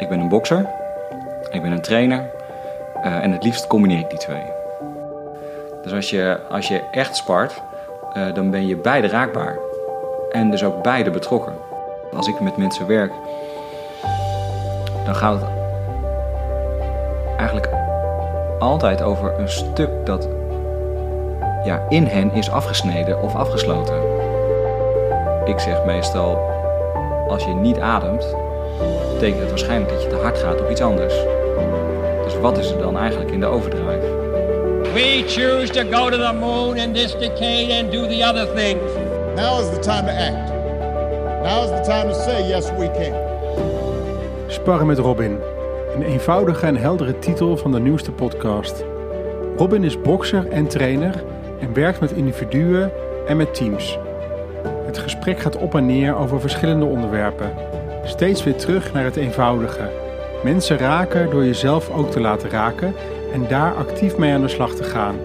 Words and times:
Ik 0.00 0.08
ben 0.08 0.20
een 0.20 0.28
bokser, 0.28 0.66
ik 1.50 1.62
ben 1.62 1.72
een 1.72 1.80
trainer 1.80 2.30
eh, 3.02 3.22
en 3.22 3.32
het 3.32 3.44
liefst 3.44 3.66
combineer 3.66 3.98
ik 3.98 4.10
die 4.10 4.18
twee. 4.18 4.42
Dus 5.82 5.92
als 5.92 6.10
je, 6.10 6.38
als 6.50 6.68
je 6.68 6.82
echt 6.90 7.16
spart, 7.16 7.62
eh, 8.12 8.34
dan 8.34 8.50
ben 8.50 8.66
je 8.66 8.76
beide 8.76 9.08
raakbaar. 9.08 9.58
En 10.30 10.50
dus 10.50 10.64
ook 10.64 10.82
beide 10.82 11.10
betrokken. 11.10 11.54
Als 12.16 12.28
ik 12.28 12.40
met 12.40 12.56
mensen 12.56 12.86
werk, 12.86 13.12
dan 15.04 15.14
gaat 15.14 15.40
het 15.40 15.50
eigenlijk 17.36 17.68
altijd 18.58 19.02
over 19.02 19.38
een 19.38 19.48
stuk 19.48 19.90
dat 20.04 20.28
ja, 21.64 21.86
in 21.88 22.06
hen 22.06 22.32
is 22.32 22.50
afgesneden 22.50 23.22
of 23.22 23.34
afgesloten. 23.34 24.02
Ik 25.44 25.58
zeg 25.58 25.84
meestal, 25.84 26.38
als 27.28 27.44
je 27.44 27.54
niet 27.54 27.78
ademt, 27.78 28.34
betekent 29.20 29.42
het 29.42 29.50
waarschijnlijk 29.50 29.92
dat 29.92 30.02
je 30.02 30.08
te 30.08 30.14
hard 30.14 30.38
gaat 30.38 30.60
op 30.60 30.70
iets 30.70 30.80
anders. 30.80 31.14
Dus 32.24 32.38
wat 32.40 32.58
is 32.58 32.70
er 32.70 32.78
dan 32.78 32.98
eigenlijk 32.98 33.30
in 33.30 33.40
de 33.40 33.46
overdrive? 33.46 34.00
We 34.94 35.22
choose 35.26 35.72
to 35.72 35.80
go 35.90 36.10
to 36.10 36.16
the 36.16 36.32
moon 36.40 36.76
in 36.76 36.92
this 36.92 37.12
decade 37.12 37.80
and 37.80 37.92
do 37.92 38.06
the 38.06 38.24
other 38.28 38.54
things. 38.54 38.82
Now 39.36 39.60
is 39.60 39.70
the 39.70 39.78
time 39.78 40.04
to 40.04 40.12
act. 40.12 40.52
Now 41.42 41.64
is 41.64 41.70
the 41.70 41.92
time 41.92 42.12
to 42.12 42.20
say 42.20 42.48
yes 42.48 42.70
we 42.78 42.90
can. 42.90 43.14
Sparren 44.46 44.86
met 44.86 44.98
Robin. 44.98 45.38
Een 45.94 46.02
eenvoudige 46.02 46.66
en 46.66 46.76
heldere 46.76 47.18
titel 47.18 47.56
van 47.56 47.72
de 47.72 47.80
nieuwste 47.80 48.12
podcast. 48.12 48.84
Robin 49.56 49.84
is 49.84 50.00
bokser 50.00 50.48
en 50.48 50.66
trainer 50.66 51.22
en 51.60 51.74
werkt 51.74 52.00
met 52.00 52.12
individuen 52.12 52.92
en 53.26 53.36
met 53.36 53.54
teams. 53.54 53.98
Het 54.86 54.98
gesprek 54.98 55.38
gaat 55.38 55.56
op 55.56 55.74
en 55.74 55.86
neer 55.86 56.16
over 56.16 56.40
verschillende 56.40 56.84
onderwerpen. 56.84 57.52
Steeds 58.04 58.44
weer 58.44 58.56
terug 58.56 58.92
naar 58.92 59.04
het 59.04 59.16
eenvoudige. 59.16 59.90
Mensen 60.44 60.78
raken 60.78 61.30
door 61.30 61.44
jezelf 61.44 61.90
ook 61.90 62.10
te 62.10 62.20
laten 62.20 62.50
raken 62.50 62.94
en 63.32 63.46
daar 63.48 63.74
actief 63.74 64.16
mee 64.16 64.32
aan 64.32 64.40
de 64.40 64.48
slag 64.48 64.74
te 64.74 64.84
gaan. 64.84 65.16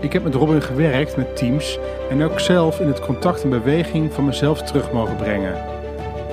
Ik 0.00 0.12
heb 0.12 0.22
met 0.22 0.34
Robin 0.34 0.62
gewerkt 0.62 1.16
met 1.16 1.36
teams 1.36 1.78
en 2.10 2.22
ook 2.22 2.40
zelf 2.40 2.80
in 2.80 2.86
het 2.86 3.00
contact 3.00 3.42
en 3.42 3.50
beweging 3.50 4.12
van 4.12 4.24
mezelf 4.24 4.62
terug 4.62 4.92
mogen 4.92 5.16
brengen. 5.16 5.54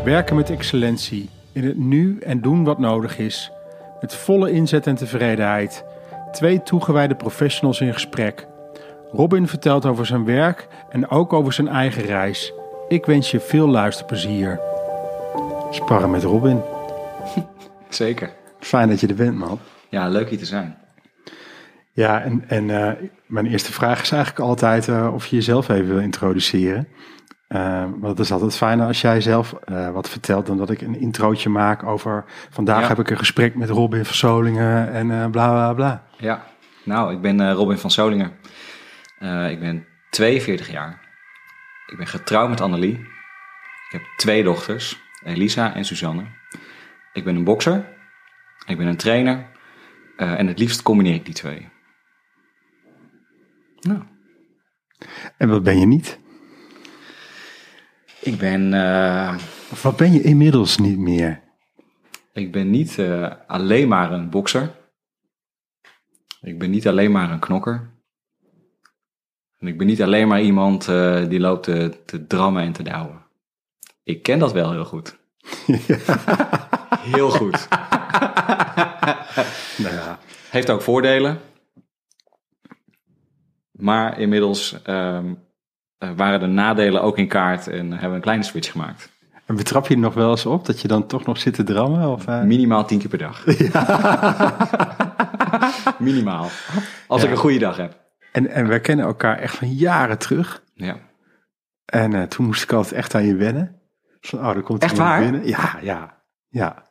Werken 0.04 0.36
met 0.36 0.50
excellentie, 0.50 1.30
in 1.52 1.66
het 1.66 1.78
nu 1.78 2.20
en 2.20 2.42
doen 2.42 2.64
wat 2.64 2.80
nodig 2.80 3.18
is. 3.18 3.52
Met 4.02 4.16
volle 4.16 4.52
inzet 4.52 4.88
en 4.88 4.96
tevredenheid. 4.96 5.84
Twee 6.32 6.64
toegewijde 6.64 7.16
professionals 7.16 7.82
in 7.82 7.94
gesprek. 7.94 8.48
Robin 9.12 9.48
vertelt 9.48 9.86
over 9.86 10.06
zijn 10.06 10.26
werk 10.26 10.68
en 10.90 11.10
ook 11.10 11.34
over 11.34 11.54
zijn 11.54 11.68
eigen 11.68 12.04
reis. 12.04 12.54
Ik 12.88 13.06
wens 13.06 13.32
je 13.32 13.40
veel 13.40 13.68
luisterplezier. 13.68 14.60
Sparren 15.72 16.12
met 16.12 16.24
Robin. 16.24 16.62
Zeker. 17.90 18.34
Fijn 18.60 18.90
dat 18.90 19.00
je 19.00 19.08
er 19.08 19.16
bent, 19.16 19.38
man. 19.38 19.60
Ja, 19.90 20.08
leuk 20.08 20.30
hier 20.30 20.38
te 20.38 20.46
zijn. 20.46 20.78
Ja, 21.92 22.22
en, 22.22 22.44
en 22.48 22.70
eh, 22.70 23.10
mijn 23.26 23.46
eerste 23.46 23.74
vraag 23.74 24.02
is 24.02 24.12
eigenlijk 24.12 24.44
altijd 24.44 24.88
eh, 24.88 25.14
of 25.14 25.26
je 25.26 25.36
jezelf 25.36 25.70
even 25.70 25.88
wil 25.88 26.00
introduceren. 26.00 26.88
Uh, 27.50 27.82
want 27.82 28.18
het 28.18 28.20
is 28.20 28.32
altijd 28.32 28.56
fijner 28.56 28.88
als 28.88 29.02
jij 29.02 29.22
zelf 29.22 29.54
wat 29.94 30.10
vertelt 30.10 30.46
dan 30.46 30.58
dat 30.58 30.70
ik 30.70 30.82
een 30.82 31.00
introotje 31.00 31.50
maak 31.50 31.84
over... 31.84 32.26
Vandaag 32.50 32.82
Ja. 32.82 32.88
heb 32.88 33.00
ik 33.00 33.10
een 33.10 33.18
gesprek 33.18 33.56
met 33.56 33.70
Robin 33.70 34.06
van 34.06 34.16
Solingen 34.16 34.92
en 34.92 35.08
bla 35.32 35.50
bla 35.50 35.74
bla. 35.74 36.04
Ja, 36.18 36.44
nou, 36.84 37.14
ik 37.14 37.22
ben 37.22 37.52
Robin 37.54 37.78
van 37.78 37.92
Solingen. 37.92 38.32
Ik 39.50 39.60
ben 39.60 39.86
42 40.10 40.72
jaar. 40.72 41.02
Ik 41.86 41.98
ben 41.98 42.08
getrouwd 42.08 42.50
met 42.50 42.62
Annelie. 42.62 43.00
Ik 43.88 43.92
heb 43.92 44.02
twee 44.18 44.44
dochters, 44.44 45.02
Elisa 45.28 45.76
en 45.76 45.86
Suzanne. 45.86 46.26
Ik 47.14 47.24
ben 47.24 47.36
een 47.36 47.44
bokser. 47.44 47.96
Ik 48.66 48.78
ben 48.78 48.88
een 48.88 48.98
trainer. 48.98 49.46
Eh, 50.18 50.40
en 50.40 50.48
het 50.48 50.60
liefst 50.60 50.82
combineer 50.82 51.14
ik 51.14 51.26
die 51.26 51.34
twee. 51.34 51.70
Nou, 53.80 54.02
En 55.38 55.50
wat 55.50 55.64
ben 55.64 55.80
je 55.80 55.86
niet? 55.86 56.20
ik 58.22 58.38
ben, 58.38 58.74
eh, 58.74 59.38
Of 59.72 59.82
wat 59.82 59.98
ben 59.98 60.14
je 60.14 60.22
inmiddels 60.22 60.78
niet 60.78 60.98
meer? 60.98 61.46
ik 62.34 62.52
ben 62.52 62.70
niet 62.70 63.00
eh, 63.00 63.32
alleen 63.48 63.88
maar 63.88 64.12
een 64.12 64.30
bokser. 64.30 64.76
Ik 66.42 66.60
ben 66.60 66.70
niet 66.70 66.88
alleen 66.88 67.12
maar 67.12 67.32
een 67.32 67.40
knokker. 67.40 67.96
En 69.60 69.68
ik 69.68 69.78
ben 69.78 69.88
niet 69.88 70.02
alleen 70.02 70.28
maar 70.28 70.42
iemand 70.42 70.86
die 71.30 71.40
loopt 71.40 71.64
te, 71.64 72.02
te 72.06 72.28
drammen 72.28 72.64
en 72.64 72.72
te 72.72 72.84
douwen. 72.84 73.27
Ik 74.08 74.24
ken 74.24 74.40
dat 74.40 74.54
wel 74.54 74.72
heel 74.72 74.86
goed. 74.86 75.18
Heel 77.16 77.30
goed. 77.30 77.68
Nou 79.78 79.96
ja, 79.96 80.20
Heeft 80.50 80.70
ook 80.70 80.82
voordelen. 80.82 81.40
Maar 83.72 84.20
inmiddels 84.20 84.82
ehm, 84.84 85.34
eh, 85.98 86.10
waren 86.16 86.40
de 86.40 86.46
nadelen 86.46 87.02
ook 87.02 87.18
in 87.18 87.28
kaart 87.28 87.68
en 87.68 87.92
hebben 87.92 88.10
we 88.10 88.16
een 88.16 88.22
kleine 88.22 88.44
switch 88.44 88.72
gemaakt. 88.72 89.12
en 89.46 89.56
betrap 89.56 89.88
je 89.88 89.94
er 89.94 90.00
nog 90.00 90.14
wel 90.14 90.30
eens 90.30 90.46
op 90.46 90.66
dat 90.66 90.82
je 90.82 90.88
dan 90.88 91.08
toch 91.08 91.26
nog 91.26 91.38
zit 91.38 91.54
te 91.54 91.64
drammen? 91.64 92.10
Of, 92.10 92.28
eh? 92.28 92.42
Minimaal 92.42 92.86
tien 92.86 93.00
keer 93.00 93.10
per 93.10 93.18
dag. 93.18 93.46
Minimaal. 96.08 96.50
Als 97.08 97.24
ik 97.24 97.32
een 97.32 97.38
goede 97.38 97.60
dag 97.60 97.78
heb. 97.78 98.00
En, 98.32 98.48
en 98.48 98.68
we 98.68 98.80
kennen 98.80 99.06
elkaar 99.06 99.38
echt 99.38 99.56
van 99.56 99.74
jaren 99.74 100.18
terug. 100.18 100.64
Ja. 100.74 100.98
En 101.86 102.14
eh, 102.14 102.24
toen 102.24 102.46
moest 102.46 102.64
ik 102.64 102.72
altijd 102.72 102.94
echt 102.94 103.16
aan 103.16 103.26
je 103.26 103.36
wennen. 103.36 103.77
Van, 104.30 104.40
oh, 104.40 104.56
er 104.56 104.62
komt 104.62 104.84
Echt 104.84 104.98
waar? 104.98 105.22
binnen. 105.22 105.48
Ja, 105.48 105.78
ja, 105.82 106.22
ja. 106.48 106.86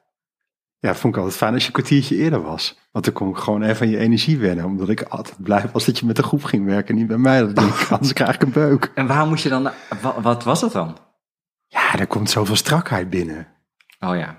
Ja, 0.78 0.94
vond 0.94 1.14
ik 1.14 1.20
altijd 1.20 1.38
fijn 1.38 1.52
als 1.52 1.62
je 1.62 1.68
een 1.68 1.74
kwartiertje 1.74 2.16
eerder 2.16 2.42
was. 2.42 2.78
Want 2.92 3.04
dan 3.04 3.14
kon 3.14 3.28
ik 3.28 3.36
gewoon 3.36 3.62
even 3.62 3.86
aan 3.86 3.92
je 3.92 3.98
energie 3.98 4.38
wennen. 4.38 4.64
Omdat 4.64 4.88
ik 4.88 5.02
altijd 5.02 5.42
blij 5.42 5.64
was 5.72 5.84
dat 5.84 5.98
je 5.98 6.06
met 6.06 6.16
de 6.16 6.22
groep 6.22 6.44
ging 6.44 6.64
werken. 6.66 6.94
Niet 6.94 7.06
bij 7.06 7.16
mij. 7.18 7.40
Dat 7.40 7.56
denk 7.56 7.72
ik, 7.74 7.90
anders 7.92 8.12
krijg 8.12 8.34
ik 8.34 8.42
een 8.42 8.52
beuk. 8.52 8.90
En 8.94 9.06
waarom 9.06 9.28
moest 9.28 9.42
je 9.42 9.48
dan... 9.48 9.70
Wat, 10.02 10.16
wat 10.20 10.44
was 10.44 10.60
dat 10.60 10.72
dan? 10.72 10.96
Ja, 11.66 11.98
er 11.98 12.06
komt 12.06 12.30
zoveel 12.30 12.56
strakheid 12.56 13.10
binnen. 13.10 13.46
Oh 14.00 14.16
ja. 14.16 14.38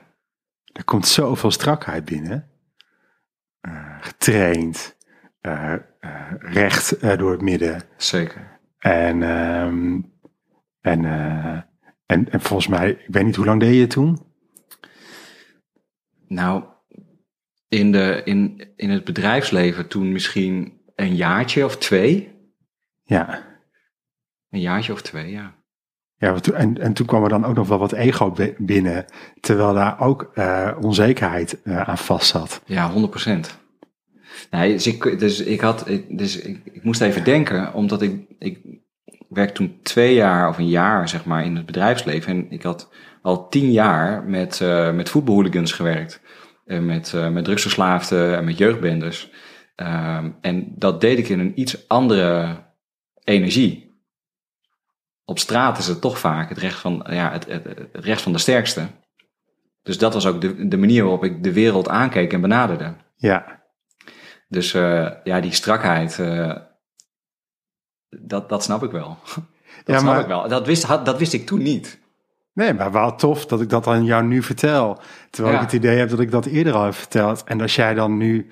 Er 0.74 0.84
komt 0.84 1.08
zoveel 1.08 1.52
strakheid 1.52 2.06
binnen. 2.06 2.48
Eh, 3.62 3.96
getraind. 4.02 4.96
eh, 5.42 5.74
eh, 5.74 5.80
recht 6.40 7.18
door 7.20 7.32
het 7.32 7.42
midden. 7.42 7.82
Zeker. 7.98 8.60
En, 8.80 9.24
ehm, 9.24 10.02
en, 10.82 11.06
eh, 11.06 11.62
en, 12.08 12.32
en 12.32 12.42
volgens 12.42 12.68
mij, 12.68 12.90
ik 12.90 13.06
weet 13.08 13.26
niet 13.26 13.36
hoe 13.36 13.46
lang 13.46 13.60
deed 13.60 13.74
je 13.74 13.82
het 13.82 13.90
toen? 13.90 14.26
Nou, 16.28 16.64
in, 17.68 17.92
de, 17.92 18.22
in, 18.24 18.68
in 18.76 18.90
het 18.90 19.04
bedrijfsleven 19.04 19.88
toen 19.88 20.12
misschien 20.12 20.82
een 20.96 21.16
jaartje 21.16 21.66
of 21.66 21.78
twee. 21.78 22.36
Ja. 23.04 23.46
Een 24.50 24.60
jaartje 24.60 24.94
of 24.94 25.02
twee, 25.02 25.32
ja. 25.32 25.56
Ja, 26.20 26.36
en, 26.54 26.78
en 26.82 26.94
toen 26.94 27.06
kwam 27.06 27.24
er 27.24 27.30
dan 27.30 27.46
ook 27.46 27.56
nog 27.56 27.68
wel 27.68 27.78
wat 27.78 27.92
ego 27.92 28.32
bi- 28.32 28.56
binnen, 28.58 29.06
terwijl 29.40 29.74
daar 29.74 30.00
ook 30.00 30.32
eh, 30.34 30.78
onzekerheid 30.82 31.62
eh, 31.62 31.82
aan 31.82 31.98
vast 31.98 32.28
zat. 32.28 32.62
Ja, 32.66 32.92
100%. 32.94 33.40
Nee, 34.52 34.72
dus 34.74 34.88
ik, 34.88 35.20
dus 35.20 35.40
ik 35.40 35.62
had, 35.62 35.86
dus 36.10 36.38
ik, 36.42 36.62
ik 36.72 36.84
moest 36.84 37.02
even 37.02 37.24
denken, 37.24 37.74
omdat 37.74 38.02
ik, 38.02 38.36
ik 38.40 38.60
werk 39.30 39.50
toen 39.54 39.80
twee 39.84 40.14
jaar 40.14 40.50
of 40.50 40.58
een 40.58 40.70
jaar, 40.70 41.10
zeg 41.10 41.26
maar, 41.26 41.46
in 41.46 41.56
het 41.56 41.66
bedrijfsleven. 41.66 42.32
En 42.32 42.52
ik 42.52 42.64
had 42.64 42.90
al 43.22 43.50
tien 43.50 43.72
jaar 43.72 44.24
met, 44.24 44.62
eh 44.62 44.94
met 44.94 45.10
voetbalhooligans 45.10 45.72
gewerkt. 45.72 46.22
En 46.66 46.86
met, 46.86 47.14
eh 47.14 47.30
met 47.30 47.44
drugsverslaafden 47.44 48.38
en 48.38 48.46
met 48.46 48.58
jeugdbendes. 48.58 49.32
Ehm, 49.76 50.32
en 50.42 50.74
dat 50.76 51.02
deed 51.02 51.18
ik 51.18 51.30
in 51.30 51.40
een 51.40 51.60
iets 51.60 51.88
andere 51.88 52.58
energie. 53.24 53.86
Op 55.26 55.40
straat 55.40 55.78
is 55.78 55.88
het 55.88 56.02
toch 56.02 56.20
vaak 56.20 56.50
het 56.50 56.58
recht 56.58 56.80
van, 56.80 57.06
ja, 57.10 57.32
het, 57.32 57.46
het, 57.46 57.64
het 57.64 57.90
recht 57.92 58.22
van 58.22 58.32
de 58.32 58.38
sterkste. 58.38 58.88
Dus 59.84 59.98
dat 59.98 60.14
was 60.14 60.26
ook 60.26 60.42
de, 60.42 60.68
de 60.68 60.78
manier 60.78 61.02
waarop 61.02 61.24
ik 61.24 61.44
de 61.44 61.54
wereld 61.54 61.90
aankeek 61.90 62.34
en 62.34 62.42
benaderde. 62.42 62.94
Ja, 63.16 63.64
Dus 64.48 64.74
eh, 64.74 65.12
ja, 65.24 65.40
die 65.40 65.52
strakheid, 65.52 66.20
dat, 68.10 68.50
dat 68.50 68.64
snap 68.64 68.84
ik 68.84 68.92
wel. 68.92 69.18
Dat 69.84 69.96
Ja, 69.96 70.02
snap 70.02 70.14
maar- 70.14 70.22
ik 70.22 70.28
wel. 70.28 70.48
Dat 70.48 70.66
wist, 70.66 70.84
had, 70.84 71.06
dat 71.06 71.18
wist 71.18 71.34
ik 71.34 71.46
toen 71.46 71.62
niet. 71.62 72.00
nee, 72.54 72.74
maar 72.74 72.92
wel 72.92 73.16
tof 73.16 73.46
dat 73.46 73.62
ik 73.62 73.70
dat 73.70 73.88
aan 73.88 74.06
jou 74.06 74.24
nu 74.24 74.44
vertel. 74.44 75.00
Terwijl 75.30 75.56
Ja. 75.56 75.62
ik 75.62 75.66
het 75.66 75.76
idee 75.76 75.98
heb 75.98 76.10
dat 76.10 76.20
ik 76.20 76.32
dat 76.32 76.46
eerder 76.46 76.74
al 76.74 76.84
heb 76.84 76.94
verteld. 76.94 77.44
En 77.44 77.62
als 77.62 77.76
jij 77.76 77.94
dan 77.94 78.18
nu 78.18 78.48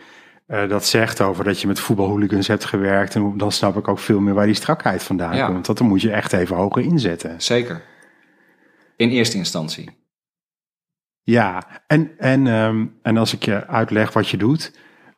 eh, 0.48 0.70
dat 0.70 0.86
zegt 0.86 1.22
over 1.22 1.44
dat 1.44 1.62
je 1.62 1.68
met 1.68 1.80
voetbalhooligans 1.80 2.48
hebt 2.48 2.66
gewerkt, 2.66 3.16
en 3.16 3.38
dan 3.38 3.52
snap 3.52 3.78
ik 3.78 3.88
ook 3.88 4.00
veel 4.00 4.20
meer 4.20 4.34
waar 4.34 4.46
die 4.46 4.56
strakheid 4.56 5.04
vandaan 5.04 5.36
Ja. 5.36 5.46
komt. 5.48 5.66
Dat 5.66 5.78
dan 5.78 5.88
moet 5.88 6.02
je 6.02 6.12
echt 6.12 6.34
even 6.34 6.56
hoger 6.56 6.82
inzetten. 6.84 7.42
Zeker. 7.42 7.82
In 8.96 9.10
eerste 9.10 9.38
instantie. 9.38 9.98
Ja, 11.24 11.64
en, 11.88 12.12
en, 12.18 12.48
ehm, 12.48 12.86
en 13.02 13.18
als 13.18 13.34
ik 13.34 13.44
je 13.46 13.68
uitleg 13.68 14.14
wat 14.14 14.30
je 14.30 14.38
doet, 14.38 14.78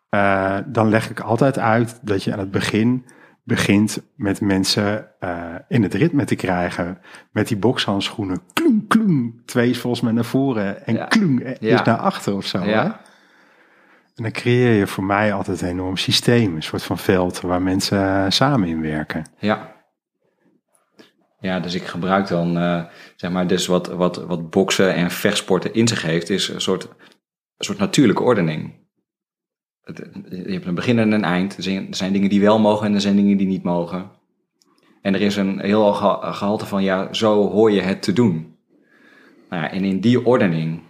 eh, 0.10 0.58
dan 0.66 0.90
leg 0.90 1.10
ik 1.10 1.20
altijd 1.20 1.60
uit 1.60 2.00
dat 2.02 2.24
je 2.24 2.34
aan 2.34 2.40
het 2.40 2.52
begin 2.52 3.06
begint 3.48 4.02
met 4.16 4.42
mensen 4.42 5.08
eh, 5.20 5.56
in 5.68 5.84
het 5.84 5.94
ritme 5.94 6.26
te 6.26 6.36
krijgen. 6.36 7.00
Met 7.32 7.48
die 7.48 7.58
bokshandschoenen. 7.58 8.42
Kloem, 8.54 8.88
kloeng. 8.88 9.42
Twee 9.46 9.70
is 9.70 9.80
volgens 9.80 10.02
mij 10.02 10.12
naar 10.12 10.26
voren 10.26 10.86
en 10.86 10.94
Ja. 10.94 11.10
is 11.10 11.58
Ja. 11.70 11.84
naar 11.84 11.98
achter 11.98 12.36
of 12.36 12.46
zo. 12.46 12.64
Ja. 12.64 12.84
Hè? 12.84 12.90
En 14.16 14.24
dan 14.24 14.32
creëer 14.32 14.74
je 14.74 14.88
voor 14.88 15.04
mij 15.04 15.34
altijd 15.34 15.62
een 15.62 15.68
enorm 15.68 15.98
systeem. 15.98 16.56
Een 16.56 16.64
soort 16.64 16.84
van 16.84 16.98
veld 16.98 17.42
waar 17.42 17.62
mensen 17.62 18.00
eh, 18.24 18.26
samen 18.30 18.68
in 18.68 18.82
werken. 18.82 19.26
Ja. 19.40 19.76
Ja, 21.40 21.60
dus 21.60 21.74
ik 21.74 21.84
gebruik 21.84 22.28
dan, 22.28 22.58
eh, 22.58 22.84
zeg 23.16 23.32
maar, 23.32 23.48
dus 23.48 23.68
wat, 23.68 23.88
wat, 23.88 24.16
wat 24.26 24.50
boksen 24.50 24.94
en 24.94 25.12
vechtsporten 25.12 25.74
in 25.74 25.88
zich 25.88 26.02
heeft, 26.02 26.30
is 26.30 26.48
een 26.48 26.62
soort, 26.62 26.84
een 26.84 27.66
soort 27.66 27.78
natuurlijke 27.78 28.24
ordening. 28.24 28.86
Je 30.30 30.52
hebt 30.52 30.66
een 30.66 30.76
begin 30.76 31.00
en 31.00 31.12
een 31.12 31.24
eind. 31.24 31.58
Er 31.58 31.64
zijn, 31.64 31.88
er 31.88 31.96
zijn 31.96 32.14
dingen 32.14 32.30
die 32.30 32.42
wel 32.42 32.60
mogen 32.60 32.86
en 32.86 32.94
er 32.94 33.02
zijn 33.02 33.16
dingen 33.16 33.38
die 33.38 33.48
niet 33.48 33.64
mogen. 33.64 34.10
En 35.02 35.14
er 35.14 35.22
is 35.22 35.36
een 35.36 35.60
heel 35.60 35.94
geha- 35.94 36.32
gehalte 36.32 36.66
van, 36.66 36.84
ja, 36.84 37.14
zo 37.14 37.50
hoor 37.50 37.72
je 37.72 37.82
het 37.82 38.02
te 38.02 38.14
doen. 38.14 38.56
Nou 39.50 39.64
ja, 39.64 39.72
en 39.72 39.84
in 39.84 40.00
die 40.00 40.26
ordening 40.26 40.82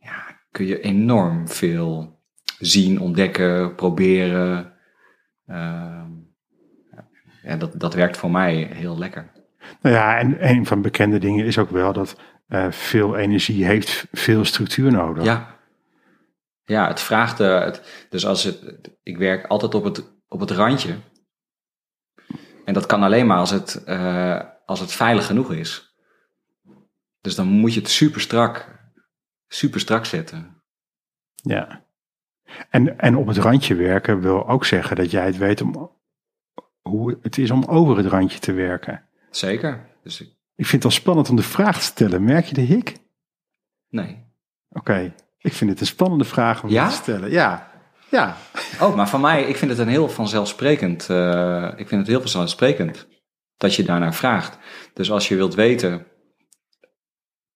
ja, 0.00 0.40
kun 0.50 0.66
je 0.66 0.80
enorm 0.80 1.48
veel 1.48 2.18
zien, 2.58 3.00
ontdekken, 3.00 3.74
proberen. 3.74 4.72
Ehm, 5.46 6.08
ja, 7.42 7.56
dat, 7.56 7.80
dat 7.80 7.94
werkt 7.94 8.16
voor 8.16 8.30
mij 8.30 8.70
heel 8.72 8.98
lekker. 8.98 9.30
Nou 9.82 9.94
ja, 9.94 10.18
en 10.18 10.48
een 10.48 10.66
van 10.66 10.76
de 10.76 10.82
bekende 10.82 11.18
dingen 11.18 11.46
is 11.46 11.58
ook 11.58 11.70
wel 11.70 11.92
dat 11.92 12.20
eh, 12.48 12.70
veel 12.70 13.16
energie 13.16 13.64
heeft 13.64 14.06
veel 14.12 14.44
structuur 14.44 14.92
nodig. 14.92 15.24
Ja. 15.24 15.58
Ja, 16.70 16.88
het 16.88 17.00
vraagt. 17.00 17.40
eh, 17.40 17.64
het, 17.64 18.06
dus 18.10 18.26
als 18.26 18.44
het. 18.44 18.90
Ik 19.02 19.16
werk 19.18 19.46
altijd 19.46 19.74
op 19.74 19.84
het, 19.84 20.12
op 20.28 20.40
het 20.40 20.50
randje. 20.50 20.96
En 22.64 22.74
dat 22.74 22.86
kan 22.86 23.02
alleen 23.02 23.26
maar 23.26 23.38
als 23.38 23.50
het, 23.50 23.84
eh, 23.84 24.40
als 24.66 24.80
het 24.80 24.92
veilig 24.92 25.26
genoeg 25.26 25.52
is. 25.52 25.94
Dus 27.20 27.34
dan 27.34 27.46
moet 27.46 27.74
je 27.74 27.80
het 27.80 27.88
super 27.88 28.20
strak, 28.20 28.78
super 29.48 29.80
strak 29.80 30.04
zetten. 30.04 30.62
Ja. 31.34 31.84
En, 32.70 32.98
en 32.98 33.16
op 33.16 33.26
het 33.26 33.36
randje 33.36 33.74
werken 33.74 34.20
wil 34.20 34.48
ook 34.48 34.64
zeggen 34.64 34.96
dat 34.96 35.10
jij 35.10 35.26
het 35.26 35.36
weet 35.36 35.60
om, 35.60 35.90
hoe 36.80 37.18
het 37.22 37.38
is 37.38 37.50
om 37.50 37.64
over 37.64 37.96
het 37.96 38.06
randje 38.06 38.38
te 38.38 38.52
werken. 38.52 39.04
Zeker. 39.30 39.88
Dus 40.02 40.20
ik, 40.20 40.28
Ik 40.54 40.66
vind 40.66 40.82
het 40.82 40.92
wel 40.92 41.02
spannend 41.02 41.28
om 41.30 41.36
de 41.36 41.42
vraag 41.42 41.78
te 41.78 41.84
stellen. 41.84 42.24
Merk 42.24 42.44
je 42.44 42.54
de 42.54 42.60
hik? 42.60 42.96
nee. 43.88 44.28
Oké, 44.72 45.14
ik 45.40 45.52
vind 45.52 45.70
het 45.70 45.80
een 45.80 45.86
spannende 45.86 46.24
vraag 46.24 46.62
om 46.62 46.68
Ja? 46.68 46.88
te 46.88 46.94
stellen. 46.94 47.30
Ja, 47.30 47.70
ja. 48.10 48.36
Oh, 48.80 48.96
maar 48.96 49.08
van 49.08 49.20
mij, 49.20 49.42
ik 49.44 49.56
vind 49.56 49.70
het 49.70 49.80
een 49.80 49.88
heel 49.88 50.08
vanzelfsprekend. 50.08 51.10
eh, 51.10 51.68
ik 51.76 51.88
vind 51.88 52.00
het 52.00 52.06
heel 52.06 52.20
vanzelfsprekend 52.20 53.08
dat 53.56 53.74
je 53.74 53.82
daarnaar 53.82 54.14
vraagt. 54.14 54.58
Dus 54.94 55.10
als 55.10 55.28
je 55.28 55.36
wilt 55.36 55.54
weten 55.54 56.06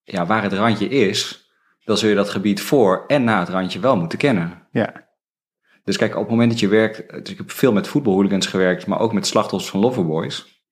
ja, 0.03 0.27
waar 0.27 0.43
het 0.43 0.53
randje 0.53 0.89
is, 0.89 1.49
dan 1.85 1.97
zul 1.99 2.09
je 2.09 2.15
dat 2.15 2.31
gebied 2.31 2.61
voor 2.63 3.05
en 3.07 3.25
na 3.25 3.39
het 3.39 3.49
randje 3.49 3.81
wel 3.81 3.97
moeten 3.97 4.19
kennen. 4.19 4.69
ja. 4.71 5.03
Dus 5.85 5.97
kijk, 5.97 6.15
op 6.15 6.21
het 6.21 6.31
moment 6.31 6.51
dat 6.51 6.61
je 6.61 6.69
werkt, 6.69 7.09
dus 7.11 7.31
ik 7.33 7.37
heb 7.39 7.51
veel 7.51 7.73
met 7.73 7.89
voetbalhooligans 7.89 8.47
gewerkt, 8.47 8.87
maar 8.87 8.99
ook 8.99 9.13
met 9.13 9.27
slachtoffers 9.27 9.71
van 9.71 9.81
loverboys. 9.81 10.63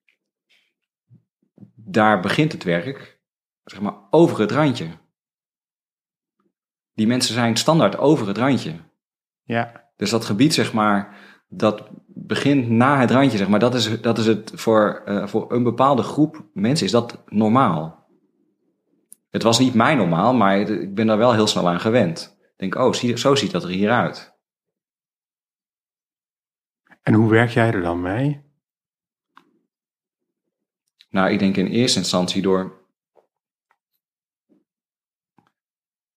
Daar 1.75 2.21
begint 2.21 2.53
het 2.53 2.63
werk, 2.65 3.21
zeg 3.65 3.81
maar, 3.81 3.95
over 4.11 4.41
het 4.41 4.51
randje. 4.51 4.87
Die 6.95 7.07
mensen 7.07 7.35
zijn 7.35 7.57
standaard 7.57 7.99
over 7.99 8.27
het 8.27 8.39
randje. 8.39 8.75
Ja, 9.43 9.91
Dus 9.97 10.11
dat 10.11 10.25
gebied, 10.25 10.55
zeg 10.55 10.73
maar, 10.73 11.17
dat 11.49 11.89
begint 12.07 12.69
na 12.69 13.01
het 13.01 13.11
randje, 13.11 13.39
zeg 13.39 13.49
maar. 13.49 13.59
Dat 13.59 13.75
is, 13.75 14.01
dat 14.01 14.19
is 14.19 14.27
het 14.27 14.53
voor, 14.55 15.03
eh, 15.05 15.27
voor 15.27 15.53
een 15.53 15.63
bepaalde 15.63 16.03
groep 16.03 16.45
mensen 16.53 16.87
is 16.87 16.93
dat 16.93 17.23
normaal. 17.27 18.07
Het 19.31 19.43
was 19.43 19.59
niet 19.59 19.75
mijn 19.75 19.97
normaal, 19.97 20.35
maar 20.35 20.61
ik 20.61 20.95
ben 20.95 21.07
daar 21.07 21.19
wel 21.19 21.33
heel 21.33 21.47
snel 21.47 21.69
aan 21.69 21.81
gewend. 21.81 22.37
Ik 22.41 22.55
denk, 22.57 22.75
oh, 22.75 22.93
zie, 22.93 23.19
zo 23.19 23.35
ziet 23.35 23.51
dat 23.51 23.63
er 23.63 23.69
hier 23.69 23.91
uit. 23.91 24.31
en 27.03 27.15
hoe 27.15 27.31
werk 27.31 27.51
jij 27.51 27.73
er 27.73 27.83
dan 27.83 28.01
mee? 28.01 28.51
Nou, 31.11 31.31
ik 31.31 31.39
denk 31.39 31.57
in 31.57 31.67
eerste 31.67 31.99
instantie 31.99 32.43
door. 32.43 32.82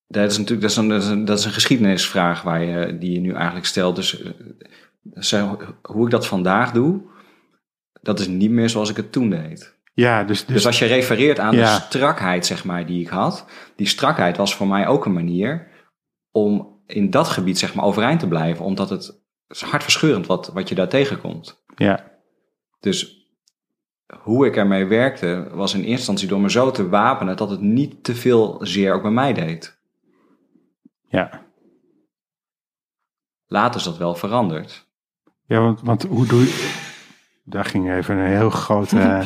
Dat 0.07 0.31
is 0.31 0.37
natuurlijk 0.37 0.61
dat 0.61 0.71
is 0.71 1.07
een, 1.07 1.25
dat 1.25 1.39
is 1.39 1.45
een, 1.45 1.51
geschiedenisvraag 1.51 2.41
waar 2.41 2.63
je, 2.63 2.97
die 2.97 3.11
je 3.11 3.19
nu 3.19 3.33
eigenlijk 3.33 3.65
stelt. 3.65 3.95
Dus 3.95 4.21
eh, 4.21 4.31
zo, 5.13 5.57
hoe 5.81 6.05
ik 6.05 6.11
dat 6.11 6.27
vandaag 6.27 6.71
doe, 6.71 7.01
dat 8.01 8.19
is 8.19 8.27
niet 8.27 8.51
meer 8.51 8.69
zoals 8.69 8.89
ik 8.89 8.95
het 8.95 9.11
toen 9.11 9.29
deed. 9.29 9.73
Ja, 9.93 10.23
dus, 10.23 10.45
dus, 10.45 10.55
Dus 10.55 10.65
als 10.65 10.79
je 10.79 10.85
refereert 10.85 11.39
aan 11.39 11.55
Ja. 11.55 11.75
de 11.75 11.81
strakheid, 11.81 12.45
zeg 12.45 12.65
maar, 12.65 12.85
die 12.85 13.01
ik 13.01 13.07
had, 13.07 13.45
die 13.75 13.87
strakheid 13.87 14.37
was 14.37 14.55
voor 14.55 14.67
mij 14.67 14.87
ook 14.87 15.05
een 15.05 15.13
manier 15.13 15.67
om 16.31 16.81
in 16.85 17.09
dat 17.09 17.27
gebied, 17.27 17.59
zeg 17.59 17.73
maar, 17.75 17.85
overeind 17.85 18.19
te 18.19 18.27
blijven, 18.27 18.65
omdat 18.65 18.89
het 18.89 19.21
is 19.47 19.61
hartverscheurend 19.61 20.25
wat, 20.27 20.47
wat 20.53 20.69
je 20.69 20.75
daar 20.75 20.89
tegenkomt. 20.89 21.63
ja, 21.75 22.11
Dus 22.79 23.27
hoe 24.21 24.45
ik 24.45 24.55
ermee 24.55 24.85
werkte, 24.85 25.47
was 25.53 25.73
in 25.73 25.79
eerste 25.79 25.91
instantie 25.95 26.27
door 26.27 26.39
me 26.39 26.49
zo 26.51 26.71
te 26.71 26.89
wapenen 26.89 27.37
dat 27.37 27.49
het 27.49 27.61
niet 27.61 28.03
te 28.03 28.15
veel 28.15 28.57
zeer 28.61 28.93
ook 28.93 29.01
bij 29.01 29.11
mij 29.11 29.33
deed. 29.33 29.74
Ja. 31.15 31.43
Later 33.45 33.79
is 33.79 33.85
dat 33.85 33.97
wel 33.97 34.15
veranderd. 34.15 34.87
Ja, 35.45 35.59
want, 35.59 35.81
want 35.81 36.03
hoe 36.03 36.25
doe 36.25 36.39
je... 36.39 36.83
Daar 37.43 37.65
ging 37.65 37.91
even 37.91 38.17
een 38.17 38.27
heel 38.37 38.49
grote, 38.49 39.23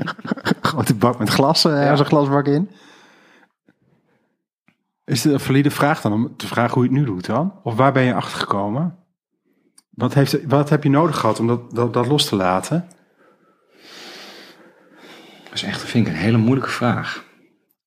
grote 0.70 0.94
bak 0.94 1.18
met 1.18 1.28
glas, 1.28 1.64
eh 1.64 1.72
Ja. 1.84 1.96
zo'n 1.96 2.06
glasbak 2.06 2.46
in. 2.46 2.70
Is 5.04 5.24
het 5.24 5.32
een 5.32 5.40
valide 5.40 5.70
vraag 5.70 6.00
dan 6.00 6.12
om 6.12 6.36
te 6.36 6.46
vragen 6.46 6.74
hoe 6.74 6.82
je 6.82 6.88
het 6.88 6.98
nu 6.98 7.04
doet 7.04 7.26
dan? 7.26 7.60
Of 7.62 7.74
waar 7.74 7.92
ben 7.92 8.02
je 8.02 8.14
achter 8.14 8.38
gekomen? 8.38 8.98
Wat, 9.90 10.14
heeft, 10.14 10.46
wat 10.46 10.68
heb 10.68 10.82
je 10.82 10.90
nodig 10.90 11.18
gehad 11.18 11.40
om 11.40 11.46
dat, 11.46 11.70
dat, 11.74 11.92
dat 11.92 12.06
los 12.06 12.28
te 12.28 12.36
laten? 12.36 12.88
Dat 15.44 15.52
is 15.54 15.62
echt, 15.62 15.82
vind 15.82 16.06
ik, 16.06 16.12
een 16.12 16.18
hele 16.18 16.36
moeilijke 16.36 16.70
vraag. 16.70 17.24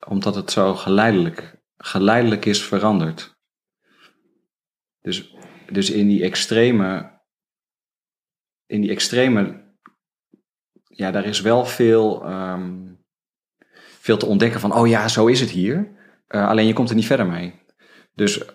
Omdat 0.07 0.35
het 0.35 0.51
zo 0.51 0.75
geleidelijk, 0.75 1.57
geleidelijk 1.77 2.45
is 2.45 2.63
veranderd. 2.63 3.37
Dus, 5.01 5.35
dus 5.71 5.89
in 5.89 6.07
die 6.07 6.23
extreme, 6.23 7.19
in 8.65 8.81
die 8.81 8.89
extreme, 8.89 9.67
ja, 10.83 11.11
daar 11.11 11.25
is 11.25 11.41
wel 11.41 11.65
veel, 11.65 12.25
ehm, 12.25 12.93
veel 13.99 14.17
te 14.17 14.25
ontdekken 14.25 14.59
van, 14.59 14.73
oh 14.73 14.87
ja, 14.87 15.07
zo 15.07 15.27
is 15.27 15.39
het 15.39 15.49
hier. 15.49 15.97
Eh, 16.27 16.47
alleen 16.47 16.67
je 16.67 16.73
komt 16.73 16.89
er 16.89 16.95
niet 16.95 17.05
verder 17.05 17.25
mee. 17.25 17.53
Dus 18.13 18.45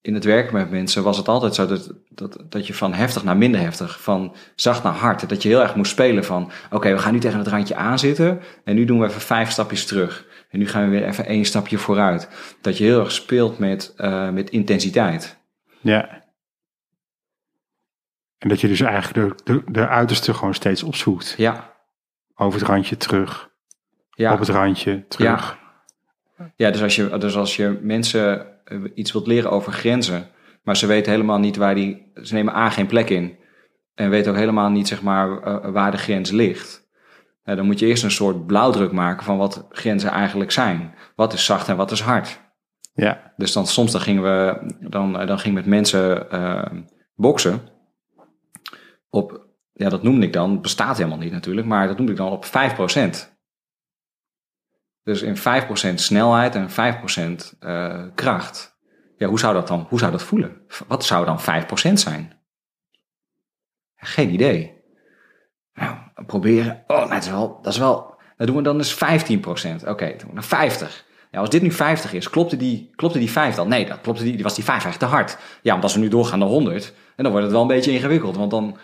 in 0.00 0.14
het 0.14 0.24
werken 0.24 0.54
met 0.54 0.70
mensen 0.70 1.02
was 1.02 1.16
het 1.16 1.28
altijd 1.28 1.54
zo 1.54 1.66
dat, 1.66 1.92
dat, 2.08 2.44
dat 2.48 2.66
je 2.66 2.74
van 2.74 2.94
heftig 2.94 3.24
naar 3.24 3.36
minder 3.36 3.60
heftig, 3.60 4.02
van 4.02 4.34
zacht 4.54 4.82
naar 4.82 4.92
hard, 4.92 5.28
dat 5.28 5.42
je 5.42 5.48
heel 5.48 5.62
erg 5.62 5.74
moest 5.74 5.90
spelen 5.90 6.24
van, 6.24 6.50
oké, 6.70 6.92
we 6.92 6.98
gaan 6.98 7.12
nu 7.12 7.18
tegen 7.18 7.38
het 7.38 7.46
randje 7.46 7.74
aanzitten 7.74 8.40
en 8.64 8.74
nu 8.74 8.84
doen 8.84 9.00
we 9.00 9.06
even 9.06 9.20
vijf 9.20 9.50
stapjes 9.50 9.86
terug. 9.86 10.26
En 10.52 10.58
nu 10.58 10.68
gaan 10.68 10.84
we 10.84 10.90
weer 10.90 11.04
even 11.04 11.26
één 11.26 11.44
stapje 11.44 11.78
vooruit. 11.78 12.28
Dat 12.60 12.78
je 12.78 12.84
heel 12.84 13.00
erg 13.00 13.12
speelt 13.12 13.58
met, 13.58 13.94
eh, 13.96 14.30
met 14.30 14.50
intensiteit. 14.50 15.38
Ja. 15.80 16.22
En 18.38 18.48
dat 18.48 18.60
je 18.60 18.68
dus 18.68 18.80
eigenlijk 18.80 19.36
de, 19.44 19.52
de, 19.52 19.62
de 19.72 19.88
uiterste 19.88 20.34
gewoon 20.34 20.54
steeds 20.54 20.82
opzoekt. 20.82 21.34
Ja, 21.36 21.72
Over 22.34 22.58
het 22.58 22.68
randje 22.68 22.96
terug, 22.96 23.50
ja. 24.10 24.32
op 24.32 24.38
het 24.38 24.48
randje 24.48 25.06
terug. 25.08 25.58
Ja, 26.56 26.70
dus 26.70 26.82
als 26.82 26.96
je, 26.96 27.18
dus 27.18 27.36
als 27.36 27.56
je 27.56 27.78
mensen 27.82 28.46
eh, 28.64 28.78
iets 28.94 29.12
wilt 29.12 29.26
leren 29.26 29.50
over 29.50 29.72
grenzen, 29.72 30.28
maar 30.62 30.76
ze 30.76 30.86
weten 30.86 31.12
helemaal 31.12 31.38
niet 31.38 31.56
waar 31.56 31.74
die, 31.74 32.10
ze 32.22 32.34
nemen 32.34 32.54
A 32.54 32.70
geen 32.70 32.86
plek 32.86 33.10
in 33.10 33.38
en 33.94 34.10
weten 34.10 34.32
ook 34.32 34.38
helemaal 34.38 34.70
niet 34.70 34.88
zeg 34.88 35.02
maar 35.02 35.42
eh, 35.42 35.70
waar 35.70 35.90
de 35.90 35.98
grens 35.98 36.30
ligt. 36.30 36.81
Nou, 37.44 37.56
dan 37.56 37.66
moet 37.66 37.78
je 37.78 37.86
eerst 37.86 38.04
een 38.04 38.10
soort 38.10 38.46
blauwdruk 38.46 38.92
maken 38.92 39.24
van 39.24 39.36
wat 39.38 39.66
grenzen 39.70 40.10
eigenlijk 40.10 40.50
zijn. 40.50 40.94
Wat 41.16 41.32
is 41.32 41.44
zacht 41.44 41.68
en 41.68 41.76
wat 41.76 41.90
is 41.90 42.00
hard. 42.00 42.40
Ja, 42.94 43.32
Dus 43.36 43.52
dan 43.52 43.66
soms 43.66 43.92
dan 43.92 44.00
gingen 44.00 44.22
we, 44.22 44.66
dan, 44.88 45.18
eh, 45.18 45.26
dan 45.26 45.38
ging 45.38 45.54
met 45.54 45.66
mensen 45.66 46.30
eh, 46.30 46.70
boksen 47.14 47.60
op, 49.08 49.46
ja 49.72 49.88
dat 49.88 50.02
noemde 50.02 50.26
ik 50.26 50.32
dan, 50.32 50.60
bestaat 50.60 50.96
helemaal 50.96 51.18
niet 51.18 51.32
natuurlijk, 51.32 51.66
maar 51.66 51.86
dat 51.86 51.96
noemde 51.96 52.12
ik 52.12 52.18
dan 52.18 52.30
op 52.30 52.44
5%. 52.44 53.30
Dus 55.02 55.22
in 55.22 55.36
5% 55.36 56.00
snelheid 56.00 56.54
en 56.54 56.70
5% 56.70 57.56
eh, 57.58 58.04
kracht. 58.14 58.80
Ja, 59.16 59.28
hoe 59.28 59.38
zou 59.38 59.54
dat 59.54 59.68
dan, 59.68 59.86
hoe 59.88 59.98
zou 59.98 60.10
dat 60.10 60.22
voelen? 60.22 60.66
Wat 60.88 61.04
zou 61.04 61.24
dan 61.24 61.40
5% 61.40 61.92
zijn? 61.92 62.40
Geen 63.96 64.32
idee. 64.32 64.80
Nou, 65.74 65.96
proberen. 66.26 66.84
Oh, 66.86 67.10
dat 67.10 67.22
is 67.22 67.30
wel, 67.30 67.58
dat 67.62 67.72
is 67.72 67.78
wel, 67.78 68.14
dat 68.36 68.46
doen 68.46 68.56
we 68.56 68.62
dan 68.62 68.78
eens 68.78 68.94
15%. 68.94 69.88
Oké, 69.88 70.14
doen 70.18 70.28
we 70.28 70.34
naar 70.34 70.44
50. 70.44 71.04
Ja, 71.30 71.40
als 71.40 71.50
dit 71.50 71.62
nu 71.62 71.72
50 71.72 72.12
is, 72.12 72.30
klopte 72.30 72.56
die, 72.56 72.90
klopte 72.94 73.18
die 73.18 73.30
5 73.30 73.54
dan? 73.54 73.68
Nee, 73.68 73.86
dan 73.86 74.00
klopte 74.00 74.22
die, 74.22 74.32
die 74.32 74.42
was 74.42 74.54
die 74.54 74.64
5 74.64 74.84
echt 74.84 74.98
te 74.98 75.04
hard. 75.04 75.38
Ja, 75.62 75.70
want 75.72 75.82
als 75.82 75.94
we 75.94 76.00
nu 76.00 76.08
doorgaan 76.08 76.38
naar 76.38 76.48
100, 76.48 76.94
en 77.16 77.22
dan 77.22 77.32
wordt 77.32 77.42
het 77.42 77.52
wel 77.52 77.62
een 77.62 77.68
beetje 77.68 77.92
ingewikkeld. 77.92 78.36
Want 78.36 78.50
dan, 78.50 78.76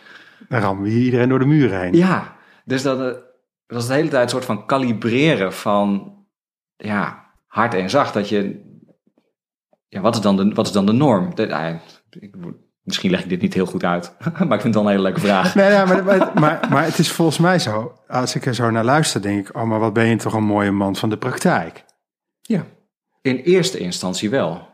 dan 0.48 0.60
rammen 0.60 0.84
we 0.84 0.90
iedereen 0.90 1.28
door 1.28 1.38
de 1.38 1.46
muren 1.46 1.80
heen. 1.80 1.94
ja, 1.94 2.36
dus 2.64 2.82
dat, 2.82 2.98
eh, 2.98 3.04
dat 3.04 3.22
was 3.66 3.86
de 3.86 3.94
hele 3.94 4.08
tijd 4.08 4.22
een 4.22 4.28
soort 4.28 4.44
van 4.44 4.66
kalibreren 4.66 5.52
van 5.52 6.14
ja, 6.76 7.32
hard 7.46 7.74
en 7.74 7.90
zacht. 7.90 8.14
Dat 8.14 8.28
je, 8.28 8.60
ja, 9.88 10.00
wat 10.00 10.14
is 10.14 10.20
dan 10.20 10.36
de, 10.36 10.54
wat 10.54 10.66
is 10.66 10.72
dan 10.72 10.86
de 10.86 10.92
norm? 10.92 11.34
De, 11.34 11.78
ik, 12.10 12.34
misschien 12.88 13.10
leg 13.10 13.22
ik 13.22 13.28
dit 13.28 13.40
niet 13.40 13.54
heel 13.54 13.66
goed 13.66 13.84
uit, 13.84 14.12
maar 14.46 14.56
ik 14.56 14.60
vind 14.60 14.62
het 14.62 14.74
wel 14.74 14.82
een 14.82 14.88
hele 14.88 15.02
leuke 15.02 15.20
vraag. 15.20 15.54
Nee, 15.54 15.70
ja, 15.70 15.84
maar, 15.84 16.04
maar, 16.04 16.30
maar, 16.34 16.66
maar 16.70 16.84
het 16.84 16.98
is 16.98 17.12
volgens 17.12 17.38
mij 17.38 17.58
zo. 17.58 17.92
Als 18.08 18.34
ik 18.34 18.46
er 18.46 18.54
zo 18.54 18.70
naar 18.70 18.84
luister, 18.84 19.22
denk 19.22 19.48
ik: 19.48 19.56
oh, 19.56 19.62
maar 19.62 19.78
wat 19.78 19.92
ben 19.92 20.06
je 20.06 20.16
toch 20.16 20.32
een 20.32 20.44
mooie 20.44 20.70
man 20.70 20.96
van 20.96 21.08
de 21.08 21.18
praktijk? 21.18 21.84
Ja, 22.40 22.64
in 23.22 23.36
eerste 23.36 23.78
instantie 23.78 24.30
wel. 24.30 24.68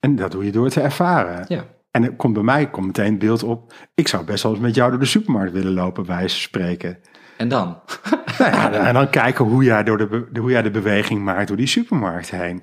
En 0.00 0.16
dat 0.16 0.30
doe 0.30 0.44
je 0.44 0.52
door 0.52 0.68
te 0.68 0.80
ervaren. 0.80 1.44
Ja. 1.48 1.64
En 1.90 2.04
er 2.04 2.12
komt 2.12 2.34
bij 2.34 2.42
mij 2.42 2.70
komt 2.70 2.86
meteen 2.86 3.10
het 3.10 3.18
beeld 3.18 3.42
op. 3.42 3.72
Ik 3.94 4.08
zou 4.08 4.24
best 4.24 4.42
wel 4.42 4.52
eens 4.52 4.60
met 4.60 4.74
jou 4.74 4.90
door 4.90 5.00
de 5.00 5.06
supermarkt 5.06 5.52
willen 5.52 5.72
lopen, 5.72 6.06
bij 6.06 6.28
spreken. 6.28 6.98
En 7.36 7.48
dan? 7.48 7.80
Nou 8.38 8.50
ja, 8.52 8.86
en 8.86 8.94
dan 8.94 9.10
kijken 9.10 9.44
hoe 9.44 9.64
jij, 9.64 9.84
door 9.84 9.98
de, 9.98 10.28
hoe 10.40 10.50
jij 10.50 10.62
de 10.62 10.70
beweging 10.70 11.22
maakt 11.22 11.48
door 11.48 11.56
die 11.56 11.66
supermarkt 11.66 12.30
heen. 12.30 12.62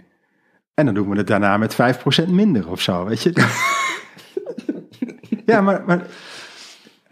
En 0.75 0.86
dan 0.86 0.94
doen 0.94 1.10
we 1.10 1.17
het 1.17 1.27
daarna 1.27 1.58
met 1.58 1.74
5% 1.74 1.77
minder 2.29 2.70
of 2.70 2.82
zo, 2.82 3.05
weet 3.05 3.24
je. 3.24 3.32
ja, 5.46 5.62
maar, 5.62 5.84
maar 5.86 6.08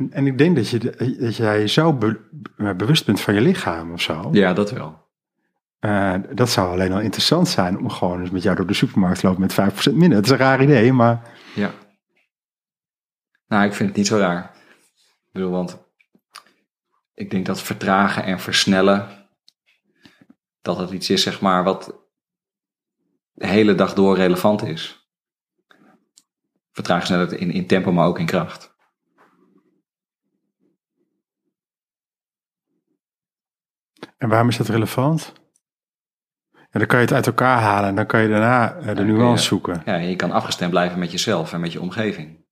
en- 0.10 0.28
ik 0.28 0.38
denk 0.38 0.56
dat, 0.56 0.70
je, 0.70 0.80
dat 1.20 1.36
jij 1.36 1.68
zo 1.68 1.94
be- 1.94 2.20
bewust 2.78 3.06
bent 3.06 3.22
van 3.22 3.34
je 3.34 3.42
lichaam 3.42 3.92
of 3.92 4.02
zo. 4.02 4.30
Ja, 4.32 4.54
dat 4.54 4.72
wel. 4.72 5.02
Eh, 5.80 6.16
dat 6.34 6.50
zou 6.50 6.72
alleen 6.72 6.92
al 6.92 7.00
interessant 7.00 7.48
zijn 7.48 7.78
om 7.78 7.90
gewoon 7.90 8.20
eens 8.22 8.30
met 8.30 8.44
jou 8.44 8.56
door 8.56 8.68
de 8.68 8.74
supermarkt 8.74 9.20
te 9.20 9.26
lopen 9.28 9.42
met 9.42 9.54
5% 9.54 9.94
minder. 9.94 10.18
Het 10.18 10.26
is 10.26 10.32
een 10.32 10.38
raar 10.38 10.64
idee, 10.64 10.94
maar 10.94 11.32
Ja. 11.56 11.72
Nou, 13.48 13.66
ik 13.66 13.74
vind 13.74 13.90
het 13.90 13.98
niet 13.98 14.08
zo 14.08 14.18
raar. 14.18 14.52
Ik 15.04 15.30
bedoel, 15.32 15.52
want 15.52 15.78
ik 17.14 17.32
denk 17.32 17.46
dat 17.46 17.62
vertragen 17.62 18.24
en 18.24 18.40
versnellen, 18.40 19.08
dat 20.62 20.78
het 20.78 20.92
iets 20.92 21.10
is, 21.10 21.24
zeg 21.24 21.42
maar, 21.42 21.64
wat 21.64 21.96
de 23.34 23.48
hele 23.48 23.76
dag 23.76 23.94
door 23.94 24.16
relevant 24.16 24.64
is. 24.64 25.08
Vertragen 26.72 27.06
sneller 27.06 27.40
in, 27.40 27.52
in 27.52 27.68
tempo, 27.68 27.92
maar 27.92 28.08
ook 28.08 28.20
in 28.20 28.26
kracht. 28.26 28.76
En 34.18 34.30
waarom 34.30 34.50
is 34.50 34.58
dat 34.58 34.68
relevant? 34.68 35.34
Ja, 36.52 36.80
dan 36.80 36.86
kan 36.88 37.00
je 37.00 37.06
het 37.06 37.14
uit 37.14 37.28
elkaar 37.28 37.62
halen 37.62 37.90
en 37.90 37.96
dan 37.96 38.06
kan 38.06 38.22
je 38.22 38.30
daarna 38.30 38.76
eh, 38.76 38.96
de 38.96 39.04
nuance 39.04 39.42
je- 39.44 39.48
zoeken. 39.50 39.82
Ja, 39.86 39.94
en 39.94 40.10
je 40.10 40.16
kan 40.16 40.32
afgestemd 40.32 40.72
blijven 40.72 41.00
met 41.00 41.12
jezelf 41.12 41.54
en 41.54 41.60
met 41.60 41.72
je 41.72 41.82
omgeving. 41.82 42.46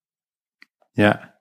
Ja. 0.91 1.39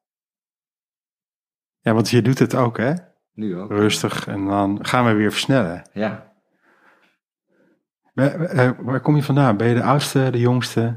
Ja, 1.80 1.92
want 1.94 2.10
je 2.10 2.22
doet 2.22 2.38
het 2.38 2.54
ook, 2.54 2.76
hè? 2.76 2.92
Nu 3.32 3.58
ook. 3.58 3.70
Rustig 3.70 4.26
en 4.26 4.44
dan 4.46 4.84
gaan 4.86 5.04
we 5.04 5.12
weer 5.12 5.30
versnellen. 5.30 5.88
Ja. 5.92 6.29
Waar, 8.14 8.40
eh, 8.40 8.70
waar 8.78 9.00
kom 9.00 9.16
je 9.16 9.22
vandaan? 9.22 9.56
Ben 9.56 9.68
je 9.68 9.74
de 9.74 9.82
oudste, 9.82 10.30
de 10.30 10.38
jongste? 10.38 10.94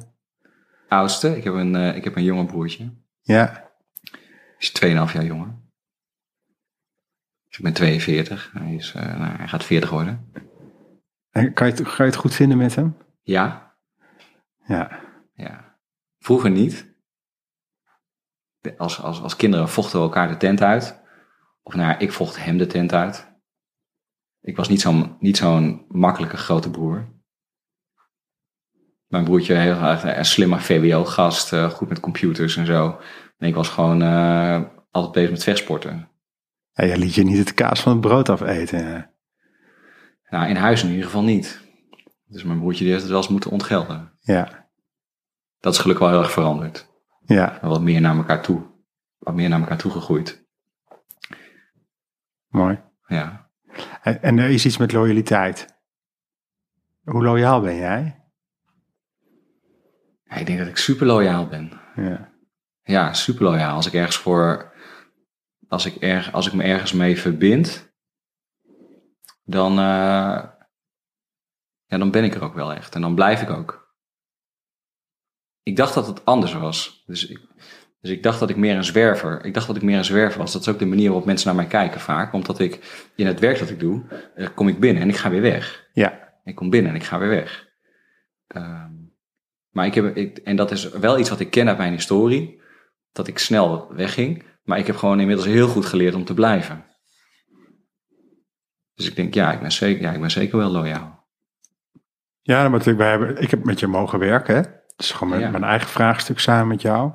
Oudste, 0.87 1.37
ik 1.37 1.43
heb 1.43 1.53
een, 1.53 1.75
eh, 1.75 1.95
ik 1.95 2.03
heb 2.03 2.15
een 2.15 2.23
jonge 2.23 2.45
broertje. 2.45 2.93
Ja. 3.21 3.71
Hij 4.11 4.21
is 4.57 4.71
2,5 4.71 5.13
jaar 5.13 5.23
jonger. 5.23 5.61
Dus 7.47 7.57
ik 7.57 7.63
ben 7.63 7.73
42. 7.73 8.51
Hij, 8.53 8.75
is, 8.75 8.93
eh, 8.93 9.17
nou, 9.17 9.37
hij 9.37 9.47
gaat 9.47 9.63
40 9.63 9.89
worden. 9.89 10.31
En 11.31 11.53
kan 11.53 11.67
je, 11.67 11.73
het, 11.73 11.87
ga 11.87 12.03
je 12.03 12.09
het 12.09 12.19
goed 12.19 12.33
vinden 12.33 12.57
met 12.57 12.75
hem? 12.75 12.97
Ja, 13.21 13.75
Ja. 14.65 14.99
ja. 15.33 15.77
Vroeger 16.19 16.49
niet. 16.49 16.91
Als, 18.77 19.01
als, 19.01 19.21
als 19.21 19.35
kinderen 19.35 19.69
vochten 19.69 19.99
we 19.99 20.05
elkaar 20.05 20.27
de 20.27 20.37
tent 20.37 20.61
uit. 20.61 21.01
Of 21.63 21.73
nou 21.73 21.87
ja, 21.87 21.99
ik 21.99 22.11
vocht 22.11 22.43
hem 22.43 22.57
de 22.57 22.67
tent 22.67 22.93
uit. 22.93 23.32
Ik 24.43 24.55
was 24.55 24.67
niet 24.69 24.81
zo'n 24.81 25.15
niet 25.19 25.37
zo'n 25.37 25.85
makkelijke 25.87 26.37
grote 26.37 26.69
broer. 26.69 27.11
Mijn 29.07 29.23
broertje 29.23 29.53
heel 29.55 29.75
erg 29.75 30.03
een 30.03 30.25
slimme 30.25 30.59
VWO-gast, 30.59 31.53
eh, 31.53 31.69
goed 31.69 31.89
met 31.89 31.99
computers 31.99 32.55
en 32.55 32.65
zo. 32.65 32.99
En 33.37 33.47
ik 33.47 33.55
was 33.55 33.69
gewoon 33.69 34.01
eh, 34.01 34.61
altijd 34.91 35.13
bezig 35.13 35.29
met 35.31 35.43
vechtsporten. 35.43 36.09
ja. 36.73 36.85
Jij 36.85 36.97
liet 36.97 37.13
je 37.15 37.23
niet 37.23 37.37
het 37.37 37.53
kaas 37.53 37.81
van 37.81 37.91
het 37.91 38.01
brood 38.01 38.29
afeten. 38.29 39.11
Nou, 40.29 40.47
in 40.49 40.55
huis 40.55 40.83
in 40.83 40.89
ieder 40.89 41.05
geval 41.05 41.23
niet. 41.23 41.61
Dus 42.25 42.43
mijn 42.43 42.59
broertje 42.59 42.81
die 42.83 42.89
heeft 42.91 43.03
het 43.03 43.11
wel 43.11 43.21
eens 43.21 43.31
moeten 43.31 43.51
ontgelden. 43.51 44.11
Ja. 44.19 44.69
Dat 45.59 45.73
is 45.73 45.79
gelukkig 45.79 46.05
wel 46.05 46.13
heel 46.13 46.23
erg 46.23 46.33
veranderd. 46.33 46.91
Ja, 47.25 47.59
Wat 47.61 47.81
meer 47.81 48.01
naar 48.01 48.15
elkaar 48.15 48.41
toe. 48.41 48.61
Wat 49.17 49.33
meer 49.33 49.49
naar 49.49 49.59
elkaar 49.59 49.77
toe 49.77 49.91
gegroeid. 49.91 50.45
mooi. 52.47 52.81
Ja. 53.07 53.42
En, 54.03 54.21
en 54.21 54.37
er 54.37 54.49
is 54.49 54.65
iets 54.65 54.77
met 54.77 54.91
loyaliteit. 54.91 55.75
Hoe 57.03 57.23
loyaal 57.23 57.61
ben 57.61 57.75
jij? 57.75 58.23
Ja, 60.23 60.35
Ik 60.35 60.45
denk 60.45 60.59
dat 60.59 60.67
ik 60.67 60.77
super 60.77 61.05
loyaal 61.05 61.47
ben. 61.47 61.81
Ja. 61.95 62.31
Ja, 62.83 63.13
super 63.13 63.43
loyaal. 63.43 63.75
Als 63.75 63.85
ik 63.87 63.93
ergens 63.93 64.17
voor. 64.17 64.71
Als 65.67 65.85
ik, 65.85 65.95
erg, 65.95 66.31
als 66.33 66.47
ik 66.47 66.53
me 66.53 66.63
ergens 66.63 66.91
mee 66.93 67.19
verbind. 67.19 67.93
Dan. 69.43 69.71
eh, 69.71 70.49
ja, 71.85 71.97
dan 71.97 72.11
ben 72.11 72.23
ik 72.23 72.35
er 72.35 72.43
ook 72.43 72.53
wel 72.53 72.73
echt. 72.73 72.95
En 72.95 73.01
dan 73.01 73.15
blijf 73.15 73.41
ik 73.41 73.49
ook. 73.49 73.95
Ik 75.63 75.75
dacht 75.75 75.93
dat 75.93 76.07
het 76.07 76.25
anders 76.25 76.53
was. 76.53 77.03
Dus 77.05 77.27
ik, 77.27 77.39
dus 78.03 78.11
ik 78.11 78.23
dacht 78.23 78.39
dat 78.39 78.49
ik 78.49 78.55
meer 78.55 78.75
een 78.75 78.83
zwerver. 78.83 79.45
Ik 79.45 79.53
dacht 79.53 79.67
dat 79.67 79.75
ik 79.75 79.81
meer 79.81 79.97
een 79.97 80.05
zwerver 80.05 80.39
was. 80.39 80.51
Dat 80.53 80.61
is 80.61 80.67
ook 80.67 80.79
de 80.79 80.85
manier 80.85 81.05
waarop 81.07 81.25
mensen 81.25 81.47
naar 81.47 81.55
mij 81.55 81.67
kijken 81.67 81.99
vaak. 81.99 82.33
Omdat 82.33 82.59
ik 82.59 82.79
in 83.15 83.27
het 83.27 83.39
werk 83.39 83.59
dat 83.59 83.69
ik 83.69 83.79
doe. 83.79 84.03
eh, 84.35 84.47
kom 84.55 84.67
ik 84.67 84.79
binnen 84.79 85.01
en 85.03 85.09
ik 85.09 85.15
ga 85.15 85.29
weer 85.29 85.41
weg. 85.41 85.87
Ja. 85.93 86.33
Ik 86.43 86.55
kom 86.55 86.69
binnen 86.69 86.91
en 86.91 86.97
ik 86.97 87.03
ga 87.03 87.19
weer 87.19 87.29
weg. 87.29 87.67
Ehm, 88.47 88.91
maar 89.69 89.85
ik 89.85 89.93
heb, 89.93 90.15
ik, 90.15 90.37
en 90.37 90.55
dat 90.55 90.71
is 90.71 90.89
wel 90.89 91.19
iets 91.19 91.29
wat 91.29 91.39
ik 91.39 91.49
ken 91.51 91.67
uit 91.67 91.77
mijn 91.77 91.93
historie, 91.93 92.61
dat 93.11 93.27
ik 93.27 93.37
snel 93.39 93.93
wegging. 93.93 94.43
Maar 94.63 94.77
ik 94.77 94.87
heb 94.87 94.95
gewoon 94.95 95.19
inmiddels 95.19 95.47
heel 95.47 95.67
goed 95.67 95.85
geleerd 95.85 96.15
om 96.15 96.25
te 96.25 96.33
blijven. 96.33 96.85
Dus 98.95 99.07
ik 99.07 99.15
denk, 99.15 99.33
ja, 99.33 99.51
ik 99.53 99.59
ben 99.59 99.71
zeker, 99.71 100.01
ja, 100.01 100.11
ik 100.11 100.19
ben 100.21 100.31
zeker 100.31 100.57
wel 100.57 100.69
loyaal. 100.69 101.27
Ja, 102.41 102.61
maar 102.61 102.69
natuurlijk, 102.71 102.97
wij 102.97 103.09
hebben, 103.09 103.37
ik 103.41 103.51
heb 103.51 103.63
met 103.63 103.79
je 103.79 103.87
mogen 103.87 104.19
werken. 104.19 104.55
Hè? 104.55 104.61
Dus 104.95 105.11
gewoon 105.11 105.29
mijn, 105.29 105.41
Ja. 105.41 105.49
mijn 105.49 105.63
eigen 105.63 105.89
vraagstuk 105.89 106.39
samen 106.39 106.67
met 106.67 106.81
jou. 106.81 107.11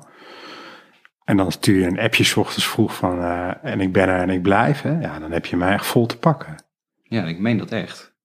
En 1.29 1.37
dan 1.37 1.51
stuur 1.51 1.79
je 1.79 1.85
een 1.85 1.99
appje 1.99 2.23
's 2.23 2.35
ochtends 2.35 2.67
vroeg 2.67 2.95
van 2.95 3.21
eh, 3.21 3.63
en 3.63 3.81
ik 3.81 3.93
ben 3.93 4.07
er 4.07 4.19
en 4.19 4.29
ik 4.29 4.41
blijf. 4.41 4.81
Hè? 4.81 4.99
Ja, 4.99 5.19
dan 5.19 5.31
heb 5.31 5.45
je 5.45 5.57
mij 5.57 5.73
echt 5.73 5.85
vol 5.85 6.05
te 6.05 6.17
pakken. 6.17 6.63
Ja, 7.03 7.23
ik 7.25 7.39
meen 7.39 7.57
dat 7.57 7.71
echt. 7.71 8.15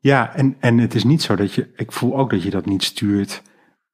Ja, 0.00 0.34
en, 0.34 0.56
en 0.60 0.78
het 0.78 0.94
is 0.94 1.04
niet 1.04 1.22
zo 1.22 1.36
dat 1.36 1.54
je, 1.54 1.72
ik 1.76 1.92
voel 1.92 2.16
ook 2.16 2.30
dat 2.30 2.42
je 2.42 2.50
dat 2.50 2.66
niet 2.66 2.82
stuurt 2.82 3.42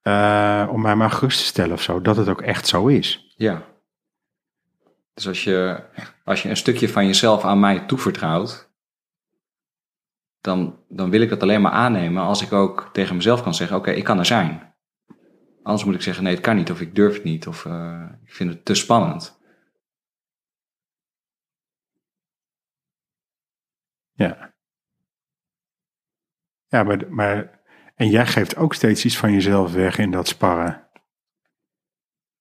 eh, 0.01 0.69
om 0.71 0.81
mij 0.81 0.95
maar 0.95 1.11
gerust 1.11 1.39
te 1.39 1.45
stellen 1.45 1.73
of 1.73 1.83
zo. 1.83 2.01
Dat 2.01 2.17
het 2.17 2.29
ook 2.29 2.41
echt 2.41 2.67
zo 2.67 2.87
is. 2.87 3.35
Ja. 3.37 3.63
Dus 5.15 5.29
als 5.29 5.45
je, 5.45 5.85
als 6.25 6.43
je 6.43 6.49
een 6.49 6.57
stukje 6.57 6.89
van 6.89 7.07
jezelf 7.07 7.45
aan 7.45 7.61
mij 7.61 7.81
toevertrouwt, 7.81 8.71
dan, 10.41 10.79
dan 10.89 11.11
wil 11.11 11.21
ik 11.21 11.29
dat 11.29 11.43
alleen 11.43 11.63
maar 11.63 11.73
aannemen 11.73 12.23
als 12.23 12.43
ik 12.43 12.53
ook 12.53 12.91
tegen 12.93 13.17
mezelf 13.17 13.43
kan 13.43 13.55
zeggen, 13.55 13.77
oké, 13.77 13.91
ik 13.91 14.05
kan 14.05 14.19
er 14.19 14.27
zijn. 14.27 14.72
Anders 15.63 15.85
moet 15.85 15.95
ik 15.95 16.03
zeggen, 16.03 16.25
nee, 16.25 16.35
het 16.35 16.43
kan 16.43 16.57
niet, 16.57 16.71
of 16.71 16.81
ik 16.81 16.95
durf 16.95 17.15
het 17.15 17.25
niet, 17.25 17.47
of 17.47 17.67
eh, 17.67 18.09
ik 18.25 18.33
vind 18.33 18.51
het 18.51 18.65
te 18.65 18.75
spannend. 18.75 19.41
Ja. 24.13 24.55
Ja, 26.67 26.83
maar, 26.83 27.13
maar 27.13 27.61
en 27.95 28.09
jij 28.09 28.27
geeft 28.27 28.57
ook 28.57 28.75
steeds 28.75 29.05
iets 29.05 29.19
van 29.19 29.33
jezelf 29.33 29.73
weg 29.73 29.99
in 29.99 30.11
dat 30.11 30.29
sparren. 30.29 30.87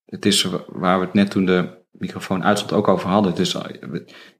Het 0.04 0.26
is 0.26 0.42
waar 0.66 0.98
we 0.98 1.04
het 1.04 1.14
net 1.14 1.30
toen 1.30 1.44
de 1.44 1.84
microfoon 1.90 2.44
uitstond 2.44 2.72
ook 2.72 2.88
over 2.88 3.08
hadden. 3.08 3.34
Dus 3.34 3.56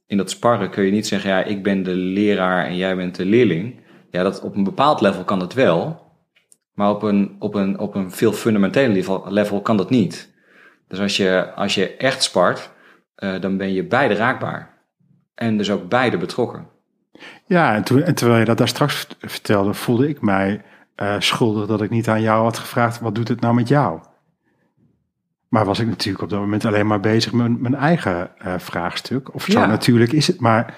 in 0.07 0.17
dat 0.17 0.31
sparren 0.31 0.71
kun 0.71 0.85
je 0.85 0.91
niet 0.91 1.07
zeggen, 1.07 1.31
ja, 1.31 1.45
ik 1.45 1.63
ben 1.63 1.83
de 1.83 1.95
leraar 1.95 2.67
en 2.67 2.77
jij 2.77 2.97
bent 2.97 3.15
de 3.15 3.25
leerling. 3.25 3.81
Ja, 4.11 4.23
dat 4.23 4.41
op 4.41 4.57
een 4.57 4.65
bepaald 4.65 5.01
level 5.01 5.25
kan 5.25 5.39
dat 5.39 5.55
wel. 5.55 6.12
Maar 6.75 6.91
op 6.91 7.03
een, 7.03 7.37
op 7.39 7.55
een, 7.55 7.79
op 7.79 7.95
een 7.95 8.11
veel 8.11 8.33
fundamenteler 8.33 8.91
level, 8.91 9.25
level 9.29 9.61
kan 9.61 9.77
dat 9.77 9.91
niet. 9.91 10.31
Dus 10.89 10.99
als 11.01 11.17
je, 11.17 11.53
als 11.55 11.75
je 11.75 11.97
echt 11.97 12.23
spart, 12.23 12.71
eh, 13.15 13.41
dan 13.41 13.57
ben 13.57 13.73
je 13.73 13.85
beide 13.85 14.15
raakbaar. 14.15 14.71
En 15.35 15.57
dus 15.57 15.71
ook 15.71 15.89
beide 15.89 16.17
betrokken. 16.19 16.67
Ja, 17.47 17.75
en, 17.75 17.83
toen, 17.83 18.03
en 18.03 18.15
terwijl 18.15 18.39
je 18.39 18.45
dat 18.45 18.59
daar 18.59 18.69
straks 18.69 18.95
vert- 18.95 19.17
vertelde, 19.21 19.75
voelde 19.75 20.09
ik 20.09 20.21
mij 20.21 20.63
eh, 20.95 21.15
schuldig 21.19 21.67
dat 21.67 21.83
ik 21.83 21.91
niet 21.91 22.09
aan 22.09 22.21
jou 22.23 22.43
had 22.43 22.59
gevraagd, 22.59 23.01
wat 23.01 23.15
doet 23.15 23.29
het 23.29 23.41
nou 23.41 23.55
met 23.55 23.69
jou? 23.69 24.01
Maar 25.49 25.65
was 25.65 25.79
ik 25.79 25.87
natuurlijk 25.87 26.25
op 26.25 26.31
dat 26.31 26.41
moment 26.41 26.65
alleen 26.65 26.87
maar 26.87 27.01
bezig 27.01 27.33
met 27.33 27.61
mijn 27.61 27.75
eigen 27.75 28.39
eh, 28.39 28.55
vraagstuk. 28.59 29.35
Of 29.35 29.45
zo 29.45 29.59
Ja. 29.61 29.67
natuurlijk 29.67 30.13
is 30.13 30.27
het, 30.27 30.41
maar 30.41 30.75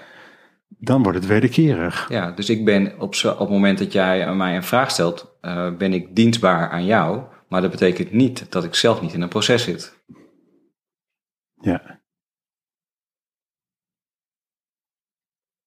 dan 0.86 1.02
wordt 1.02 1.18
het 1.18 1.26
wederkerig. 1.26 2.08
Ja, 2.08 2.30
dus 2.30 2.50
ik 2.50 2.64
ben 2.64 3.00
op, 3.00 3.14
zo- 3.14 3.30
op 3.32 3.38
het 3.38 3.48
moment 3.48 3.78
dat 3.78 3.92
jij 3.92 4.34
mij 4.34 4.56
een 4.56 4.62
vraag 4.62 4.90
stelt, 4.90 5.36
eh, 5.40 5.76
ben 5.76 5.92
ik 5.92 6.16
dienstbaar 6.16 6.70
aan 6.70 6.84
jou. 6.84 7.22
Maar 7.48 7.60
dat 7.60 7.70
betekent 7.70 8.12
niet 8.12 8.52
dat 8.52 8.64
ik 8.64 8.74
zelf 8.74 9.00
niet 9.00 9.12
in 9.12 9.20
een 9.22 9.28
proces 9.28 9.62
zit. 9.64 10.02
Ja. 11.60 12.02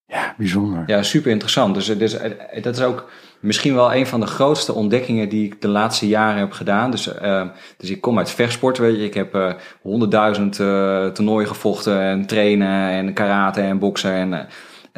Ja. 0.06 0.36
bijzonder. 0.38 0.84
Ja, 0.88 1.04
super 1.04 1.32
interessant. 1.32 1.74
Dus, 1.76 1.86
dus 1.86 2.14
eh, 2.14 2.64
dat 2.64 2.76
is 2.78 2.84
ook 2.84 3.10
misschien 3.40 3.76
wel 3.76 3.94
een 3.94 4.08
van 4.08 4.20
de 4.20 4.26
grootste 4.28 4.74
ontdekkingen 4.74 5.30
die 5.30 5.46
ik 5.46 5.62
de 5.62 5.68
laatste 5.68 6.08
jaren 6.08 6.40
heb 6.40 6.52
gedaan. 6.52 6.92
Dus, 6.92 7.08
eh, 7.18 7.48
dus 7.78 7.90
ik 7.90 8.02
kom 8.02 8.18
uit 8.18 8.32
vechtsport, 8.32 8.78
weet 8.78 8.96
je. 8.98 9.04
Ik 9.04 9.14
heb 9.14 9.36
eh, 9.36 9.54
honderdduizend 9.82 10.60
uh, 10.60 11.08
toernooien 11.08 11.48
gevochten 11.48 12.02
en 12.02 12.26
trainen 12.26 12.90
en 12.90 13.14
karate 13.14 13.62
en 13.62 13.80
boksen. 13.80 14.14
En, 14.14 14.48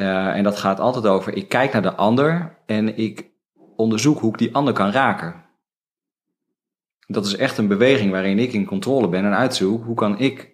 eh, 0.00 0.36
en 0.36 0.42
dat 0.42 0.58
gaat 0.58 0.80
altijd 0.80 1.06
over, 1.06 1.36
ik 1.36 1.48
kijk 1.48 1.72
naar 1.72 1.82
de 1.82 1.94
ander 1.94 2.56
en 2.66 2.96
ik 2.98 3.30
onderzoek 3.76 4.20
hoe 4.20 4.32
ik 4.32 4.38
die 4.38 4.54
ander 4.54 4.74
kan 4.74 4.90
raken. 4.90 5.44
Dat 7.06 7.26
is 7.26 7.36
echt 7.36 7.58
een 7.58 7.68
beweging 7.68 8.10
waarin 8.10 8.38
ik 8.38 8.52
in 8.52 8.66
controle 8.66 9.08
ben 9.08 9.24
en 9.24 9.36
uitzoek, 9.36 9.84
hoe 9.84 9.94
kan 9.94 10.18
ik 10.18 10.50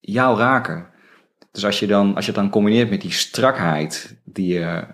jou 0.00 0.38
raken? 0.38 0.90
Dus 1.52 1.64
als 1.64 1.78
je, 1.78 1.86
dan, 1.86 2.14
als 2.14 2.24
je 2.24 2.32
het 2.32 2.40
dan 2.40 2.50
combineert 2.50 2.90
met 2.90 3.00
die 3.00 3.12
strakheid 3.12 4.20
die 4.24 4.52
je 4.52 4.86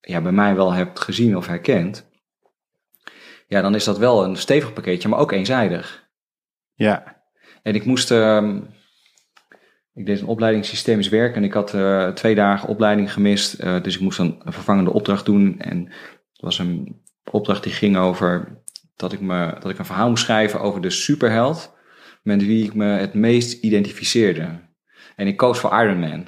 ja, 0.00 0.20
bij 0.20 0.32
mij 0.32 0.54
wel 0.54 0.72
hebt 0.72 1.00
gezien 1.00 1.36
of 1.36 1.46
herkend, 1.46 2.06
ja, 3.46 3.60
dan 3.60 3.74
is 3.74 3.84
dat 3.84 3.98
wel 3.98 4.24
een 4.24 4.36
stevig 4.36 4.72
pakketje, 4.72 5.08
maar 5.08 5.18
ook 5.18 5.32
eenzijdig. 5.32 6.08
Ja, 6.74 7.22
En 7.62 7.74
ik 7.74 7.84
moest, 7.84 8.10
ehm, 8.10 8.60
ik 9.98 10.06
deed 10.06 10.20
een 10.20 10.26
opleiding 10.26 10.64
systemisch 10.64 11.08
werk 11.08 11.36
en 11.36 11.44
ik 11.44 11.52
had 11.52 11.74
eh, 11.74 12.08
twee 12.08 12.34
dagen 12.34 12.68
opleiding 12.68 13.12
gemist, 13.12 13.54
eh, 13.54 13.82
dus 13.82 13.94
ik 13.94 14.00
moest 14.00 14.18
een, 14.18 14.40
een 14.44 14.52
vervangende 14.52 14.92
opdracht 14.92 15.24
doen. 15.24 15.60
En 15.60 15.84
het 16.32 16.40
was 16.40 16.58
een 16.58 17.02
opdracht 17.30 17.62
die 17.62 17.72
ging 17.72 17.96
over 17.96 18.62
dat 18.96 19.12
ik, 19.12 19.20
me, 19.20 19.56
dat 19.60 19.70
ik 19.70 19.78
een 19.78 19.84
verhaal 19.84 20.08
moest 20.08 20.24
schrijven 20.24 20.60
over 20.60 20.80
de 20.80 20.90
superheld 20.90 21.76
met 22.22 22.46
wie 22.46 22.64
ik 22.64 22.74
me 22.74 22.84
het 22.84 23.14
meest 23.14 23.62
identificeerde. 23.62 24.60
En 25.16 25.26
ik 25.26 25.36
koos 25.36 25.58
voor 25.58 25.82
Iron 25.82 25.98
Man. 25.98 26.26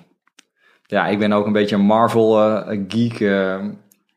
Ja, 0.87 1.07
ik 1.07 1.19
ben 1.19 1.33
ook 1.33 1.47
een 1.47 1.53
beetje 1.53 1.75
een 1.75 1.81
Marvel-geek, 1.81 3.21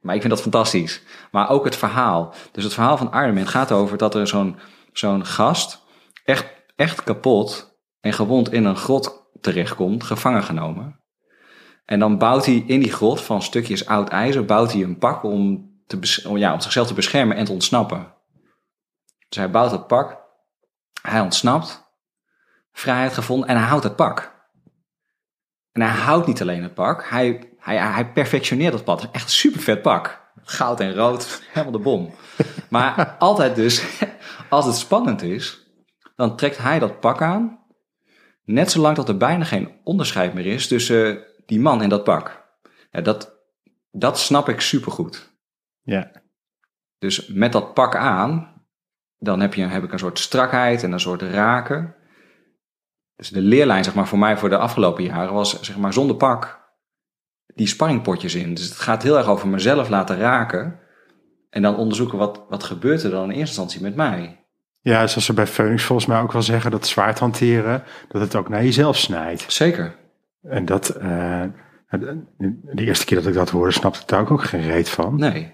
maar 0.01 0.15
ik 0.15 0.21
vind 0.21 0.33
dat 0.33 0.41
fantastisch. 0.41 1.03
Maar 1.31 1.49
ook 1.49 1.65
het 1.65 1.75
verhaal. 1.75 2.33
Dus 2.51 2.63
het 2.63 2.73
verhaal 2.73 2.97
van 2.97 3.13
Iron 3.13 3.33
Man 3.33 3.47
gaat 3.47 3.71
over 3.71 3.97
dat 3.97 4.15
er 4.15 4.27
zo'n 4.27 4.55
zo'n 4.93 5.25
gast 5.25 5.83
echt, 6.25 6.45
echt 6.75 7.03
kapot 7.03 7.77
en 8.01 8.13
gewond 8.13 8.51
in 8.51 8.65
een 8.65 8.77
grot 8.77 9.22
terechtkomt, 9.41 10.03
gevangen 10.03 10.43
genomen. 10.43 10.99
En 11.85 11.99
dan 11.99 12.17
bouwt 12.17 12.45
hij 12.45 12.63
in 12.67 12.79
die 12.79 12.91
grot 12.91 13.21
van 13.21 13.41
stukjes 13.41 13.85
oud 13.85 14.09
ijzer, 14.09 14.45
bouwt 14.45 14.71
hij 14.71 14.83
een 14.83 14.97
pak 14.97 15.23
om, 15.23 15.71
te 15.87 15.99
ja, 16.33 16.53
om 16.53 16.61
zichzelf 16.61 16.87
te 16.87 16.93
beschermen 16.93 17.37
en 17.37 17.45
te 17.45 17.51
ontsnappen. 17.51 18.13
Dus 19.29 19.37
hij 19.37 19.51
bouwt 19.51 19.71
het 19.71 19.87
pak, 19.87 20.21
hij 21.01 21.19
ontsnapt, 21.19 21.83
vrijheid 22.71 23.13
gevonden 23.13 23.49
en 23.49 23.57
hij 23.57 23.67
houdt 23.67 23.83
het 23.83 23.95
pak. 23.95 24.31
En 25.71 25.81
hij 25.81 25.91
houdt 25.91 26.27
niet 26.27 26.41
alleen 26.41 26.63
het 26.63 26.73
pak, 26.73 27.09
hij, 27.09 27.53
hij, 27.57 27.77
hij 27.77 28.11
perfectioneert 28.11 28.87
het 28.87 28.99
is 28.99 29.09
echt 29.11 29.23
een 29.23 29.29
super 29.29 29.61
vet 29.61 29.81
pak. 29.81 30.21
Goud 30.43 30.79
en 30.79 30.95
rood, 30.95 31.41
helemaal 31.51 31.71
de 31.71 31.79
bom. 31.79 32.13
Maar 32.69 33.15
altijd 33.19 33.55
dus, 33.55 34.01
als 34.49 34.65
het 34.65 34.75
spannend 34.75 35.21
is, 35.21 35.67
dan 36.15 36.35
trekt 36.35 36.57
hij 36.57 36.79
dat 36.79 36.99
pak 36.99 37.21
aan. 37.21 37.62
Net 38.45 38.71
zolang 38.71 38.95
dat 38.95 39.09
er 39.09 39.17
bijna 39.17 39.43
geen 39.43 39.71
onderscheid 39.83 40.33
meer 40.33 40.45
is 40.45 40.67
tussen 40.67 41.23
die 41.45 41.59
man 41.59 41.81
en 41.81 41.89
dat 41.89 42.03
pak. 42.03 42.45
Ja, 42.91 43.01
dat, 43.01 43.39
dat 43.91 44.19
snap 44.19 44.49
ik 44.49 44.61
supergoed. 44.61 45.33
ja, 45.81 46.11
Dus 46.97 47.27
met 47.27 47.51
dat 47.51 47.73
pak 47.73 47.95
aan, 47.95 48.61
dan 49.17 49.39
heb, 49.39 49.53
je, 49.53 49.65
heb 49.65 49.83
ik 49.83 49.91
een 49.91 49.99
soort 49.99 50.19
strakheid 50.19 50.83
en 50.83 50.91
een 50.91 50.99
soort 50.99 51.21
raken. 51.21 51.95
Dus 53.15 53.29
de 53.29 53.41
leerlijn, 53.41 53.83
zeg 53.83 53.95
maar, 53.95 54.07
voor 54.07 54.19
mij 54.19 54.37
voor 54.37 54.49
de 54.49 54.57
afgelopen 54.57 55.03
jaren 55.03 55.33
was, 55.33 55.61
zeg 55.61 55.77
maar, 55.77 55.93
zonder 55.93 56.15
pak 56.15 56.63
die 57.55 57.67
sparringpotjes 57.67 58.35
in. 58.35 58.53
Dus 58.53 58.63
het 58.63 58.79
gaat 58.79 59.03
heel 59.03 59.17
erg 59.17 59.27
over 59.27 59.47
mezelf 59.47 59.89
laten 59.89 60.17
raken. 60.17 60.79
En 61.49 61.61
dan 61.61 61.77
onderzoeken 61.77 62.17
wat, 62.17 62.45
wat 62.49 62.63
gebeurt 62.63 63.03
er 63.03 63.11
dan 63.11 63.23
in 63.23 63.29
eerste 63.29 63.39
instantie 63.39 63.81
met 63.81 63.95
mij. 63.95 64.42
Ja, 64.83 65.07
zoals 65.07 65.25
ze 65.25 65.33
bij 65.33 65.47
Phoenix 65.47 65.83
volgens 65.83 66.07
mij 66.07 66.21
ook 66.21 66.31
wel 66.31 66.41
zeggen, 66.41 66.71
dat 66.71 66.87
zwaard 66.87 67.19
hanteren, 67.19 67.83
dat 68.07 68.21
het 68.21 68.35
ook 68.35 68.49
naar 68.49 68.63
jezelf 68.63 68.97
snijdt. 68.97 69.45
Zeker. 69.47 69.95
En 70.41 70.65
dat, 70.65 70.89
eh, 70.89 71.43
de 71.89 72.83
eerste 72.85 73.05
keer 73.05 73.17
dat 73.17 73.27
ik 73.27 73.33
dat 73.33 73.49
hoorde, 73.49 73.71
snapte 73.71 73.99
ik 74.01 74.07
daar 74.07 74.21
ook, 74.21 74.31
ook 74.31 74.43
geen 74.43 74.61
reet 74.61 74.89
van. 74.89 75.15
Nee. 75.15 75.53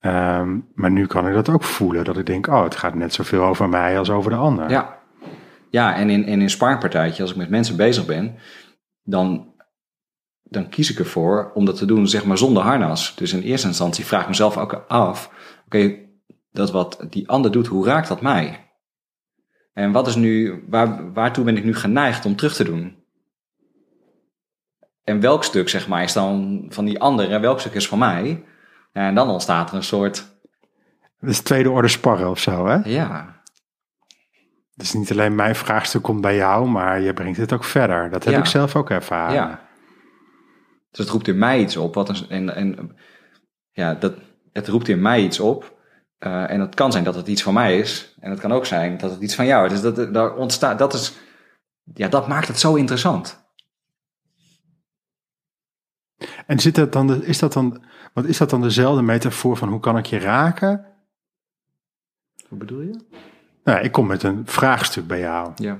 Ehm, 0.00 0.58
maar 0.74 0.90
nu 0.90 1.06
kan 1.06 1.28
ik 1.28 1.34
dat 1.34 1.48
ook 1.48 1.62
voelen, 1.62 2.04
dat 2.04 2.18
ik 2.18 2.26
denk, 2.26 2.46
oh, 2.46 2.62
het 2.62 2.76
gaat 2.76 2.94
net 2.94 3.14
zoveel 3.14 3.42
over 3.42 3.68
mij 3.68 3.98
als 3.98 4.10
over 4.10 4.30
de 4.30 4.36
ander. 4.36 4.70
Ja. 4.70 5.00
Ja, 5.70 5.94
en 5.94 6.10
in, 6.10 6.24
in 6.24 6.40
een 6.40 6.50
spaarpartijtje, 6.50 7.22
als 7.22 7.30
ik 7.30 7.36
met 7.36 7.50
mensen 7.50 7.76
bezig 7.76 8.06
ben, 8.06 8.34
dan, 9.02 9.54
dan 10.42 10.68
kies 10.68 10.90
ik 10.90 10.98
ervoor 10.98 11.50
om 11.54 11.64
dat 11.64 11.76
te 11.76 11.86
doen, 11.86 12.08
zeg 12.08 12.24
maar, 12.24 12.38
zonder 12.38 12.62
harnas. 12.62 13.16
Dus 13.16 13.32
in 13.32 13.42
eerste 13.42 13.66
instantie 13.66 14.04
vraag 14.04 14.22
ik 14.22 14.28
mezelf 14.28 14.56
ook 14.56 14.84
af, 14.88 15.30
oké, 15.66 15.94
dat 16.52 16.70
wat 16.70 17.06
die 17.10 17.28
ander 17.28 17.52
doet, 17.52 17.66
hoe 17.66 17.84
raakt 17.86 18.08
dat 18.08 18.20
mij? 18.20 18.70
En 19.72 19.92
wat 19.92 20.06
is 20.06 20.14
nu, 20.14 20.64
waar, 20.68 21.12
waartoe 21.12 21.44
ben 21.44 21.56
ik 21.56 21.64
nu 21.64 21.74
geneigd 21.74 22.24
om 22.24 22.36
terug 22.36 22.54
te 22.54 22.64
doen? 22.64 23.00
En 25.04 25.20
welk 25.20 25.44
stuk, 25.44 25.68
zeg 25.68 25.88
maar, 25.88 26.02
is 26.02 26.12
dan 26.12 26.64
van 26.68 26.84
die 26.84 27.00
ander 27.00 27.30
en 27.30 27.40
welk 27.40 27.60
stuk 27.60 27.74
is 27.74 27.88
van 27.88 27.98
mij? 27.98 28.44
En 28.92 29.14
dan 29.14 29.28
ontstaat 29.28 29.70
er 29.70 29.76
een 29.76 29.82
soort, 29.82 30.30
Dat 31.20 31.30
is 31.30 31.40
tweede 31.40 31.70
orde 31.70 31.88
sparren 31.88 32.30
of 32.30 32.38
zo, 32.38 32.66
hè? 32.66 32.76
ja, 32.84 33.42
Dus 34.74 34.92
niet 34.92 35.10
alleen 35.10 35.34
mijn 35.34 35.54
vraagstuk 35.54 36.02
komt 36.02 36.20
bij 36.20 36.36
jou, 36.36 36.68
maar 36.68 37.00
je 37.00 37.12
brengt 37.12 37.36
het 37.38 37.52
ook 37.52 37.64
verder. 37.64 38.10
Dat 38.10 38.24
heb 38.24 38.32
Ja. 38.32 38.38
ik 38.38 38.46
zelf 38.46 38.76
ook 38.76 38.90
ervaren. 38.90 39.34
Ja. 39.34 39.68
Dus 40.90 40.98
het 40.98 41.08
roept 41.08 41.28
in 41.28 41.38
mij 41.38 41.60
iets 41.60 41.76
op. 41.76 41.94
Wat 41.94 42.08
een, 42.08 42.28
en, 42.28 42.54
en 42.54 42.96
ja, 43.70 43.94
dat, 43.94 44.14
het 44.52 44.68
roept 44.68 44.88
in 44.88 45.00
mij 45.02 45.22
iets 45.22 45.40
op. 45.40 45.80
Eh, 46.22 46.50
en 46.50 46.60
het 46.60 46.74
kan 46.74 46.92
zijn 46.92 47.04
dat 47.04 47.14
het 47.14 47.26
iets 47.28 47.42
van 47.42 47.54
mij 47.54 47.78
is. 47.78 48.14
En 48.20 48.30
het 48.30 48.40
kan 48.40 48.52
ook 48.52 48.66
zijn 48.66 48.96
dat 48.98 49.10
het 49.10 49.20
iets 49.20 49.34
van 49.34 49.46
jou 49.46 49.66
is. 49.66 49.80
Dus 49.80 49.94
dat, 49.94 50.14
daar 50.14 50.34
ontstaat, 50.34 50.78
dat 50.78 50.94
is, 50.94 51.12
ja, 51.94 52.08
dat 52.08 52.28
maakt 52.28 52.48
het 52.48 52.58
zo 52.58 52.74
interessant. 52.74 53.44
En 56.46 56.58
zit 56.58 56.74
dat 56.74 56.92
dan, 56.92 57.06
de- 57.06 57.26
is 57.26 57.38
dat 57.38 57.52
dan, 57.52 57.84
wat 58.12 58.24
is 58.24 58.38
dat 58.38 58.50
dan 58.50 58.62
dezelfde 58.62 59.02
metafoor 59.02 59.56
van 59.56 59.68
hoe 59.68 59.80
kan 59.80 59.98
ik 59.98 60.06
je 60.06 60.18
raken? 60.18 60.86
Hoe 62.48 62.58
bedoel 62.58 62.80
je? 62.80 63.04
Nou, 63.64 63.80
ik 63.80 63.92
kom 63.92 64.06
met 64.06 64.22
een 64.22 64.42
vraagstuk 64.46 65.06
bij 65.06 65.20
jou. 65.20 65.52
Ja. 65.54 65.78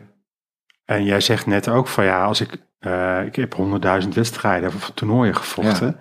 En 0.85 1.05
jij 1.05 1.21
zegt 1.21 1.47
net 1.47 1.69
ook 1.69 1.87
van 1.89 2.05
ja, 2.05 2.25
als 2.25 2.41
ik, 2.41 2.57
eh, 2.79 3.25
ik 3.25 3.37
heb 3.37 3.55
honderdduizend 3.55 4.15
wedstrijden 4.15 4.69
of 4.75 4.91
toernooien 4.95 5.37
gevochten. 5.37 6.01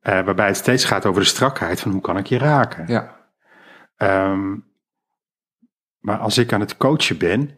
eh, 0.00 0.24
waarbij 0.24 0.46
het 0.46 0.56
steeds 0.56 0.84
gaat 0.84 1.06
over 1.06 1.20
de 1.22 1.28
strakheid 1.28 1.80
van 1.80 1.92
hoe 1.92 2.00
kan 2.00 2.16
ik 2.16 2.26
je 2.26 2.38
raken. 2.38 2.84
Ja. 2.86 3.18
Ehm, 4.00 4.56
maar 5.98 6.18
als 6.18 6.38
ik 6.38 6.52
aan 6.52 6.60
het 6.60 6.76
coachen 6.76 7.18
ben 7.18 7.50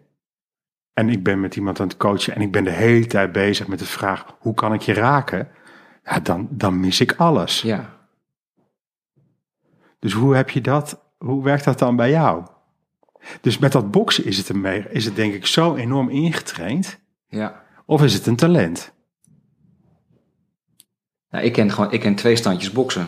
en 0.92 1.08
ik 1.08 1.22
ben 1.22 1.40
met 1.40 1.56
iemand 1.56 1.80
aan 1.80 1.88
het 1.88 1.96
coachen 1.96 2.34
en 2.34 2.40
ik 2.40 2.52
ben 2.52 2.64
de 2.64 2.70
hele 2.70 3.06
tijd 3.06 3.32
bezig 3.32 3.66
met 3.66 3.78
de 3.78 3.84
vraag 3.84 4.36
hoe 4.38 4.54
kan 4.54 4.72
ik 4.74 4.80
je 4.80 4.92
raken, 4.92 5.48
ja, 6.04 6.20
dan, 6.20 6.48
dan 6.50 6.80
mis 6.80 7.00
ik 7.00 7.12
alles. 7.12 7.60
Ja. 7.62 7.98
Dus 9.98 10.12
hoe 10.12 10.36
heb 10.36 10.50
je 10.50 10.60
dat, 10.60 11.02
hoe 11.18 11.44
werkt 11.44 11.64
dat 11.64 11.78
dan 11.78 11.96
bij 11.96 12.10
jou? 12.10 12.46
Dus 13.40 13.58
met 13.58 13.72
dat 13.72 13.90
boksen 13.90 14.24
is 14.24 14.38
het, 14.38 14.48
ermee, 14.48 14.86
is 14.90 15.04
het 15.04 15.16
denk 15.16 15.34
ik 15.34 15.46
zo 15.46 15.74
enorm 15.74 16.08
ingetraind, 16.08 17.00
Ja. 17.28 17.62
of 17.86 18.02
is 18.02 18.14
het 18.14 18.26
een 18.26 18.36
talent? 18.36 18.92
Nou, 21.30 21.44
ik 21.44 21.52
ken 21.52 21.70
gewoon, 21.70 21.92
ik 21.92 22.00
ken 22.00 22.14
twee 22.14 22.36
standjes 22.36 22.72
boksen. 22.72 23.06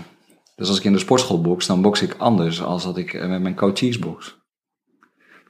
Dus 0.55 0.69
als 0.69 0.79
ik 0.79 0.85
in 0.85 0.93
de 0.93 0.99
sportschool 0.99 1.41
boks, 1.41 1.67
dan 1.67 1.83
boks 1.83 2.03
ik 2.03 2.15
anders 2.19 2.63
als 2.63 2.85
dat 2.85 2.97
ik 2.97 3.15
eh, 3.15 3.29
met 3.29 3.43
mijn 3.43 3.57
coaches 3.57 3.99
boks. 3.99 4.43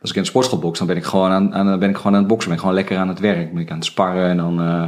Als 0.00 0.12
ik 0.12 0.18
in 0.18 0.22
de 0.22 0.28
sportschool 0.28 0.58
boks, 0.58 0.78
dan 0.78 0.86
ben 0.86 0.96
ik 0.96 1.04
gewoon 1.04 1.30
aan, 1.30 1.54
aan, 1.54 1.78
ben 1.78 1.90
ik 1.90 1.96
gewoon 1.96 2.12
aan 2.12 2.18
het 2.18 2.28
boksen. 2.28 2.48
Ben 2.48 2.58
ik 2.58 2.64
gewoon 2.64 2.78
lekker 2.78 2.98
aan 2.98 3.08
het 3.08 3.18
werk. 3.18 3.52
Ben 3.52 3.62
ik 3.62 3.70
aan 3.70 3.76
het 3.76 3.84
sparren 3.84 4.28
en 4.28 4.36
dan... 4.36 4.60
eh, 4.60 4.84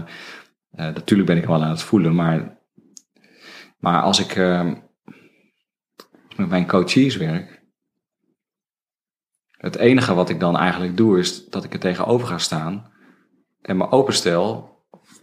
eh, 0.71 0.95
natuurlijk 0.95 1.29
ben 1.29 1.37
ik 1.37 1.45
wel 1.45 1.63
aan 1.63 1.71
het 1.71 1.83
voelen, 1.83 2.15
maar... 2.15 2.59
Maar 3.79 4.03
als 4.03 4.21
ik 4.21 4.37
eh, 4.37 4.73
met 6.37 6.49
mijn 6.49 6.67
coaches 6.67 7.17
werk... 7.17 7.65
Het 9.51 9.77
enige 9.77 10.15
wat 10.15 10.29
ik 10.29 10.41
dan 10.41 10.57
eigenlijk 10.57 10.97
doe, 10.97 11.19
is 11.19 11.49
dat 11.49 11.65
ik 11.65 11.73
er 11.73 11.79
tegenover 11.79 12.27
ga 12.27 12.39
staan... 12.39 12.93
en 13.63 13.77
me 13.77 13.91
openstel 13.91 14.75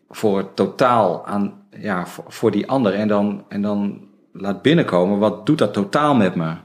voor 0.10 0.38
het 0.38 0.56
totaal 0.56 1.26
aan, 1.26 1.68
ja, 1.70 2.06
voor, 2.06 2.26
voor 2.28 2.52
die 2.52 2.68
ander. 2.68 2.94
En 2.94 3.08
dan, 3.08 3.46
en 3.50 3.62
dan 3.62 4.08
laat 4.34 4.62
binnenkomen, 4.62 5.20
wat 5.20 5.46
doet 5.46 5.58
dat 5.58 5.74
totaal 5.74 6.16
met 6.16 6.36
me? 6.36 6.56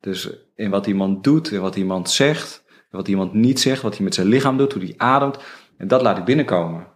Dus 0.00 0.30
in 0.54 0.70
wat 0.70 0.86
iemand 0.86 1.24
doet, 1.24 1.50
in 1.50 1.60
wat 1.60 1.76
iemand 1.76 2.10
zegt, 2.10 2.64
wat 2.90 3.08
iemand 3.08 3.32
niet 3.32 3.60
zegt, 3.60 3.82
wat 3.82 3.94
hij 3.94 4.04
met 4.04 4.14
zijn 4.14 4.26
lichaam 4.26 4.56
doet, 4.56 4.72
hoe 4.72 4.82
hij 4.82 4.94
ademt. 4.96 5.38
En 5.76 5.88
dat 5.88 6.02
laat 6.02 6.18
ik 6.18 6.24
binnenkomen. 6.24 6.92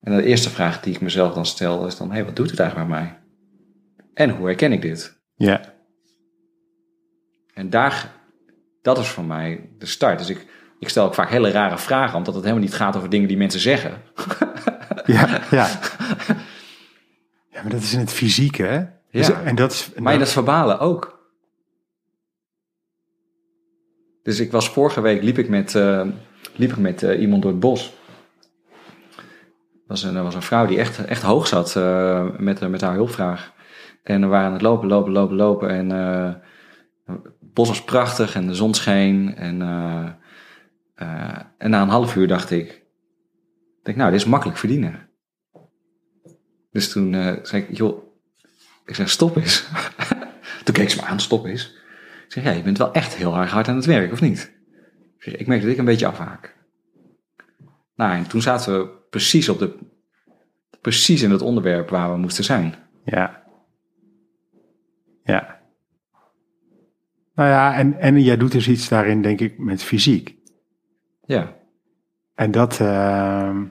En 0.00 0.16
de 0.16 0.22
eerste 0.22 0.50
vraag 0.50 0.80
die 0.80 0.94
ik 0.94 1.00
mezelf 1.00 1.34
dan 1.34 1.46
stel 1.46 1.86
is 1.86 1.96
dan, 1.96 2.08
hé, 2.08 2.14
hey, 2.14 2.24
wat 2.24 2.36
doet 2.36 2.50
het 2.50 2.60
eigenlijk 2.60 2.90
met 2.90 2.98
mij? 2.98 3.18
En 4.14 4.30
hoe 4.30 4.46
herken 4.46 4.72
ik 4.72 4.82
dit? 4.82 5.20
Ja, 5.34 5.74
En 7.54 7.70
daar, 7.70 8.12
dat 8.82 8.98
is 8.98 9.08
voor 9.08 9.24
mij 9.24 9.70
de 9.78 9.86
start. 9.86 10.18
Dus 10.18 10.28
ik, 10.28 10.46
ik 10.78 10.88
stel 10.88 11.04
ook 11.04 11.14
vaak 11.14 11.30
hele 11.30 11.50
rare 11.50 11.78
vragen, 11.78 12.16
omdat 12.16 12.34
het 12.34 12.42
helemaal 12.42 12.64
niet 12.64 12.74
gaat 12.74 12.96
over 12.96 13.10
dingen 13.10 13.28
die 13.28 13.36
mensen 13.36 13.60
zeggen. 13.60 14.02
ja, 15.06 15.40
ja. 15.50 15.68
Ja, 17.60 17.66
maar 17.66 17.74
dat 17.74 17.82
is 17.82 17.92
in 17.92 17.98
het 17.98 18.12
fysieke, 18.12 18.62
hè? 18.62 18.84
Dus- 19.10 19.26
Ja. 19.26 19.42
en 19.42 19.54
dat 19.54 19.72
is, 19.72 19.90
Maar 19.96 20.14
in 20.14 20.20
het 20.20 20.30
verbale 20.30 20.78
ook. 20.78 21.18
Dus 24.22 24.40
ik 24.40 24.50
was 24.50 24.70
vorige 24.70 25.00
week, 25.00 25.22
liep 25.22 25.38
ik 25.38 25.48
met, 25.48 25.74
eh, 25.74 26.06
liep 26.54 26.70
ik 26.70 26.76
met 26.76 27.02
eh, 27.02 27.20
iemand 27.20 27.42
door 27.42 27.50
het 27.50 27.60
bos. 27.60 27.92
Was 29.86 30.02
een, 30.02 30.16
er 30.16 30.22
was 30.22 30.34
een 30.34 30.42
vrouw 30.42 30.66
die 30.66 30.78
echt, 30.78 31.04
echt 31.04 31.22
hoog 31.22 31.46
zat 31.46 31.76
eh, 31.76 32.26
met, 32.38 32.68
met 32.68 32.80
haar 32.80 32.94
hulpvraag. 32.94 33.52
En 34.02 34.20
we 34.20 34.26
waren 34.26 34.46
aan 34.46 34.52
het 34.52 34.62
lopen, 34.62 34.88
lopen, 34.88 35.12
lopen, 35.12 35.36
lopen. 35.36 35.68
En 35.70 35.90
het 37.06 37.22
bos 37.40 37.68
was 37.68 37.84
prachtig 37.84 38.34
en 38.34 38.46
de 38.46 38.54
zon 38.54 38.74
scheen. 38.74 39.36
En, 39.36 39.62
en 41.58 41.70
na 41.70 41.82
een 41.82 41.88
half 41.88 42.16
uur 42.16 42.28
dacht 42.28 42.50
ik, 42.50 42.68
ik 42.68 43.82
denk, 43.82 43.96
nou, 43.96 44.10
dit 44.10 44.20
is 44.20 44.26
makkelijk 44.26 44.58
verdienen. 44.58 45.09
Dus 46.70 46.92
toen 46.92 47.14
eh, 47.14 47.36
zei 47.42 47.62
ik, 47.62 47.76
joh, 47.76 48.02
ik 48.84 48.94
zeg, 48.94 49.10
stop 49.10 49.36
eens. 49.36 49.68
Toen 50.64 50.74
keek 50.74 50.90
ze 50.90 50.96
me 50.96 51.02
aan, 51.02 51.20
stop 51.20 51.44
eens. 51.44 51.74
Ik 52.24 52.32
zeg, 52.32 52.44
ja, 52.44 52.50
je 52.50 52.62
bent 52.62 52.78
wel 52.78 52.92
echt 52.92 53.14
heel 53.14 53.36
erg 53.36 53.50
hard 53.50 53.68
aan 53.68 53.76
het 53.76 53.84
werk, 53.84 54.12
of 54.12 54.20
niet? 54.20 54.52
Ik, 55.16 55.22
zeg, 55.22 55.36
ik 55.36 55.46
merk 55.46 55.62
dat 55.62 55.70
ik 55.70 55.78
een 55.78 55.84
beetje 55.84 56.06
afhaak. 56.06 56.56
Nou, 57.94 58.12
en 58.12 58.26
toen 58.26 58.42
zaten 58.42 58.78
we 58.78 58.88
precies 59.10 59.48
op 59.48 59.58
de... 59.58 59.78
Precies 60.80 61.22
in 61.22 61.30
het 61.30 61.42
onderwerp 61.42 61.88
waar 61.88 62.12
we 62.12 62.18
moesten 62.18 62.44
zijn. 62.44 62.74
Ja. 63.04 63.44
Ja. 65.24 65.60
Nou 67.34 67.48
ja, 67.48 67.76
en, 67.76 67.98
en 67.98 68.22
jij 68.22 68.36
doet 68.36 68.52
dus 68.52 68.68
iets 68.68 68.88
daarin, 68.88 69.22
denk 69.22 69.40
ik, 69.40 69.58
met 69.58 69.82
fysiek. 69.82 70.36
Ja, 71.24 71.56
En 72.34 72.50
dat, 72.50 72.80
ehm, 72.80 73.64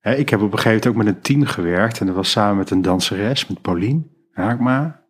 hè, 0.00 0.14
ik 0.14 0.28
heb 0.28 0.40
op 0.40 0.52
een 0.52 0.58
gegeven 0.58 0.70
moment 0.70 0.86
ook 0.86 1.04
met 1.04 1.14
een 1.14 1.22
team 1.22 1.44
gewerkt. 1.44 2.00
En 2.00 2.06
dat 2.06 2.14
was 2.14 2.30
samen 2.30 2.56
met 2.56 2.70
een 2.70 2.82
danseres, 2.82 3.46
met 3.46 3.62
Paulien 3.62 4.10
Haakma. 4.32 5.02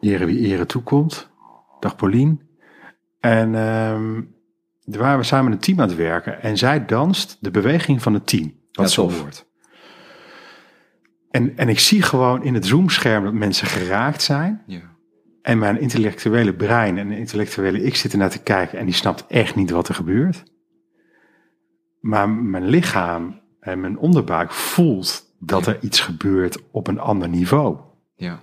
Ere 0.00 0.24
wie 0.24 0.38
ere 0.38 0.66
toekomt. 0.66 1.30
Dag 1.80 1.96
Paulien. 1.96 2.40
En 3.20 3.54
ehm 3.54 4.20
daar 4.84 5.00
waren 5.00 5.18
we 5.18 5.24
samen 5.24 5.44
met 5.44 5.54
een 5.54 5.60
team 5.60 5.80
aan 5.80 5.88
het 5.88 5.96
werken. 5.96 6.42
En 6.42 6.56
zij 6.56 6.84
danst 6.84 7.36
de 7.40 7.50
beweging 7.50 8.02
van 8.02 8.14
het 8.14 8.26
team. 8.26 8.54
Wat 8.72 8.86
Ja, 8.86 8.92
zo 8.92 9.10
wordt. 9.10 9.50
En, 11.30 11.56
en 11.56 11.68
ik 11.68 11.78
zie 11.78 12.02
gewoon 12.02 12.44
in 12.44 12.54
het 12.54 12.66
zoomscherm 12.66 13.24
dat 13.24 13.32
mensen 13.32 13.66
geraakt 13.66 14.22
zijn. 14.22 14.62
ja, 14.66 14.80
En 15.42 15.58
mijn 15.58 15.80
intellectuele 15.80 16.54
brein 16.54 16.98
en 16.98 17.10
intellectuele 17.10 17.82
ik 17.82 17.96
zitten 17.96 18.18
naar 18.18 18.30
te 18.30 18.42
kijken 18.42 18.78
en 18.78 18.84
die 18.84 18.94
snapt 18.94 19.26
echt 19.26 19.54
niet 19.54 19.70
wat 19.70 19.88
er 19.88 19.94
gebeurt. 19.94 20.42
Maar 22.02 22.28
mijn 22.28 22.64
lichaam 22.66 23.40
en 23.60 23.80
mijn 23.80 23.98
onderbuik 23.98 24.52
voelt 24.52 25.24
dat 25.38 25.66
er 25.66 25.78
iets 25.80 26.00
gebeurt 26.00 26.62
op 26.70 26.86
een 26.86 26.98
ander 27.00 27.28
niveau. 27.28 27.76
ja, 28.14 28.38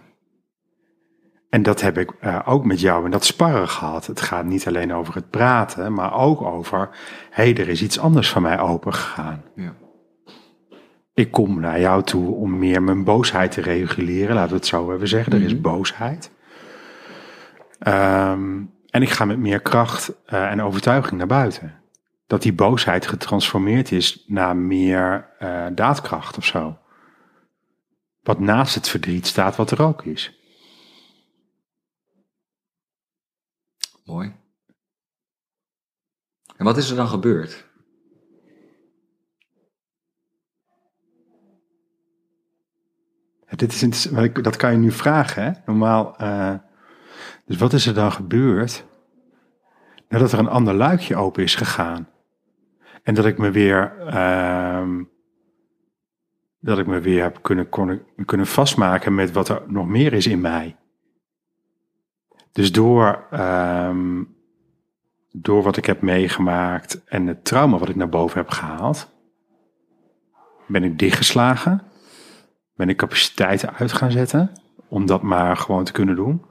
En 1.50 1.63
dat 1.63 1.82
heb 1.82 1.98
ik 1.98 2.12
eh, 2.19 2.39
ook 2.45 2.65
met 2.65 2.80
jou 2.80 3.06
in 3.06 3.12
dat 3.12 3.26
sparren 3.26 3.67
gehad. 3.69 4.06
Het 4.08 4.22
gaat 4.22 4.45
niet 4.45 4.67
alleen 4.67 4.93
over 4.93 5.15
het 5.15 5.30
praten, 5.30 5.93
maar 5.93 6.13
ook 6.13 6.41
over, 6.41 6.89
hé, 7.30 7.43
hey, 7.43 7.58
er 7.58 7.67
is 7.69 7.82
iets 7.82 8.00
anders 8.00 8.30
van 8.30 8.41
mij 8.41 8.60
open 8.60 8.93
gegaan. 8.93 9.43
ja. 9.56 9.74
Ik 11.13 11.32
kom 11.32 11.60
naar 11.60 11.80
jou 11.80 12.04
toe 12.04 12.36
om 12.36 12.58
meer 12.60 12.84
mijn 12.84 13.04
boosheid 13.04 13.52
te 13.52 13.62
reguleren. 13.62 14.36
Laten 14.36 14.50
we 14.50 14.56
het 14.56 14.65
zo 14.65 14.93
even 14.93 15.08
zeggen. 15.08 15.34
Er 15.34 15.41
is 15.41 15.54
Mhm. 15.54 15.62
boosheid. 15.62 16.32
Ehm, 17.80 18.62
en 18.89 19.02
ik 19.02 19.10
ga 19.10 19.26
met 19.26 19.38
meer 19.39 19.60
kracht 19.60 20.13
eh, 20.26 20.52
en 20.52 20.62
overtuiging 20.62 21.17
naar 21.17 21.28
buiten. 21.28 21.79
Dat 22.30 22.42
die 22.42 22.54
boosheid 22.54 23.08
getransformeerd 23.08 23.92
is 23.92 24.24
naar 24.28 24.56
meer 24.56 25.30
eh, 25.39 25.68
daadkracht 25.72 26.38
of 26.38 26.46
zo. 26.46 26.78
Wat 28.24 28.39
naast 28.39 28.76
het 28.76 28.89
verdriet 28.89 29.28
staat, 29.28 29.56
wat 29.56 29.72
er 29.72 29.82
ook 29.82 30.04
is. 30.04 30.39
Mooi. 34.06 34.36
En 36.58 36.65
wat 36.65 36.78
is 36.78 36.89
er 36.89 36.96
dan 36.96 37.08
gebeurd? 37.08 37.68
Dit 43.56 43.82
is 43.82 44.10
dat 44.34 44.56
kan 44.56 44.72
je 44.72 44.78
nu 44.78 44.92
vragen, 44.92 45.44
hè? 45.44 45.52
Normaal. 45.65 46.18
eh, 46.18 46.56
dus 47.46 47.58
wat 47.58 47.74
is 47.74 47.86
er 47.86 47.94
dan 47.94 48.12
gebeurd? 48.12 48.86
Nadat 50.10 50.32
er 50.32 50.39
een 50.39 50.48
ander 50.48 50.74
luikje 50.74 51.15
open 51.15 51.44
is 51.44 51.56
gegaan. 51.56 52.08
En 53.03 53.13
dat 53.13 53.25
ik 53.25 53.38
me 53.38 53.51
weer. 53.51 53.97
ehm, 54.07 55.03
dat 56.62 56.77
ik 56.77 56.88
me 56.88 56.99
weer 56.99 57.21
heb 57.21 57.39
kunnen, 57.41 57.69
kunnen 58.25 58.47
vastmaken 58.47 59.15
met 59.15 59.31
wat 59.31 59.49
er 59.49 59.62
nog 59.67 59.88
meer 59.88 60.13
is 60.13 60.27
in 60.27 60.41
mij. 60.41 60.75
Dus 62.51 62.71
door, 62.71 63.27
ehm, 63.31 64.23
door 65.31 65.63
wat 65.63 65.77
ik 65.77 65.85
heb 65.85 66.01
meegemaakt 66.01 67.03
en 67.05 67.27
het 67.27 67.45
trauma 67.45 67.77
wat 67.77 67.89
ik 67.89 67.95
naar 67.95 68.09
boven 68.09 68.38
heb 68.38 68.49
gehaald, 68.49 69.12
ben 70.67 70.83
ik 70.83 70.99
dichtgeslagen 70.99 71.89
ben 72.79 72.89
ik 72.89 72.97
capaciteiten 72.97 73.73
uit 73.73 73.93
gaan 73.93 74.12
zetten 74.12 74.51
om 74.88 75.05
dat 75.05 75.21
maar 75.21 75.57
gewoon 75.57 75.83
te 75.83 75.91
kunnen 75.91 76.15
doen. 76.15 76.45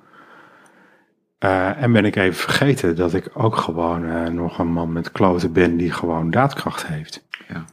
Eh, 1.38 1.83
en 1.83 1.92
ben 1.92 2.05
ik 2.05 2.16
even 2.16 2.35
vergeten 2.40 2.96
dat 2.96 3.14
ik 3.14 3.31
ook 3.35 3.57
gewoon 3.57 4.05
eh, 4.09 4.27
nog 4.27 4.59
een 4.59 4.72
man 4.72 4.92
met 4.92 5.12
kloten 5.12 5.53
ben 5.53 5.77
die 5.77 5.92
gewoon 5.92 6.31
daadkracht 6.31 6.87
heeft. 6.87 7.27
Ja. 7.48 7.64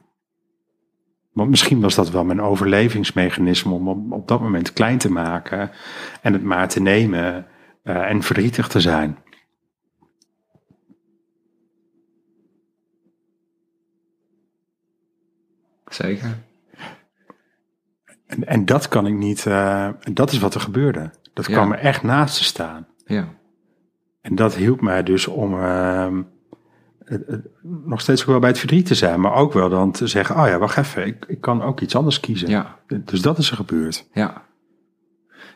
Want 1.34 1.49
misschien 1.49 1.82
was 1.82 1.95
dat 1.95 2.10
wel 2.10 2.25
mijn 2.25 2.41
overlevingsmechanisme 2.41 3.73
om 3.73 3.88
op, 3.89 4.12
op 4.12 4.28
dat 4.28 4.41
moment 4.41 4.73
klein 4.73 4.97
te 4.97 5.12
maken 5.12 5.71
en 6.21 6.34
het 6.34 6.43
maar 6.43 6.67
te 6.67 6.82
nemen 6.82 7.47
eh, 7.84 8.10
en 8.10 8.21
verdrietig 8.21 8.67
te 8.67 8.80
zijn. 8.82 9.17
Zeker. 15.86 16.38
En, 18.28 18.47
en 18.47 18.65
dat 18.65 18.88
kan 18.88 19.08
ik 19.08 19.13
niet, 19.13 19.43
dat 20.13 20.32
is 20.32 20.39
wat 20.39 20.54
er 20.56 20.62
gebeurde. 20.62 21.12
Dat 21.34 21.45
Ja. 21.45 21.54
kwam 21.54 21.71
er 21.71 21.80
echt 21.80 22.04
naast 22.04 22.38
te 22.38 22.43
staan. 22.43 22.88
Ja, 23.06 23.28
En 24.25 24.35
dat 24.35 24.55
hielp 24.55 24.81
mij 24.81 25.03
dus 25.03 25.27
om 25.27 25.53
ehm, 25.59 26.21
nog 27.61 28.01
steeds 28.01 28.21
ook 28.21 28.27
wel 28.27 28.39
bij 28.39 28.49
het 28.49 28.59
verdriet 28.59 28.85
te 28.85 28.95
zijn, 28.95 29.19
maar 29.19 29.33
ook 29.33 29.53
wel 29.53 29.69
dan 29.69 29.91
te 29.91 30.07
zeggen, 30.07 30.35
oh 30.35 30.47
ja, 30.47 30.57
wacht 30.57 30.77
even, 30.77 31.05
ik, 31.05 31.25
ik 31.27 31.41
kan 31.41 31.61
ook 31.61 31.81
iets 31.81 31.95
anders 31.95 32.19
kiezen. 32.19 32.49
ja. 32.49 32.79
Dus 32.88 33.21
dat 33.21 33.38
is 33.38 33.49
er 33.49 33.55
gebeurd. 33.55 34.07
Ja. 34.13 34.45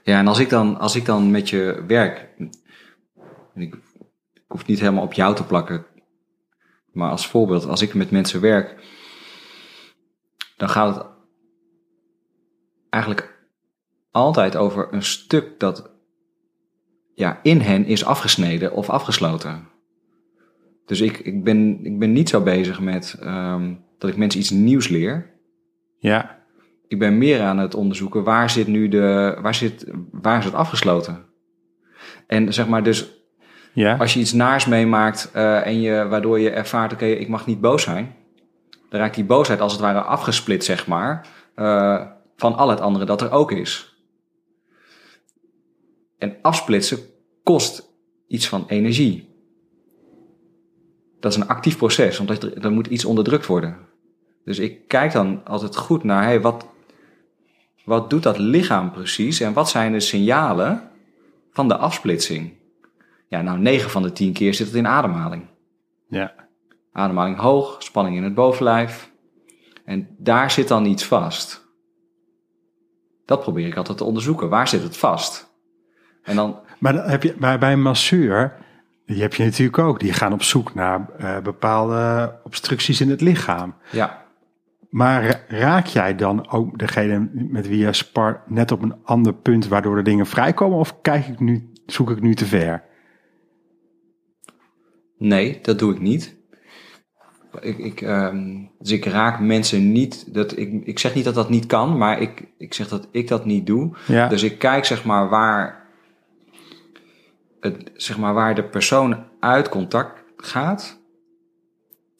Ja, 0.03 0.17
en 0.17 0.27
als 0.27 0.39
ik 0.39 0.49
dan, 0.49 0.79
als 0.79 0.95
ik 0.95 1.05
dan 1.05 1.31
met 1.31 1.49
je 1.49 1.83
werk, 1.87 2.27
ik, 3.55 3.75
ik 4.33 4.43
hoef 4.47 4.59
het 4.59 4.67
niet 4.67 4.79
helemaal 4.79 5.03
op 5.03 5.13
jou 5.13 5.35
te 5.35 5.45
plakken, 5.45 5.85
maar 6.91 7.09
als 7.11 7.27
voorbeeld, 7.27 7.65
als 7.67 7.81
ik 7.81 7.93
met 7.93 8.11
mensen 8.11 8.41
werk, 8.41 8.83
dan 10.57 10.69
gaat 10.69 10.95
het 10.95 11.05
eigenlijk 12.89 13.47
altijd 14.11 14.55
over 14.55 14.93
een 14.93 15.03
stuk 15.03 15.59
dat 15.59 15.89
ja, 17.19 17.39
in 17.43 17.61
hen 17.61 17.85
is 17.85 18.05
afgesneden 18.05 18.73
of 18.73 18.89
afgesloten. 18.89 19.67
Dus 20.85 21.01
ik, 21.01 21.17
ik, 21.17 21.43
ben, 21.43 21.85
ik 21.85 21.99
ben 21.99 22.11
niet 22.11 22.29
zo 22.29 22.41
bezig 22.41 22.79
met 22.79 23.17
ehm, 23.21 23.73
dat 23.97 24.09
ik 24.09 24.17
mensen 24.17 24.39
iets 24.39 24.49
nieuws 24.49 24.87
leer 24.87 25.29
Ja, 25.97 26.39
ik 26.87 26.99
ben 26.99 27.17
meer 27.17 27.41
aan 27.41 27.57
het 27.57 27.75
onderzoeken 27.75 28.23
waar 28.23 28.49
zit 28.49 28.67
nu 28.67 28.87
de, 28.87 29.37
waar 29.41 29.55
zit, 29.55 29.85
waar 30.11 30.37
is 30.37 30.45
het 30.45 30.53
afgesloten? 30.53 31.25
En 32.27 32.53
zeg 32.53 32.67
maar 32.67 32.83
dus, 32.83 33.09
ja, 33.73 33.95
als 33.97 34.13
je 34.13 34.19
iets 34.19 34.33
naars 34.33 34.65
meemaakt 34.65 35.29
eh, 35.33 35.65
en 35.65 35.81
je, 35.81 36.07
waardoor 36.07 36.39
je 36.39 36.49
ervaart, 36.49 36.93
oké, 36.93 37.05
ik 37.05 37.27
mag 37.27 37.45
niet 37.45 37.61
boos 37.61 37.83
zijn. 37.83 38.15
Dan 38.89 38.99
raakt 38.99 39.15
die 39.15 39.25
boosheid 39.25 39.61
als 39.61 39.71
het 39.71 39.81
ware 39.81 40.01
afgesplit, 40.01 40.63
zeg 40.63 40.87
maar, 40.87 41.27
eh, 41.55 42.01
van 42.35 42.55
al 42.55 42.69
het 42.69 42.81
andere 42.81 43.05
dat 43.05 43.21
er 43.21 43.31
ook 43.31 43.51
is. 43.51 43.98
En 46.19 46.37
afsplitsen 46.41 46.99
kost 47.43 47.89
iets 48.27 48.47
van 48.47 48.65
energie. 48.67 49.27
Dat 51.19 51.31
is 51.31 51.37
een 51.37 51.47
actief 51.47 51.77
proces, 51.77 52.19
omdat 52.19 52.43
er, 52.43 52.63
er 52.63 52.71
moet 52.71 52.87
iets 52.87 53.05
onderdrukt 53.05 53.45
worden. 53.45 53.77
Dus 54.43 54.59
ik 54.59 54.87
kijk 54.87 55.11
dan 55.11 55.45
altijd 55.45 55.75
goed 55.75 56.03
naar, 56.03 56.23
hey, 56.23 56.41
wat, 56.41 56.67
wat 57.85 58.09
doet 58.09 58.23
dat 58.23 58.37
lichaam 58.37 58.91
precies 58.91 59.39
en 59.39 59.53
wat 59.53 59.69
zijn 59.69 59.91
de 59.91 59.99
signalen 59.99 60.89
van 61.51 61.67
de 61.67 61.77
afsplitsing? 61.77 62.53
Ja, 63.27 63.41
nou, 63.41 63.59
9 63.59 63.89
van 63.89 64.01
de 64.01 64.11
10 64.11 64.33
keer 64.33 64.53
zit 64.53 64.67
het 64.67 64.75
in 64.75 64.87
ademhaling. 64.87 65.47
ja, 66.09 66.33
Ademhaling 66.91 67.37
hoog, 67.37 67.83
spanning 67.83 68.15
in 68.15 68.23
het 68.23 68.33
bovenlijf. 68.33 69.11
En 69.85 70.15
daar 70.17 70.51
zit 70.51 70.67
dan 70.67 70.85
iets 70.85 71.03
vast. 71.05 71.67
Dat 73.25 73.41
probeer 73.41 73.67
ik 73.67 73.77
altijd 73.77 73.97
te 73.97 74.03
onderzoeken. 74.03 74.49
Waar 74.49 74.67
zit 74.67 74.83
het 74.83 74.97
vast? 74.97 75.48
En 76.23 76.35
dan, 76.35 76.59
Maar 76.79 76.93
dan 76.93 77.09
heb 77.09 77.23
je, 77.23 77.35
maar 77.37 77.59
bij 77.59 77.71
een 77.71 77.81
masseur, 77.81 78.53
die 79.05 79.21
heb 79.21 79.33
je 79.33 79.43
natuurlijk 79.43 79.77
ook, 79.77 79.99
die 79.99 80.13
gaan 80.13 80.33
op 80.33 80.43
zoek 80.43 80.73
naar 80.73 81.09
eh, 81.17 81.39
bepaalde 81.39 82.33
obstructies 82.43 83.01
in 83.01 83.09
het 83.09 83.21
lichaam. 83.21 83.73
ja, 83.91 84.25
Maar 84.89 85.43
raak 85.47 85.85
jij 85.85 86.15
dan 86.15 86.49
ook 86.51 86.79
degene 86.79 87.29
met 87.33 87.67
wie 87.67 87.77
je 87.77 87.93
spart 87.93 88.49
net 88.49 88.71
op 88.71 88.81
een 88.81 88.95
ander 89.03 89.33
punt 89.33 89.67
waardoor 89.67 89.95
de 89.95 90.01
dingen 90.01 90.25
vrijkomen? 90.25 90.77
Of 90.77 91.01
kijk 91.01 91.27
ik 91.27 91.39
nu, 91.39 91.71
zoek 91.85 92.09
ik 92.09 92.21
nu 92.21 92.35
te 92.35 92.45
ver? 92.45 92.83
Nee, 95.17 95.59
dat 95.61 95.79
doe 95.79 95.93
ik 95.93 95.99
niet. 95.99 96.37
Ik, 97.61 97.77
ik, 97.77 98.01
ehm, 98.01 98.65
dus 98.79 98.91
ik 98.91 99.05
raak 99.05 99.39
mensen 99.39 99.91
niet. 99.91 100.33
Dat, 100.33 100.57
ik, 100.57 100.85
ik 100.85 100.99
zeg 100.99 101.15
niet 101.15 101.23
dat 101.23 101.35
dat 101.35 101.49
niet 101.49 101.65
kan, 101.65 101.97
maar 101.97 102.21
ik, 102.21 102.47
ik 102.57 102.73
zeg 102.73 102.87
dat 102.87 103.07
ik 103.11 103.27
dat 103.27 103.45
niet 103.45 103.65
doe. 103.65 103.95
Ja. 104.07 104.27
Dus 104.27 104.43
ik 104.43 104.59
kijk 104.59 104.85
zeg 104.85 105.05
maar 105.05 105.29
waar, 105.29 105.78
het, 107.59 107.91
zeg 107.93 108.17
maar 108.17 108.33
waar 108.33 108.55
de 108.55 108.63
persoon 108.63 109.25
uit 109.39 109.69
contact 109.69 110.23
gaat. 110.37 111.01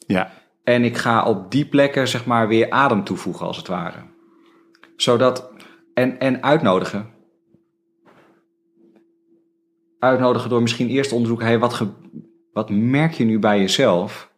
Ja. 0.06 0.32
En 0.64 0.84
ik 0.84 0.96
ga 0.96 1.24
op 1.24 1.50
die 1.50 1.66
plekken 1.66 2.08
zeg 2.08 2.26
maar 2.26 2.48
weer 2.48 2.70
adem 2.70 3.04
toevoegen 3.04 3.46
als 3.46 3.56
het 3.56 3.66
ware. 3.66 3.98
Zodat, 4.96 5.52
en, 5.94 6.18
en 6.18 6.42
uitnodigen. 6.42 7.10
Uitnodigen 9.98 10.50
door 10.50 10.62
misschien 10.62 10.88
eerst 10.88 11.08
te 11.08 11.14
onderzoeken, 11.14 11.46
hey, 11.46 11.58
wat, 11.58 11.74
ge, 11.74 11.88
wat 12.52 12.70
merk 12.70 13.12
je 13.12 13.24
nu 13.24 13.38
bij 13.38 13.58
jezelf? 13.58 14.32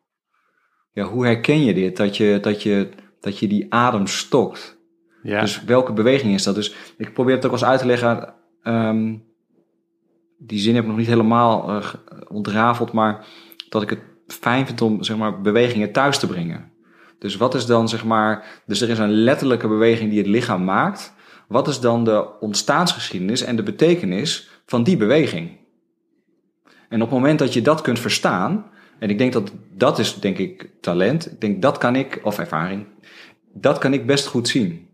Ja, 0.93 1.05
hoe 1.05 1.25
herken 1.25 1.65
je 1.65 1.75
dit? 1.75 1.97
Dat 1.97 2.17
je, 2.17 2.38
dat 2.41 2.62
je, 2.62 2.88
dat 3.21 3.38
je 3.38 3.49
die 3.49 3.75
adem 3.75 4.07
stokt. 4.07 4.81
Ja. 5.23 5.41
Dus 5.41 5.65
welke 5.65 5.93
beweging 5.93 6.35
is 6.35 6.43
dat? 6.43 6.55
Dus 6.55 6.75
ik 6.97 7.12
probeer 7.12 7.35
het 7.35 7.47
ook 7.47 7.53
eens 7.53 7.65
uit 7.65 7.81
te 7.81 7.87
leggen. 7.87 8.35
ehm, 8.62 9.17
die 10.47 10.59
zin 10.59 10.75
heb 10.75 10.83
ik 10.83 10.89
nog 10.89 10.99
niet 10.99 11.07
helemaal 11.07 11.69
eh, 11.69 11.93
ontrafeld, 12.29 12.93
maar 12.93 13.27
dat 13.69 13.83
ik 13.83 13.91
het 13.91 14.01
fijn 14.27 14.67
vind 14.67 14.81
om 14.81 15.03
zeg 15.03 15.17
maar, 15.17 15.41
bewegingen 15.41 15.93
thuis 15.93 16.19
te 16.19 16.27
brengen. 16.27 16.71
Dus 17.19 17.37
wat 17.37 17.55
is 17.55 17.67
dan 17.67 17.89
zeg 17.89 18.05
maar, 18.05 18.63
dus 18.67 18.81
er 18.81 18.89
is 18.89 18.99
een 18.99 19.11
letterlijke 19.11 19.69
beweging 19.69 20.11
die 20.11 20.19
het 20.19 20.29
lichaam 20.29 20.65
maakt. 20.65 21.15
Wat 21.49 21.69
is 21.69 21.81
dan 21.81 22.05
de 22.05 22.41
ontstaansgeschiedenis 22.41 23.43
en 23.43 23.57
de 23.57 23.63
betekenis 23.63 24.51
van 24.67 24.83
die 24.83 24.97
beweging? 24.97 25.51
En 26.89 27.03
op 27.03 27.11
het 27.11 27.19
moment 27.19 27.39
dat 27.39 27.53
je 27.53 27.63
dat 27.63 27.81
kunt 27.81 27.99
verstaan, 27.99 28.71
en 28.99 29.11
ik 29.11 29.19
denk 29.19 29.33
dat 29.33 29.53
dat 29.75 29.99
is 29.99 30.21
denk 30.21 30.39
ik 30.39 30.71
talent, 30.81 31.33
ik 31.33 31.41
denk 31.41 31.63
dat 31.63 31.79
kan 31.79 31.97
ik, 31.97 32.21
of 32.23 32.39
ervaring, 32.39 32.87
dat 33.53 33.79
kan 33.79 33.93
ik 33.93 34.07
best 34.07 34.27
goed 34.27 34.49
zien. 34.49 34.89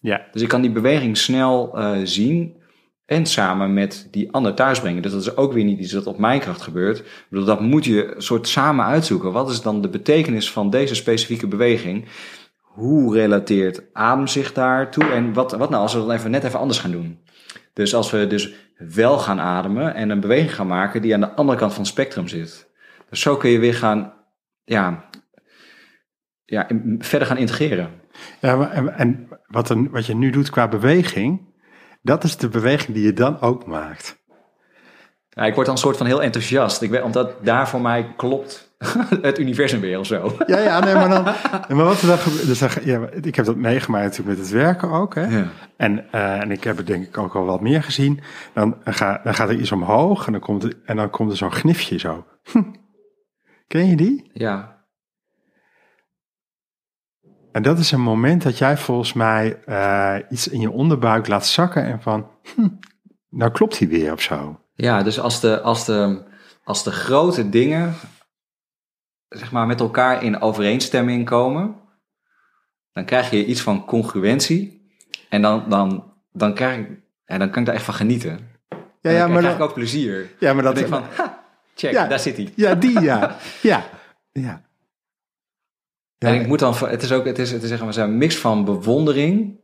ja. 0.00 0.26
Dus 0.32 0.42
ik 0.42 0.48
kan 0.48 0.60
die 0.60 0.70
beweging 0.70 1.16
snel 1.16 1.78
eh, 1.78 2.00
zien 2.04 2.61
en 3.06 3.26
samen 3.26 3.74
met 3.74 4.08
die 4.10 4.32
ander 4.32 4.54
thuisbrengen. 4.54 5.02
Dus 5.02 5.12
dat 5.12 5.20
is 5.20 5.36
ook 5.36 5.52
weer 5.52 5.64
niet 5.64 5.78
iets 5.78 5.92
dat 5.92 6.06
op 6.06 6.18
mijn 6.18 6.40
kracht 6.40 6.62
gebeurt. 6.62 7.04
Bedoel, 7.28 7.44
dat 7.46 7.60
moet 7.60 7.84
je 7.84 8.14
soort 8.18 8.48
samen 8.48 8.84
uitzoeken. 8.84 9.32
Wat 9.32 9.50
is 9.50 9.62
dan 9.62 9.82
de 9.82 9.88
betekenis 9.88 10.50
van 10.50 10.70
deze 10.70 10.94
specifieke 10.94 11.46
beweging? 11.46 12.08
Hoe 12.60 13.14
relateert 13.14 13.82
adem 13.92 14.26
zich 14.26 14.52
daartoe? 14.52 15.04
En 15.04 15.32
wat, 15.32 15.52
wat 15.52 15.70
nou 15.70 15.82
als 15.82 15.94
we 15.94 15.98
dat 15.98 16.10
even 16.10 16.30
net 16.30 16.44
even 16.44 16.58
anders 16.58 16.78
gaan 16.78 16.90
doen? 16.90 17.18
Dus 17.72 17.94
als 17.94 18.10
we 18.10 18.26
dus 18.26 18.52
wel 18.76 19.18
gaan 19.18 19.40
ademen 19.40 19.94
en 19.94 20.10
een 20.10 20.20
beweging 20.20 20.54
gaan 20.54 20.66
maken 20.66 21.02
die 21.02 21.14
aan 21.14 21.20
de 21.20 21.34
andere 21.34 21.58
kant 21.58 21.72
van 21.72 21.82
het 21.82 21.90
spectrum 21.90 22.28
zit. 22.28 22.70
Dus 23.10 23.20
zo 23.20 23.36
kun 23.36 23.50
je 23.50 23.58
weer 23.58 23.74
gaan, 23.74 24.12
ja, 24.64 25.08
ja 26.44 26.68
verder 26.98 27.28
gaan 27.28 27.36
integreren. 27.36 27.90
Ja, 28.40 28.70
en, 28.70 29.28
wat, 29.46 29.74
wat 29.90 30.06
je 30.06 30.14
nu 30.14 30.30
doet 30.30 30.50
qua 30.50 30.68
beweging, 30.68 31.51
dat 32.02 32.24
is 32.24 32.36
de 32.36 32.48
beweging 32.48 32.94
die 32.94 33.04
je 33.04 33.12
dan 33.12 33.40
ook 33.40 33.66
maakt. 33.66 34.20
Ja, 35.28 35.42
ik 35.42 35.54
word 35.54 35.66
dan 35.66 35.74
een 35.74 35.82
soort 35.82 35.96
van 35.96 36.06
heel 36.06 36.22
enthousiast. 36.22 36.82
Ik 36.82 36.90
weet, 36.90 37.02
omdat 37.02 37.44
daar 37.44 37.68
voor 37.68 37.80
mij 37.80 38.12
klopt 38.16 38.74
het 39.22 39.38
universum 39.38 39.80
weer 39.80 39.98
of 39.98 40.06
zo. 40.06 40.36
Ja, 40.46 40.58
ja, 40.58 40.80
nee, 40.80 40.94
maar 40.94 41.08
dan. 41.08 41.24
Maar 41.76 41.86
wat 41.86 42.00
er 42.00 42.06
dan. 42.06 42.18
Dus 42.46 42.60
ja, 42.84 43.08
ik 43.22 43.34
heb 43.34 43.44
dat 43.44 43.56
meegemaakt 43.56 44.04
natuurlijk 44.04 44.38
met 44.38 44.46
het 44.46 44.56
werken 44.56 44.90
ook. 44.90 45.14
Hè? 45.14 45.38
Ja. 45.38 45.46
En, 45.76 46.12
eh, 46.12 46.40
en 46.40 46.50
ik 46.50 46.64
heb 46.64 46.76
het 46.76 46.86
denk 46.86 47.06
ik 47.06 47.18
ook 47.18 47.34
al 47.34 47.44
wat 47.44 47.60
meer 47.60 47.82
gezien. 47.82 48.20
Dan, 48.52 48.76
ga, 48.84 49.20
dan 49.24 49.34
gaat 49.34 49.48
er 49.48 49.58
iets 49.58 49.72
omhoog 49.72 50.26
en 50.26 50.32
dan 50.32 50.40
komt, 50.40 50.62
er, 50.62 50.72
en 50.84 50.96
dan 50.96 51.10
komt 51.10 51.30
er 51.30 51.36
zo'n 51.36 51.52
gnifje 51.52 51.98
zo. 51.98 52.26
Hm. 52.50 52.62
Ken 53.66 53.86
je 53.86 53.96
die? 53.96 54.30
Ja, 54.32 54.81
En 57.52 57.62
dat 57.62 57.78
is 57.78 57.90
een 57.90 58.00
moment 58.00 58.42
dat 58.42 58.58
jij 58.58 58.76
volgens 58.76 59.12
mij 59.12 59.58
eh, 59.64 60.16
iets 60.30 60.48
in 60.48 60.60
je 60.60 60.70
onderbuik 60.70 61.28
laat 61.28 61.46
zakken 61.46 61.84
en 61.84 62.02
van, 62.02 62.26
hm, 62.54 62.68
nou 63.28 63.50
klopt 63.50 63.78
hij 63.78 63.88
weer 63.88 64.12
of 64.12 64.20
zo. 64.22 64.60
ja 64.74 65.02
dus 65.02 65.20
als 65.20 65.40
de, 65.40 65.60
als, 65.60 65.84
de, 65.84 66.22
als 66.64 66.84
de 66.84 66.90
grote 66.90 67.48
dingen 67.48 67.94
zeg 69.28 69.52
maar, 69.52 69.66
met 69.66 69.80
elkaar 69.80 70.22
in 70.22 70.40
overeenstemming 70.40 71.26
komen, 71.26 71.74
dan 72.92 73.04
krijg 73.04 73.30
je 73.30 73.44
iets 73.46 73.60
van 73.60 73.84
congruentie. 73.84 74.90
En 75.28 75.42
dan, 75.42 75.64
dan, 75.68 76.12
dan, 76.32 76.54
krijg 76.54 76.78
ik, 76.78 76.88
en 77.24 77.38
dan 77.38 77.50
kan 77.50 77.60
ik 77.60 77.66
daar 77.66 77.74
echt 77.74 77.84
van 77.84 77.94
genieten. 77.94 78.50
Ja, 79.00 79.10
ja, 79.10 79.18
dan 79.18 79.30
maar, 79.32 79.40
krijg 79.40 79.56
ik 79.56 79.62
ook 79.62 79.74
plezier. 79.74 80.30
ja, 80.38 80.52
maar 80.52 80.62
Dan 80.62 80.74
dat, 80.74 80.90
denk 80.90 81.02
ik 81.02 81.10
van, 81.14 81.24
ha, 81.24 81.44
check, 81.74 81.92
Ja. 81.92 82.06
daar 82.06 82.18
zit 82.18 82.36
hij. 82.36 82.52
ja, 82.56 82.74
die, 82.74 83.00
ja, 83.00 83.36
ja, 83.62 83.84
ja. 84.32 84.62
Ja, 86.22 86.28
en 86.28 86.40
ik 86.40 86.46
moet 86.46 86.58
dan, 86.58 86.74
het 86.74 87.02
is 87.02 87.12
ook, 87.12 87.24
het 87.24 87.38
is, 87.38 87.50
het 87.50 87.62
is 87.62 87.68
zeg 87.68 87.84
maar 87.84 87.96
een 87.96 88.18
mix 88.18 88.38
van 88.38 88.64
bewondering. 88.64 89.60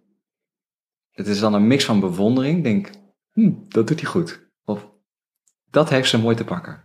Het 1.11 1.27
is 1.27 1.41
dan 1.41 1.55
een 1.55 1.67
mix 1.67 1.85
van 1.85 2.01
bewondering. 2.01 2.57
Ik 2.57 2.65
Denk, 2.65 2.91
hm, 3.33 3.53
dat 3.69 3.87
doet 3.87 4.01
hij 4.01 4.11
goed. 4.11 4.51
Of, 4.65 4.89
dat 5.71 5.89
heeft 5.89 6.09
ze 6.09 6.19
mooi 6.19 6.37
te 6.37 6.45
pakken. 6.45 6.85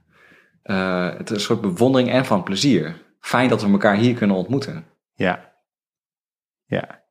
Eh, 0.62 1.17
het 1.17 1.29
is 1.29 1.36
een 1.36 1.41
soort 1.41 1.62
bewondering 1.62 2.09
en 2.09 2.25
van 2.25 2.43
plezier. 2.43 3.01
Fijn 3.19 3.49
dat 3.49 3.62
we 3.62 3.69
elkaar 3.69 3.95
hier 3.95 4.13
kunnen 4.13 4.36
ontmoeten. 4.36 4.86
Ja. 5.13 5.53
Ja. 6.65 7.03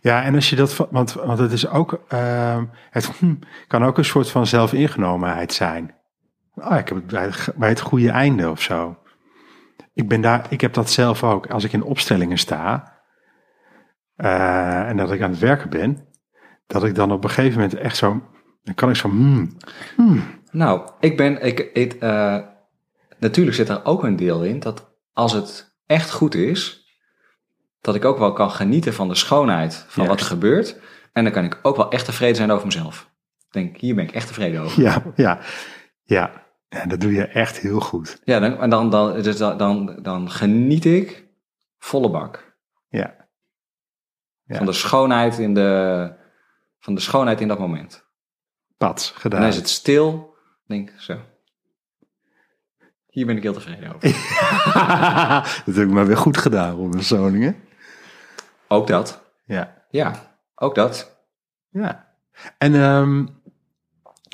Ja, 0.00 0.22
en 0.22 0.34
als 0.34 0.50
je 0.50 0.56
dat, 0.56 0.76
want, 0.90 1.12
want 1.12 1.38
het 1.38 1.52
is 1.52 1.68
ook, 1.68 2.04
ehm, 2.08 2.64
het 2.90 3.06
hm, 3.06 3.34
kan 3.66 3.84
ook 3.84 3.98
een 3.98 4.04
soort 4.04 4.30
van 4.30 4.46
zelfingenomenheid 4.46 5.52
zijn. 5.52 5.94
Oh, 6.54 6.76
ik 6.78 6.88
heb 6.88 6.96
het 6.96 7.06
bij, 7.06 7.24
het 7.24 7.52
bij 7.56 7.68
het 7.68 7.80
goede 7.80 8.10
einde 8.10 8.50
of 8.50 8.62
zo. 8.62 9.01
Ik 9.94 10.08
ben 10.08 10.20
daar, 10.20 10.46
ik 10.48 10.60
heb 10.60 10.74
dat 10.74 10.90
zelf 10.90 11.24
ook. 11.24 11.46
Als 11.46 11.64
ik 11.64 11.72
in 11.72 11.82
opstellingen 11.82 12.38
sta 12.38 12.92
eh, 14.16 14.88
en 14.88 14.96
dat 14.96 15.12
ik 15.12 15.22
aan 15.22 15.30
het 15.30 15.38
werken 15.38 15.70
ben, 15.70 16.08
dat 16.66 16.84
ik 16.84 16.94
dan 16.94 17.12
op 17.12 17.24
een 17.24 17.30
gegeven 17.30 17.60
moment 17.60 17.74
echt 17.78 17.96
zo, 17.96 18.22
dan 18.62 18.74
kan 18.74 18.88
ik 18.88 18.96
zo, 18.96 19.08
hmm, 19.08 19.56
Nou, 20.50 20.90
ik 21.00 21.16
ben, 21.16 21.42
ik, 21.42 21.70
ik, 21.72 21.92
eh, 21.92 22.38
natuurlijk 23.18 23.56
zit 23.56 23.68
er 23.68 23.84
ook 23.84 24.04
een 24.04 24.16
deel 24.16 24.44
in 24.44 24.60
dat 24.60 24.96
als 25.12 25.32
het 25.32 25.76
echt 25.86 26.10
goed 26.10 26.34
is, 26.34 26.82
dat 27.80 27.94
ik 27.94 28.04
ook 28.04 28.18
wel 28.18 28.32
kan 28.32 28.50
genieten 28.50 28.94
van 28.94 29.08
de 29.08 29.14
schoonheid 29.14 29.84
van 29.88 30.06
wat 30.06 30.20
er 30.20 30.26
gebeurt. 30.26 30.80
En 31.12 31.24
dan 31.24 31.32
kan 31.32 31.44
ik 31.44 31.58
ook 31.62 31.76
wel 31.76 31.90
echt 31.90 32.04
tevreden 32.04 32.36
zijn 32.36 32.50
over 32.50 32.66
mezelf. 32.66 33.10
Ik 33.38 33.52
denk, 33.52 33.76
hier 33.76 33.94
ben 33.94 34.04
ik 34.04 34.12
echt 34.12 34.26
tevreden 34.26 34.62
over. 34.62 34.82
ja, 34.82 35.02
ja, 35.14 35.38
ja. 36.02 36.46
En 36.72 36.88
dat 36.88 37.00
doe 37.00 37.12
je 37.12 37.26
echt 37.26 37.58
heel 37.58 37.80
goed. 37.80 38.20
Ja, 38.24 38.38
dan, 38.38 38.58
en 38.60 38.70
dan, 38.70 38.90
dan, 38.90 39.22
dus 39.22 39.36
dan, 39.36 39.56
dan, 39.58 39.98
dan 40.02 40.30
geniet 40.30 40.84
ik 40.84 41.26
volle 41.78 42.10
bak 42.10 42.54
Ja. 42.88 43.14
Ja. 44.44 44.56
van 44.56 44.66
de 44.66 44.72
schoonheid 44.72 45.38
in 45.38 45.54
de, 45.54 46.12
van 46.78 46.94
de 46.94 47.00
schoonheid 47.00 47.40
in 47.40 47.48
dat 47.48 47.58
moment. 47.58 48.04
Pats, 48.76 49.12
En 49.14 49.20
gedaan. 49.20 49.40
dan 49.40 49.48
is 49.48 49.56
het 49.56 49.68
stil. 49.68 50.36
Denk, 50.66 50.92
zo. 50.98 51.20
Hier 53.06 53.26
ben 53.26 53.36
ik 53.36 53.42
heel 53.42 53.52
tevreden 53.52 53.94
over. 53.94 54.00
dat 55.64 55.74
heb 55.74 55.86
ik 55.86 55.90
maar 55.92 56.06
weer 56.06 56.16
goed 56.16 56.36
gedaan, 56.36 56.74
Ron 56.74 57.02
Zoningen. 57.02 57.56
Ook 58.68 58.86
dat. 58.86 59.22
Ja. 59.44 59.84
Ja, 59.90 60.36
ook 60.54 60.74
dat. 60.74 61.16
ja. 61.68 62.14
En 62.58 62.74
ehm, 62.74 63.26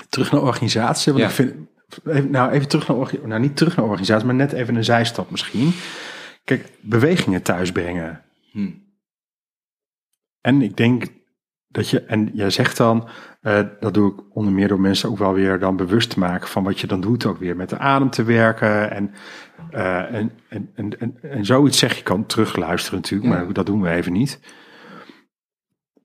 terug 0.09 0.33
naar 0.33 0.42
organisatie. 0.42 1.12
Want 1.12 1.24
Ja. 1.24 1.31
ik 1.31 1.35
vind, 1.35 1.68
even, 2.05 2.31
nou, 2.31 2.51
even 2.51 2.68
terug 2.68 2.88
naar. 2.88 3.29
Nou, 3.29 3.40
niet 3.40 3.57
terug 3.57 3.77
naar 3.77 3.87
organisatie, 3.87 4.27
maar 4.27 4.35
net 4.35 4.53
even 4.53 4.74
een 4.74 4.85
zijstap 4.85 5.31
misschien. 5.31 5.72
Kijk, 6.44 6.68
bewegingen 6.81 7.42
thuisbrengen. 7.42 8.22
Hm. 8.51 8.70
En 10.40 10.62
ik 10.62 10.77
denk 10.77 11.05
dat 11.68 11.88
je, 11.88 12.03
en 12.03 12.31
jij 12.33 12.51
zegt 12.51 12.77
dan, 12.77 13.09
eh, 13.40 13.61
dat 13.81 13.94
doe 13.94 14.12
ik 14.12 14.37
onder 14.37 14.53
meer 14.53 14.68
door 14.68 14.81
mensen 14.81 15.09
ook 15.09 15.18
wel 15.18 15.33
weer 15.33 15.59
dan 15.59 15.77
bewust 15.77 16.11
te 16.11 16.18
maken 16.18 16.48
van 16.48 16.64
wat 16.64 16.81
je 16.81 16.87
dan 16.87 17.01
doet, 17.01 17.27
ook 17.27 17.38
weer 17.38 17.57
met 17.57 17.68
de 17.68 17.79
adem 17.79 18.11
te 18.11 18.22
werken. 18.22 18.90
En, 18.90 19.11
eh, 19.70 20.14
en, 20.14 20.33
en, 20.48 20.70
en, 20.74 20.98
en, 21.01 21.18
en 21.22 21.44
zoiets 21.44 21.79
zeg 21.79 21.96
je 21.96 22.03
kan 22.03 22.27
terugluisteren 22.27 23.01
natuurlijk, 23.01 23.33
Ja. 23.33 23.38
maar 23.44 23.53
dat 23.53 23.66
doen 23.66 23.83
we 23.83 23.90
even 23.90 24.12
niet. 24.12 24.40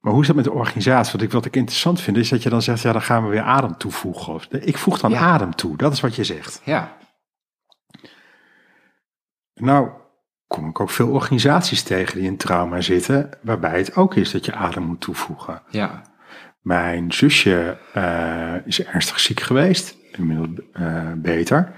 Maar 0.04 0.12
hoe 0.12 0.22
is 0.22 0.28
dat 0.28 0.36
met 0.36 0.46
de 0.46 0.52
organisatie? 0.52 1.12
Wat 1.12 1.22
ik, 1.22 1.32
wat 1.32 1.46
ik 1.46 1.56
interessant 1.56 2.02
vind, 2.02 2.18
is 2.18 2.30
dat 2.30 2.44
je 2.44 2.50
dan 2.50 2.62
zegt, 2.62 2.82
ja, 2.82 2.92
dan 2.92 3.02
gaan 3.02 3.24
we 3.24 3.30
weer 3.30 3.42
adem 3.42 3.78
toevoegen. 3.78 4.34
Of, 4.34 4.46
ik 4.46 4.78
voeg 4.78 5.00
dan 5.00 5.12
Ja. 5.12 5.20
adem 5.20 5.56
toe, 5.56 5.78
dat 5.78 5.94
is 5.94 6.00
wat 6.00 6.16
je 6.16 6.24
zegt. 6.24 6.62
Ja, 6.64 6.98
Nou, 9.54 9.90
kom 10.48 10.70
ik 10.70 10.80
ook 10.80 10.90
veel 10.90 11.10
organisaties 11.10 11.84
tegen 11.84 12.18
die 12.20 12.28
in 12.28 12.38
trauma 12.38 12.82
zitten, 12.82 13.30
waarbij 13.42 13.78
het 13.78 13.96
ook 13.96 14.16
is 14.16 14.32
dat 14.32 14.46
je 14.46 14.54
adem 14.54 14.84
moet 14.84 15.02
toevoegen. 15.02 15.62
ja, 15.70 16.02
Mijn 16.62 17.12
zusje 17.14 17.78
eh, 17.94 18.56
is 18.68 18.84
ernstig 18.84 19.20
ziek 19.20 19.40
geweest, 19.40 19.98
inmiddels 20.12 20.50
eh, 20.74 21.12
beter. 21.16 21.76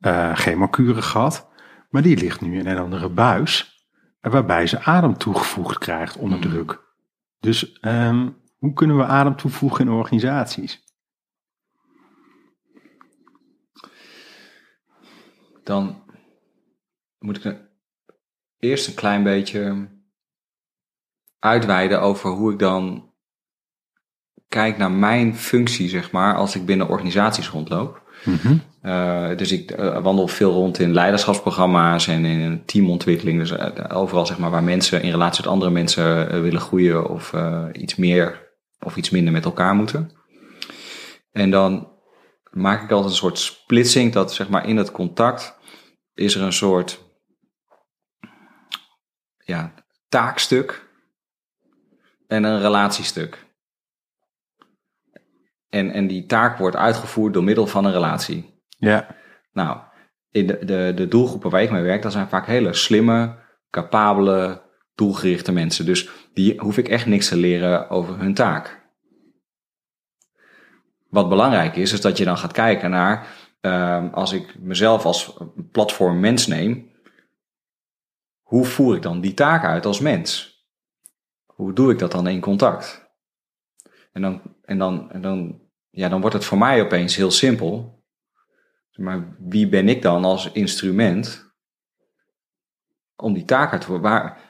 Eh 0.00 0.34
chemokuren 0.34 1.02
gehad. 1.02 1.48
Maar 1.90 2.02
die 2.02 2.16
ligt 2.16 2.40
nu 2.40 2.58
in 2.58 2.66
een 2.66 2.78
andere 2.78 3.08
buis, 3.08 3.84
waarbij 4.20 4.66
ze 4.66 4.82
adem 4.84 5.16
toegevoegd 5.18 5.78
krijgt 5.78 6.16
onder 6.16 6.38
Mhm. 6.38 6.48
druk. 6.48 6.80
Dus 7.42 7.72
ehm, 7.80 8.30
hoe 8.58 8.72
kunnen 8.72 8.96
we 8.96 9.04
adem 9.04 9.36
toevoegen 9.36 9.86
in 9.86 9.92
organisaties? 9.92 10.84
Dan 15.64 16.02
moet 17.18 17.36
ik 17.36 17.44
er 17.44 17.70
eerst 18.58 18.88
een 18.88 18.94
klein 18.94 19.22
beetje 19.22 19.88
uitweiden 21.38 22.00
over 22.00 22.30
hoe 22.30 22.52
ik 22.52 22.58
dan 22.58 23.12
kijk 24.48 24.76
naar 24.76 24.90
mijn 24.90 25.36
functie, 25.36 25.88
zeg 25.88 26.10
maar, 26.10 26.36
als 26.36 26.54
ik 26.54 26.66
binnen 26.66 26.88
organisaties 26.88 27.48
rondloop. 27.48 28.01
Eh, 28.82 29.36
dus 29.36 29.52
ik 29.52 29.70
eh, 29.70 30.02
wandel 30.02 30.28
veel 30.28 30.52
rond 30.52 30.78
in 30.78 30.92
leiderschapsprogramma's 30.92 32.06
en 32.06 32.24
in 32.24 32.64
teamontwikkeling. 32.64 33.38
Dus 33.38 33.50
eh, 33.50 33.96
overal 33.96 34.26
zeg 34.26 34.38
maar, 34.38 34.50
waar 34.50 34.62
mensen 34.62 35.02
in 35.02 35.10
relatie 35.10 35.42
tot 35.42 35.52
andere 35.52 35.70
mensen 35.70 36.42
willen 36.42 36.60
groeien 36.60 37.08
of 37.08 37.32
iets 37.72 37.96
meer 37.96 38.50
of 38.80 38.96
iets 38.96 39.10
minder 39.10 39.32
met 39.32 39.44
elkaar 39.44 39.74
moeten. 39.74 40.10
En 41.32 41.50
dan 41.50 41.88
maak 42.50 42.82
ik 42.82 42.90
altijd 42.90 43.10
een 43.10 43.16
soort 43.16 43.38
splitsing 43.38 44.12
dat 44.12 44.34
zeg 44.34 44.48
maar 44.48 44.68
in 44.68 44.76
het 44.76 44.90
contact 44.90 45.58
is 46.14 46.34
er 46.34 46.42
een 46.42 46.52
soort 46.52 47.04
ja, 49.44 49.74
taakstuk 50.08 50.88
en 52.26 52.44
een 52.44 52.60
relatiestuk. 52.60 53.46
En, 55.72 55.90
en 55.90 56.06
die 56.06 56.26
taak 56.26 56.58
wordt 56.58 56.76
uitgevoerd 56.76 57.32
door 57.32 57.44
middel 57.44 57.66
van 57.66 57.84
een 57.84 57.92
relatie. 57.92 58.60
Ja, 58.68 59.06
Nou, 59.52 59.78
in 60.30 60.46
de, 60.46 60.64
de, 60.64 60.92
de 60.94 61.08
doelgroepen 61.08 61.50
waar 61.50 61.62
ik 61.62 61.70
mee 61.70 61.82
werk, 61.82 62.02
dat 62.02 62.12
zijn 62.12 62.28
vaak 62.28 62.46
hele 62.46 62.72
slimme, 62.72 63.38
capabele, 63.70 64.62
doelgerichte 64.94 65.52
mensen. 65.52 65.84
Dus 65.84 66.08
die 66.34 66.60
hoef 66.60 66.78
ik 66.78 66.88
echt 66.88 67.06
niks 67.06 67.28
te 67.28 67.36
leren 67.36 67.90
over 67.90 68.18
hun 68.18 68.34
taak. 68.34 68.80
Wat 71.08 71.28
belangrijk 71.28 71.76
is, 71.76 71.92
is 71.92 72.00
dat 72.00 72.18
je 72.18 72.24
dan 72.24 72.38
gaat 72.38 72.52
kijken 72.52 72.90
naar, 72.90 73.26
ehm, 73.60 74.08
als 74.08 74.32
ik 74.32 74.58
mezelf 74.58 75.04
als 75.04 75.38
platform 75.70 76.20
mens 76.20 76.46
neem, 76.46 76.90
hoe 78.42 78.64
voer 78.64 78.96
ik 78.96 79.02
dan 79.02 79.20
die 79.20 79.34
taak 79.34 79.64
uit 79.64 79.86
als 79.86 80.00
mens? 80.00 80.60
Hoe 81.46 81.72
doe 81.72 81.92
ik 81.92 81.98
dat 81.98 82.12
dan 82.12 82.28
in 82.28 82.40
contact? 82.40 83.10
En 84.12 84.22
dan, 84.22 84.42
en 84.72 84.78
dan, 84.78 85.10
en 85.10 85.20
dan, 85.20 85.60
ja, 85.90 86.08
dan 86.08 86.20
wordt 86.20 86.36
het 86.36 86.44
voor 86.44 86.58
mij 86.58 86.82
opeens 86.82 87.16
heel 87.16 87.30
simpel. 87.30 88.02
Maar 88.96 89.36
wie 89.38 89.68
ben 89.68 89.88
ik 89.88 90.02
dan 90.02 90.24
als 90.24 90.52
instrument 90.52 91.52
om 93.16 93.32
die 93.32 93.44
taak 93.44 93.80
te 93.80 93.86
voeren? 93.86 94.10
Waar, 94.10 94.40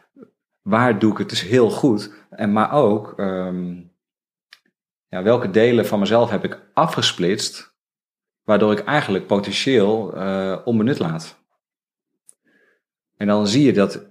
waar 0.63 0.99
doe 0.99 1.13
ik 1.13 1.19
het 1.19 1.29
dus 1.29 1.43
heel 1.43 1.71
goed? 1.71 2.13
En 2.31 2.53
maar 2.53 2.73
ook, 2.73 3.19
ehm, 3.19 3.83
ja, 5.09 5.23
welke 5.23 5.51
delen 5.51 5.87
van 5.87 5.99
mezelf 5.99 6.31
heb 6.31 6.45
ik 6.45 6.61
afgesplitst, 6.73 7.75
waardoor 8.43 8.73
ik 8.73 8.85
eigenlijk 8.85 9.27
potentieel 9.27 10.15
eh, 10.17 10.59
onbenut 10.65 10.99
laat? 10.99 11.41
En 13.17 13.27
dan 13.27 13.47
zie 13.47 13.65
je 13.65 13.73
dat, 13.73 14.07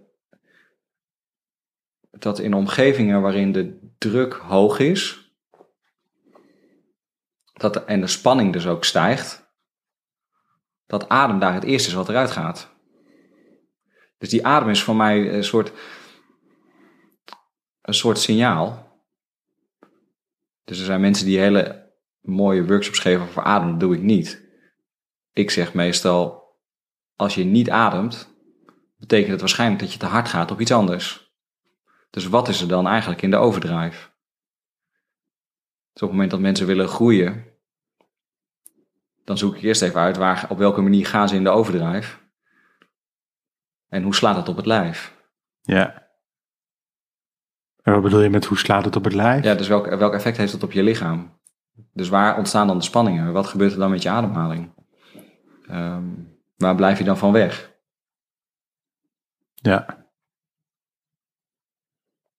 dat 2.12 2.40
in 2.40 2.54
omgevingen 2.54 3.22
waarin 3.22 3.52
de 3.52 3.80
druk 3.98 4.34
hoog 4.34 4.80
is, 4.80 5.21
dat 7.62 7.86
en 7.86 8.02
de 8.02 8.08
spanning 8.08 8.54
dus 8.54 8.68
ook 8.68 8.84
stijgt, 8.84 9.50
dat 10.86 11.10
adem 11.10 11.40
daar 11.40 11.54
het 11.54 11.64
eerste 11.64 11.90
is 11.90 11.96
wat 11.96 12.10
eruit 12.10 12.32
gaat. 12.32 12.70
Dus 14.18 14.30
die 14.30 14.46
adem 14.46 14.70
is 14.70 14.84
voor 14.84 14.96
mij 14.96 15.34
een 15.34 15.44
soort, 15.44 15.72
een 17.82 17.94
soort 17.94 18.20
signaal. 18.20 18.90
Dus 20.64 20.80
er 20.80 20.86
zijn 20.86 21.02
mensen 21.02 21.26
die 21.26 21.40
hele 21.40 21.94
mooie 22.22 22.66
workshops 22.66 23.00
geven 23.00 23.22
over 23.22 23.44
adem, 23.44 23.70
dat 23.70 23.80
doe 23.80 23.96
ik 23.96 24.02
niet. 24.02 24.50
Ik 25.34 25.52
zeg 25.52 25.74
meestal, 25.74 26.44
als 27.16 27.36
je 27.36 27.44
niet 27.44 27.70
ademt, 27.70 28.36
betekent 28.98 29.32
het 29.32 29.40
waarschijnlijk 29.40 29.82
dat 29.82 29.94
je 29.94 30.00
te 30.00 30.06
hard 30.06 30.28
gaat 30.28 30.52
op 30.52 30.60
iets 30.60 30.72
anders. 30.72 31.34
Dus 32.10 32.28
wat 32.28 32.48
is 32.48 32.62
er 32.62 32.68
dan 32.68 32.88
eigenlijk 32.88 33.22
in 33.22 33.32
de 33.32 33.38
overdrive? 33.38 34.10
Dus 35.94 36.02
op 36.02 36.08
het 36.08 36.12
moment 36.12 36.32
dat 36.32 36.40
mensen 36.40 36.68
willen 36.68 36.88
groeien, 36.88 37.51
dan 39.24 39.38
zoek 39.38 39.56
ik 39.56 39.62
eerst 39.62 39.82
even 39.82 40.00
uit 40.00 40.18
waar, 40.18 40.46
op 40.50 40.58
welke 40.58 40.82
manier 40.82 41.06
gaan 41.06 41.30
ze 41.30 41.36
in 41.36 41.44
de 41.44 41.50
overdrive. 41.50 42.18
En 43.88 44.04
hoe 44.04 44.16
slaat 44.16 44.36
het 44.36 44.50
op 44.50 44.56
het 44.56 44.66
lijf? 44.66 45.16
ja. 45.62 46.00
En 47.82 47.94
wat 47.94 48.02
bedoel 48.02 48.22
je 48.22 48.30
met 48.30 48.46
hoe 48.46 48.58
slaat 48.58 48.86
het 48.86 48.96
op 48.96 49.04
het 49.04 49.14
lijf? 49.14 49.44
Ja, 49.44 49.56
dus 49.56 49.68
welk, 49.68 49.86
welk 49.96 50.14
effect 50.14 50.38
heeft 50.38 50.52
het 50.52 50.64
op 50.64 50.72
je 50.72 50.84
lichaam? 50.84 51.40
Dus 51.94 52.10
waar 52.10 52.38
ontstaan 52.38 52.68
dan 52.68 52.78
de 52.78 52.84
spanningen? 52.84 53.34
Wat 53.34 53.48
gebeurt 53.48 53.72
er 53.72 53.80
dan 53.80 53.90
met 53.90 54.02
je 54.02 54.10
ademhaling? 54.10 54.74
Ehm, 55.68 56.06
waar 56.56 56.76
blijf 56.76 56.98
je 56.98 57.04
dan 57.04 57.18
van 57.18 57.32
weg? 57.32 57.72
ja. 59.56 60.00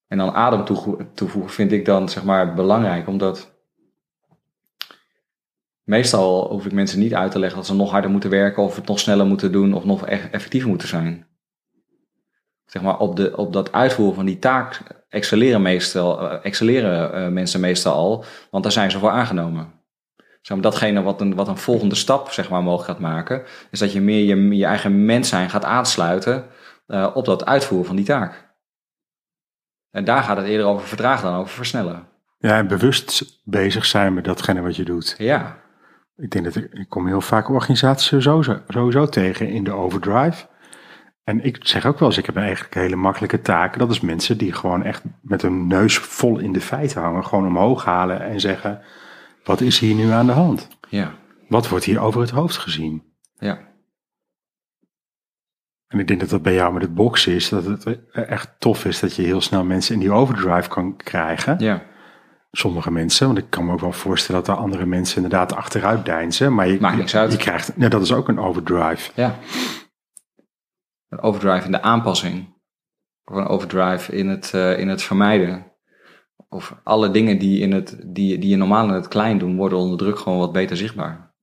En 0.07 0.18
dan 0.18 0.35
adem 0.35 0.64
toevo- 0.64 1.11
toevoegen 1.14 1.53
vind 1.53 1.73
ik 1.73 1.85
dan 1.85 2.09
zeg 2.09 2.25
maar 2.25 2.55
belangrijk, 2.55 3.07
omdat 3.09 3.52
meestal 5.93 6.49
hoef 6.49 6.67
ik 6.67 6.73
mensen 6.73 6.99
niet 6.99 7.15
uit 7.15 7.33
te 7.33 7.39
leggen 7.39 7.59
dat 7.59 7.67
ze 7.67 7.75
nog 7.75 7.91
harder 7.91 8.11
moeten 8.11 8.31
werken 8.31 8.63
of 8.63 8.77
het 8.77 8.87
nog 8.87 8.99
sneller 8.99 9.27
moeten 9.27 9.53
doen 9.53 9.75
of 9.75 9.85
nog 9.85 10.07
effectiever 10.07 10.69
moeten 10.69 10.89
zijn. 10.89 11.27
Zeg 12.65 12.83
maar 12.83 12.99
op, 12.99 13.17
de, 13.17 13.37
op 13.37 13.53
dat 13.53 13.73
uitvoeren 13.73 14.15
van 14.15 14.27
die 14.27 14.39
taak 14.39 14.81
excelleren, 15.09 15.63
meestal, 15.63 16.21
eh, 16.21 16.45
excelleren 16.45 17.13
eh, 17.13 17.29
mensen 17.29 17.61
meestal 17.61 17.95
al, 17.95 18.25
want 18.51 18.63
daar 18.63 18.73
zijn 18.73 18.91
ze 18.91 18.99
voor 18.99 19.11
aangenomen. 19.11 19.73
Zeg 20.17 20.57
maar, 20.57 20.71
datgene 20.71 21.03
wat 21.03 21.21
een, 21.21 21.35
wat 21.35 21.49
een 21.49 21.57
volgende 21.59 21.95
stap 21.95 22.31
zeg 22.31 22.49
maar, 22.51 22.63
mogelijk 22.63 22.89
gaat 22.91 22.99
maken, 22.99 23.43
is 23.71 23.79
dat 23.79 23.93
je 23.93 24.01
meer 24.01 24.25
je, 24.25 24.57
je 24.57 24.65
eigen 24.65 25.05
mens 25.05 25.29
zijn 25.29 25.51
gaat 25.51 25.65
aansluiten 25.65 26.45
eh, 26.87 27.11
op 27.15 27.25
dat 27.25 27.47
uitvoeren 27.47 27.87
van 27.87 27.97
die 27.97 28.05
taak. 28.05 28.51
En 29.91 30.05
daar 30.05 30.23
gaat 30.23 30.37
het 30.37 30.47
eerder 30.47 30.67
over 30.67 30.87
vertragen 30.87 31.31
dan 31.31 31.41
over 31.41 31.55
versnellen. 31.55 32.09
Ja, 32.39 32.57
en 32.57 32.67
bewust 32.67 33.41
bezig 33.45 33.85
zijn 33.85 34.15
met 34.15 34.25
datgene 34.25 34.61
wat 34.61 34.77
je 34.77 34.85
doet. 34.85 35.15
Ja, 35.19 35.62
Ik 36.23 36.31
denk 36.31 36.45
dat 36.45 36.57
ik, 36.57 36.73
ik 36.73 36.89
kom 36.89 37.07
heel 37.07 37.21
vaak 37.21 37.49
organisaties 37.49 38.23
sowieso, 38.23 38.61
sowieso 38.69 39.07
tegen 39.07 39.49
in 39.49 39.65
de 39.65 39.73
overdrive. 39.73 40.47
En 41.25 41.45
ik 41.45 41.59
zeg 41.67 41.87
ook 41.87 41.99
wel 41.99 42.09
eens, 42.09 42.19
ik 42.19 42.27
heb 42.27 42.37
eigenlijk 42.37 42.75
hele 42.75 42.97
makkelijke 42.97 43.41
taken. 43.41 43.79
Dat 43.79 43.91
is 43.91 44.01
mensen 44.01 44.39
die 44.39 44.53
gewoon 44.53 44.83
echt 44.83 45.03
met 45.23 45.43
hun 45.43 45.67
neus 45.67 45.99
vol 45.99 46.39
in 46.39 46.53
de 46.53 46.61
feiten 46.61 47.01
hangen. 47.03 47.25
Gewoon 47.25 47.47
omhoog 47.47 47.85
halen 47.85 48.21
en 48.21 48.41
zeggen, 48.41 48.81
wat 49.45 49.61
is 49.61 49.79
hier 49.79 49.95
nu 49.95 50.11
aan 50.11 50.27
de 50.27 50.33
hand? 50.33 50.69
ja, 50.89 51.13
Wat 51.49 51.69
wordt 51.69 51.85
hier 51.85 52.01
over 52.01 52.21
het 52.21 52.31
hoofd 52.31 52.57
gezien? 52.57 53.03
ja. 53.39 53.71
En 55.87 55.99
ik 55.99 56.07
denk 56.09 56.21
dat 56.21 56.29
dat 56.29 56.43
bij 56.43 56.55
jou 56.55 56.73
met 56.73 56.83
het 56.83 56.95
boksen 56.95 57.33
is, 57.33 57.49
dat 57.49 57.65
het 57.65 57.99
echt 58.13 58.55
tof 58.59 58.85
is 58.85 59.01
dat 59.01 59.17
je 59.17 59.23
heel 59.23 59.41
snel 59.41 59.65
mensen 59.65 59.95
in 59.95 60.01
die 60.01 60.13
overdrive 60.13 60.69
kan 60.69 60.97
krijgen. 60.97 61.57
ja. 61.59 61.83
Sommige 62.57 62.91
mensen, 62.91 63.27
want 63.27 63.38
ik 63.38 63.51
kan 63.51 63.65
me 63.65 63.73
ook 63.73 63.81
wel 63.81 63.93
voorstellen 63.93 64.45
dat 64.45 64.57
er 64.57 64.62
andere 64.62 64.87
mensen 64.87 65.17
inderdaad 65.23 65.53
achteruit 65.53 66.05
deinzen. 66.05 66.55
Maar 66.55 66.69
je, 66.69 66.81
Maakt 66.81 66.97
niks 66.97 67.17
uit. 67.17 67.33
je 67.33 67.38
krijgt, 67.38 67.77
nou, 67.77 67.91
dat 67.91 68.03
is 68.03 68.12
ook 68.12 68.29
een 68.29 68.38
overdrive. 68.38 69.12
ja. 69.15 69.38
Een 71.09 71.21
overdrive 71.21 71.65
in 71.65 71.71
de 71.73 71.83
aanpassing. 71.83 72.61
Of 73.25 73.37
een 73.37 73.47
overdrive 73.47 74.12
in 74.17 74.29
het, 74.29 74.55
eh, 74.55 74.79
in 74.79 74.88
het 74.88 75.03
vermijden. 75.03 75.73
Of 76.49 76.77
alle 76.83 77.11
dingen 77.11 77.38
die, 77.38 77.61
in 77.61 77.73
het, 77.73 77.99
die, 78.07 78.38
die 78.38 78.51
je 78.51 78.57
normaal 78.57 78.88
in 78.88 78.95
het 78.95 79.09
klein 79.09 79.38
doen, 79.38 79.57
worden 79.57 79.79
onder 79.79 79.99
druk 79.99 80.19
gewoon 80.19 80.38
wat 80.38 80.53
beter 80.53 80.77
zichtbaar. 80.77 81.35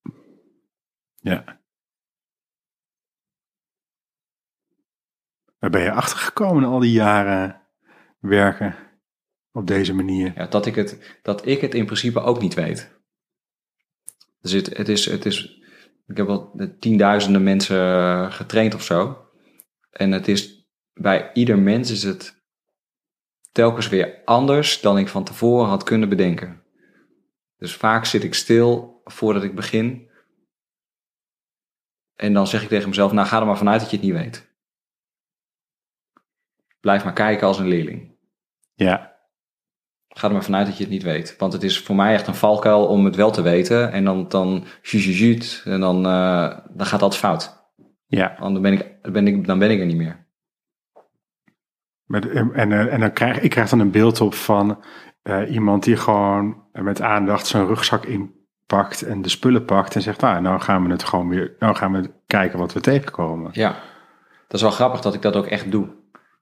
Ja. 1.15 1.61
Waar 5.59 5.69
ben 5.69 5.81
je 5.81 5.91
achtergekomen 5.91 6.63
al 6.63 6.79
die 6.79 6.91
jaren 6.91 7.61
werken 8.19 8.75
op 9.51 9.67
deze 9.67 9.93
manier? 9.93 10.33
Ja, 10.35 10.45
dat, 10.45 10.65
ik 10.65 10.75
het, 10.75 11.19
dat 11.21 11.45
ik 11.45 11.61
het 11.61 11.73
in 11.73 11.85
principe 11.85 12.19
ook 12.19 12.41
niet 12.41 12.53
weet. 12.53 12.97
Dus 14.41 14.51
het, 14.51 14.77
het, 14.77 14.89
is, 14.89 15.05
het 15.05 15.25
is, 15.25 15.61
ik 16.07 16.17
heb 16.17 16.27
wel 16.27 16.71
tienduizenden 16.79 17.43
mensen 17.43 17.77
eh, 17.77 18.31
getraind 18.31 18.73
of 18.73 18.83
zo. 18.83 19.27
En 19.91 20.11
het 20.11 20.27
is, 20.27 20.69
bij 20.93 21.29
ieder 21.33 21.59
mens 21.59 21.91
is 21.91 22.03
het 22.03 22.43
telkens 23.51 23.89
weer 23.89 24.21
anders 24.25 24.81
dan 24.81 24.97
ik 24.97 25.07
van 25.07 25.23
tevoren 25.23 25.67
had 25.67 25.83
kunnen 25.83 26.09
bedenken. 26.09 26.63
Dus 27.57 27.75
vaak 27.75 28.05
zit 28.05 28.23
ik 28.23 28.33
stil 28.33 29.01
voordat 29.03 29.43
ik 29.43 29.55
begin. 29.55 30.09
En 32.15 32.33
dan 32.33 32.47
zeg 32.47 32.61
ik 32.61 32.67
tegen 32.67 32.89
mezelf, 32.89 33.11
nou 33.11 33.27
ga 33.27 33.39
er 33.39 33.45
maar 33.45 33.57
vanuit 33.57 33.81
dat 33.81 33.89
je 33.89 33.95
het 33.95 34.05
niet 34.05 34.15
weet. 34.15 34.47
Blijf 36.79 37.03
maar 37.03 37.13
kijken 37.13 37.47
als 37.47 37.59
een 37.59 37.67
leerling. 37.67 38.17
Ja, 38.73 39.08
Ga 40.09 40.27
er 40.27 40.33
maar 40.33 40.43
vanuit 40.43 40.65
dat 40.65 40.77
je 40.77 40.83
het 40.83 40.91
niet 40.91 41.03
weet. 41.03 41.35
Want 41.37 41.53
het 41.53 41.63
is 41.63 41.79
voor 41.79 41.95
mij 41.95 42.13
echt 42.13 42.27
een 42.27 42.35
valkuil 42.35 42.85
om 42.85 43.05
het 43.05 43.15
wel 43.15 43.31
te 43.31 43.41
weten. 43.41 43.91
En 43.91 44.05
dan, 44.05 44.27
dan, 44.27 44.65
en 45.63 45.79
dan, 45.79 46.05
eh, 46.05 46.57
dan 46.69 46.85
gaat 46.85 46.99
dat 46.99 47.17
fout. 47.17 47.57
Ja, 48.05 48.35
Want 48.39 48.53
dan 48.53 48.61
ben 48.61 48.73
ik, 48.73 49.01
ben 49.01 49.27
ik, 49.27 49.47
dan 49.47 49.59
ben 49.59 49.71
ik 49.71 49.79
er 49.79 49.85
niet 49.85 49.97
meer. 49.97 50.27
met, 52.05 52.29
en, 52.29 52.53
en, 52.53 52.71
eh, 52.71 52.93
en 52.93 52.99
dan 52.99 53.13
krijg 53.13 53.39
ik 53.39 53.49
krijg 53.49 53.69
dan 53.69 53.79
een 53.79 53.91
beeld 53.91 54.21
op 54.21 54.33
van 54.33 54.83
eh, 55.21 55.51
iemand 55.51 55.83
die 55.83 55.95
gewoon 55.95 56.63
met 56.71 57.01
aandacht 57.01 57.47
zijn 57.47 57.67
rugzak 57.67 58.05
inpakt 58.05 59.01
en 59.01 59.21
de 59.21 59.29
spullen 59.29 59.65
pakt 59.65 59.95
en 59.95 60.01
zegt, 60.01 60.21
nou, 60.21 60.41
nou 60.41 60.61
gaan 60.61 60.83
we 60.83 60.91
het 60.91 61.03
gewoon 61.03 61.29
weer, 61.29 61.55
nou 61.59 61.75
gaan 61.75 61.91
we 61.91 62.11
kijken 62.27 62.59
wat 62.59 62.73
we 62.73 62.79
tegenkomen. 62.79 63.49
Ja, 63.53 63.69
dat 64.47 64.53
is 64.53 64.61
wel 64.61 64.71
grappig 64.71 65.01
dat 65.01 65.13
ik 65.13 65.21
dat 65.21 65.35
ook 65.35 65.45
echt 65.45 65.71
doe. 65.71 65.87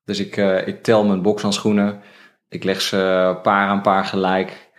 Dus 0.05 0.19
ik, 0.19 0.37
eh, 0.37 0.67
ik 0.67 0.83
tel 0.83 1.05
mijn 1.05 1.21
bokshandschoenen. 1.21 2.01
Ik 2.49 2.63
leg 2.63 2.81
ze 2.81 3.39
paar 3.41 3.67
aan 3.67 3.81
paar 3.81 4.05
gelijk. 4.05 4.69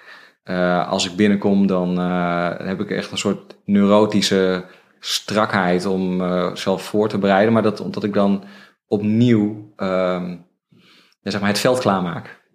Eh, 0.43 0.89
als 0.89 1.11
ik 1.11 1.17
binnenkom, 1.17 1.67
dan 1.67 1.99
eh, 1.99 2.67
heb 2.67 2.81
ik 2.81 2.91
echt 2.91 3.11
een 3.11 3.19
soort 3.19 3.57
neurotische 3.65 4.65
strakheid 5.01 5.87
om 5.87 6.21
eh, 6.21 6.55
zelf 6.55 6.83
voor 6.83 7.09
te 7.09 7.19
bereiden. 7.19 7.53
Maar 7.53 7.63
dat 7.63 7.81
omdat 7.81 8.05
ik 8.05 8.13
dan 8.13 8.45
opnieuw 8.87 9.73
ehm, 9.77 10.37
zeg 11.23 11.41
maar 11.41 11.51
het 11.51 11.59
veld 11.59 11.79
klaarmaak. 11.79 12.47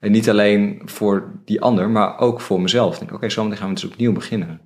En 0.00 0.12
niet 0.12 0.30
alleen 0.30 0.82
voor 0.84 1.40
die 1.44 1.60
ander, 1.60 1.90
maar 1.90 2.18
ook 2.18 2.40
voor 2.40 2.60
mezelf. 2.60 3.00
Oké, 3.00 3.26
meteen 3.26 3.56
gaan 3.56 3.68
we 3.68 3.74
dus 3.74 3.84
opnieuw 3.84 4.12
beginnen. 4.12 4.60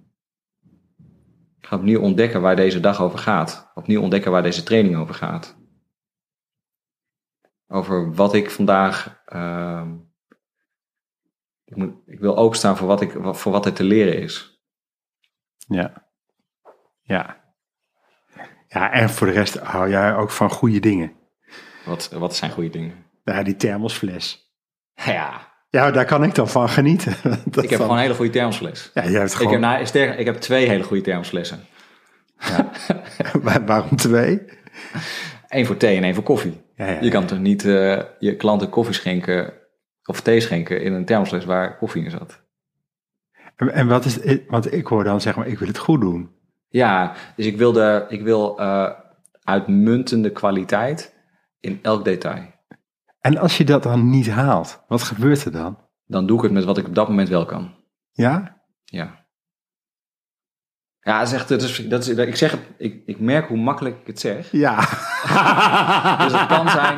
Ik 1.60 1.66
ga 1.66 1.76
opnieuw 1.76 2.00
ontdekken 2.00 2.40
waar 2.40 2.56
deze 2.56 2.80
dag 2.80 3.02
over 3.02 3.18
gaat. 3.18 3.70
Opnieuw 3.74 4.00
ontdekken 4.00 4.30
waar 4.30 4.42
deze 4.42 4.62
training 4.62 4.96
over 4.96 5.14
gaat. 5.14 5.56
Over 7.68 8.14
wat 8.14 8.34
ik 8.34 8.50
vandaag. 8.50 9.20
ehm, 9.26 9.94
ik, 11.64 11.76
moet, 11.76 11.94
ik 12.06 12.18
wil 12.20 12.36
openstaan 12.36 12.76
voor 12.76 12.86
wat, 12.86 13.00
ik, 13.00 13.12
voor 13.20 13.52
wat 13.52 13.66
er 13.66 13.72
te 13.72 13.84
leren 13.84 14.18
is. 14.22 14.62
Ja. 15.56 16.06
Ja. 17.02 17.46
Ja, 18.68 18.92
en 18.92 19.10
voor 19.10 19.26
de 19.26 19.32
rest 19.32 19.58
hou 19.58 19.90
jij 19.90 20.14
ook 20.14 20.30
van 20.30 20.50
goede 20.50 20.80
dingen. 20.80 21.12
Wat, 21.84 22.08
wat 22.12 22.36
zijn 22.36 22.50
goede 22.50 22.70
dingen? 22.70 23.04
Ja, 23.24 23.42
die 23.42 23.56
thermosfles. 23.56 24.52
Ja, 24.94 25.46
Ja, 25.70 25.90
daar 25.90 26.04
kan 26.04 26.24
ik 26.24 26.34
dan 26.34 26.48
van 26.48 26.68
genieten. 26.68 27.14
Dat 27.50 27.64
ik 27.64 27.70
heb 27.70 27.80
gewoon 27.80 27.96
een 27.96 28.02
hele 28.02 28.14
goede 28.14 28.30
thermosfles. 28.32 28.90
Ja, 28.94 29.02
jij 29.04 29.12
hebt 29.18 29.30
Ik 29.30 29.36
gewoon... 29.36 29.52
heb, 29.52 29.60
nou, 29.60 29.86
sterker, 29.86 30.18
ik 30.18 30.26
heb 30.26 30.36
twee 30.36 30.68
hele 30.68 30.82
goede 30.84 31.02
thermosflessen. 31.02 31.64
Waar- 32.36 33.64
Waarom 33.66 33.96
twee? 33.96 34.42
Eén 35.48 35.66
voor 35.66 35.76
thee 35.76 35.96
en 35.96 36.04
één 36.04 36.14
voor 36.14 36.22
koffie. 36.24 36.60
Ja, 36.78 36.86
ja, 36.86 37.00
Je 37.00 37.10
kan 37.10 37.26
toch 37.26 37.38
niet 37.38 37.64
eh, 37.64 38.02
je 38.18 38.36
klanten 38.36 38.68
koffie 38.68 38.94
schenken 38.94 39.52
of 40.04 40.20
thee 40.20 40.40
schenken 40.40 40.82
in 40.82 40.92
een 40.92 41.04
thermosfles 41.04 41.44
waar 41.44 41.76
koffie 41.76 42.04
in 42.04 42.10
zat. 42.10 42.42
En, 43.56 43.72
en 43.72 43.86
wat 43.86 44.04
is 44.04 44.22
het? 44.22 44.44
Want 44.48 44.72
ik 44.72 44.86
hoor 44.86 45.04
dan 45.04 45.20
zeg 45.20 45.36
maar, 45.36 45.46
ik 45.46 45.58
wil 45.58 45.68
het 45.68 45.78
goed 45.78 46.00
doen. 46.00 46.30
Ja, 46.68 47.14
dus 47.36 47.46
ik 47.46 47.56
wil, 47.56 47.72
de, 47.72 48.06
ik 48.08 48.22
wil 48.22 48.58
eh, 48.58 48.90
uitmuntende 49.42 50.32
kwaliteit 50.32 51.14
in 51.60 51.78
elk 51.82 52.04
detail. 52.04 52.42
En 53.20 53.36
als 53.36 53.56
je 53.56 53.64
dat 53.64 53.82
dan 53.82 54.10
niet 54.10 54.30
haalt, 54.30 54.84
wat 54.88 55.02
gebeurt 55.02 55.44
er 55.44 55.52
dan? 55.52 55.78
Dan 56.06 56.26
doe 56.26 56.36
ik 56.36 56.42
het 56.42 56.52
met 56.52 56.64
wat 56.64 56.78
ik 56.78 56.86
op 56.86 56.94
dat 56.94 57.08
moment 57.08 57.28
wel 57.28 57.44
kan. 57.44 57.74
Ja? 58.12 58.62
Ja. 58.84 59.26
Ja, 61.08 61.18
dat 61.18 61.26
is 61.28 61.32
echt, 61.34 61.48
dat 61.48 61.62
is, 61.62 61.88
dat 61.88 62.06
is, 62.06 62.08
ik 62.08 62.36
zeg 62.36 62.50
het, 62.50 62.60
ik, 62.76 63.02
ik 63.06 63.20
merk 63.20 63.48
hoe 63.48 63.56
makkelijk 63.58 63.96
ik 64.00 64.06
het 64.06 64.20
zeg. 64.20 64.52
Ja. 64.52 64.76
Dus 66.24 66.32
het 66.40 66.46
kan 66.48 66.68
zijn, 66.68 66.96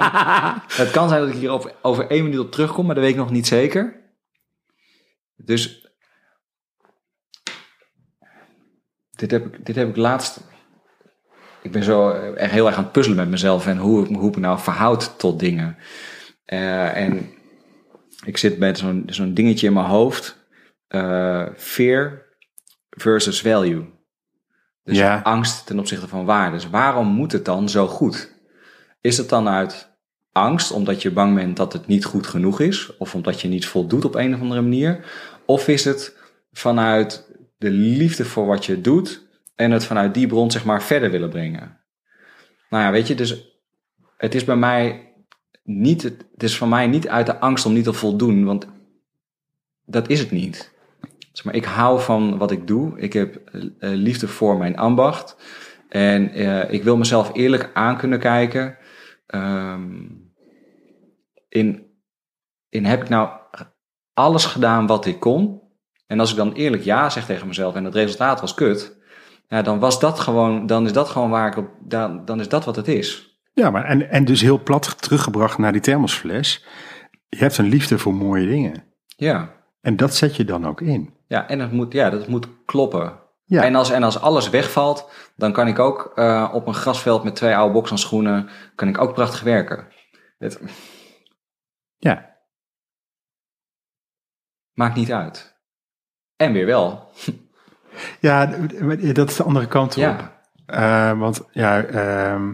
het 0.66 0.90
kan 0.90 1.08
zijn 1.08 1.20
dat 1.20 1.28
ik 1.30 1.34
hier 1.36 1.50
over, 1.50 1.72
over 1.82 2.06
één 2.10 2.22
minuut 2.24 2.38
op 2.38 2.50
terugkom, 2.52 2.86
maar 2.86 2.94
dat 2.94 3.04
weet 3.04 3.12
ik 3.12 3.18
nog 3.18 3.30
niet 3.30 3.46
zeker. 3.46 4.00
Dus 5.36 5.88
dit 9.10 9.30
heb 9.30 9.46
ik, 9.54 9.66
dit 9.66 9.76
heb 9.76 9.88
ik 9.88 9.96
laatst. 9.96 10.40
Ik 11.62 11.70
ben 11.72 11.82
zo 11.82 12.10
echt 12.34 12.52
heel 12.52 12.66
erg 12.66 12.76
aan 12.76 12.82
het 12.82 12.92
puzzelen 12.92 13.18
met 13.18 13.28
mezelf 13.28 13.66
en 13.66 13.78
hoe, 13.78 14.08
ik- 14.08 14.16
hoe 14.16 14.28
ik 14.28 14.34
me 14.34 14.40
nou 14.40 14.58
verhoud 14.58 15.18
tot 15.18 15.38
dingen. 15.40 15.76
Eh, 16.44 16.96
en 16.96 17.30
ik 18.24 18.36
zit 18.36 18.58
met 18.58 18.78
zo'n 18.78 19.02
zo'n 19.06 19.34
dingetje 19.34 19.66
in 19.66 19.72
mijn 19.72 19.86
hoofd. 19.86 20.38
eh, 20.88 21.46
fear 21.56 22.26
versus 22.90 23.40
value. 23.40 23.84
Dus 24.84 24.96
Ja. 24.96 25.20
angst 25.22 25.66
ten 25.66 25.78
opzichte 25.78 26.08
van 26.08 26.24
waarde. 26.24 26.56
Dus 26.56 26.70
waarom 26.70 27.06
moet 27.06 27.32
het 27.32 27.44
dan 27.44 27.68
zo 27.68 27.86
goed? 27.86 28.34
Is 29.00 29.16
het 29.16 29.28
dan 29.28 29.48
uit 29.48 29.88
angst 30.32 30.72
omdat 30.72 31.02
je 31.02 31.10
bang 31.10 31.34
bent 31.34 31.56
dat 31.56 31.72
het 31.72 31.86
niet 31.86 32.04
goed 32.04 32.26
genoeg 32.26 32.60
is? 32.60 32.96
Of 32.96 33.14
omdat 33.14 33.40
je 33.40 33.48
niet 33.48 33.66
voldoet 33.66 34.04
op 34.04 34.14
een 34.14 34.34
of 34.34 34.40
andere 34.40 34.60
manier? 34.60 35.04
Of 35.44 35.68
is 35.68 35.84
het 35.84 36.16
vanuit 36.52 37.28
de 37.58 37.70
liefde 37.70 38.24
voor 38.24 38.46
wat 38.46 38.66
je 38.66 38.80
doet 38.80 39.26
en 39.54 39.70
het 39.70 39.84
vanuit 39.84 40.14
die 40.14 40.26
bron 40.26 40.50
zeg 40.50 40.64
maar 40.64 40.82
verder 40.82 41.10
willen 41.10 41.30
brengen? 41.30 41.78
Nou 42.70 42.84
ja, 42.84 42.90
weet 42.90 43.06
je, 43.06 43.14
dus 43.14 43.58
het 44.16 44.34
is 44.34 44.44
bij 44.44 44.56
mij 44.56 45.12
niet, 45.62 46.02
het 46.02 46.42
is 46.42 46.56
voor 46.56 46.68
mij 46.68 46.86
niet 46.86 47.08
uit 47.08 47.26
de 47.26 47.38
angst 47.38 47.66
om 47.66 47.72
niet 47.72 47.84
te 47.84 47.92
voldoen, 47.92 48.44
want 48.44 48.66
dat 49.84 50.08
is 50.08 50.20
het 50.20 50.30
niet. 50.30 50.72
Zeg 51.32 51.44
maar, 51.44 51.54
ik 51.54 51.64
hou 51.64 52.00
van 52.00 52.38
wat 52.38 52.50
ik 52.50 52.66
doe. 52.66 52.98
Ik 52.98 53.12
heb 53.12 53.36
eh, 53.36 53.62
eh, 53.62 53.70
liefde 53.80 54.28
voor 54.28 54.56
mijn 54.58 54.76
ambacht. 54.76 55.36
En 55.88 56.32
eh, 56.32 56.72
ik 56.72 56.82
wil 56.82 56.96
mezelf 56.96 57.30
eerlijk 57.32 57.70
aan 57.74 57.96
kunnen 57.96 58.18
kijken. 58.18 58.78
ehm, 59.26 60.04
in, 61.48 61.86
in 62.68 62.84
heb 62.84 63.02
ik 63.02 63.08
nou 63.08 63.30
alles 64.14 64.44
gedaan 64.44 64.86
wat 64.86 65.06
ik 65.06 65.20
kon? 65.20 65.60
En 66.06 66.20
als 66.20 66.30
ik 66.30 66.36
dan 66.36 66.52
eerlijk 66.52 66.82
ja 66.82 67.10
zeg 67.10 67.26
tegen 67.26 67.46
mezelf 67.46 67.74
en 67.74 67.84
het 67.84 67.94
resultaat 67.94 68.40
was 68.40 68.54
kut, 68.54 68.98
ja, 69.48 69.62
dan 69.62 69.78
was 69.78 70.00
dat 70.00 70.20
gewoon, 70.20 70.66
dan 70.66 70.84
is 70.84 70.92
dat 70.92 71.08
gewoon 71.08 71.30
waar 71.30 71.48
ik 71.48 71.56
op, 71.56 71.68
dan, 71.80 72.24
dan 72.24 72.40
is 72.40 72.48
dat 72.48 72.64
wat 72.64 72.76
het 72.76 72.88
is. 72.88 73.38
Ja, 73.52 73.70
maar 73.70 73.84
en, 73.84 74.10
en 74.10 74.24
dus 74.24 74.40
heel 74.40 74.62
plat 74.62 75.02
teruggebracht 75.02 75.58
naar 75.58 75.72
die 75.72 75.80
thermosfles. 75.80 76.66
Je 77.28 77.36
hebt 77.36 77.58
een 77.58 77.68
liefde 77.68 77.98
voor 77.98 78.14
mooie 78.14 78.46
dingen. 78.46 78.84
Ja. 79.06 79.54
En 79.80 79.96
dat 79.96 80.14
zet 80.14 80.36
je 80.36 80.44
dan 80.44 80.66
ook 80.66 80.80
in. 80.80 81.14
Ja, 81.30 81.48
en 81.48 81.58
het 81.60 81.72
moet, 81.72 81.92
ja, 81.92 82.10
dat 82.10 82.28
moet 82.28 82.48
kloppen. 82.64 83.18
Ja. 83.44 83.62
En, 83.62 83.74
als, 83.74 83.90
en 83.90 84.02
als 84.02 84.20
alles 84.20 84.50
wegvalt, 84.50 85.10
dan 85.36 85.52
kan 85.52 85.66
ik 85.66 85.78
ook 85.78 86.12
eh, 86.14 86.50
op 86.52 86.66
een 86.66 86.74
grasveld 86.74 87.24
met 87.24 87.36
twee 87.36 87.56
oude 87.56 87.72
bokshandschoenen, 87.72 88.48
kan 88.74 88.88
ik 88.88 88.98
ook 89.00 89.14
prachtig 89.14 89.40
werken. 89.42 89.86
Het 90.38 90.60
Ja. 91.96 92.36
maakt 94.72 94.94
niet 94.96 95.12
uit. 95.12 95.60
En 96.36 96.52
weer 96.52 96.66
wel. 96.66 97.00
Ja, 98.20 98.46
dat 99.12 99.28
is 99.30 99.36
de 99.36 99.42
andere 99.42 99.66
kant 99.66 99.92
op. 99.96 100.02
Ja. 100.02 100.40
Eh, 100.66 101.18
want 101.18 101.48
ja, 101.50 101.82
ehm, 101.84 102.52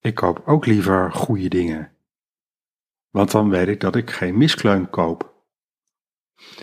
ik 0.00 0.14
koop 0.14 0.42
ook 0.46 0.66
liever 0.66 1.12
goede 1.12 1.48
dingen. 1.48 1.92
Want 3.10 3.30
dan 3.30 3.50
weet 3.50 3.68
ik 3.68 3.80
dat 3.80 3.96
ik 3.96 4.10
geen 4.10 4.36
miskleun 4.38 4.90
koop. 4.90 5.34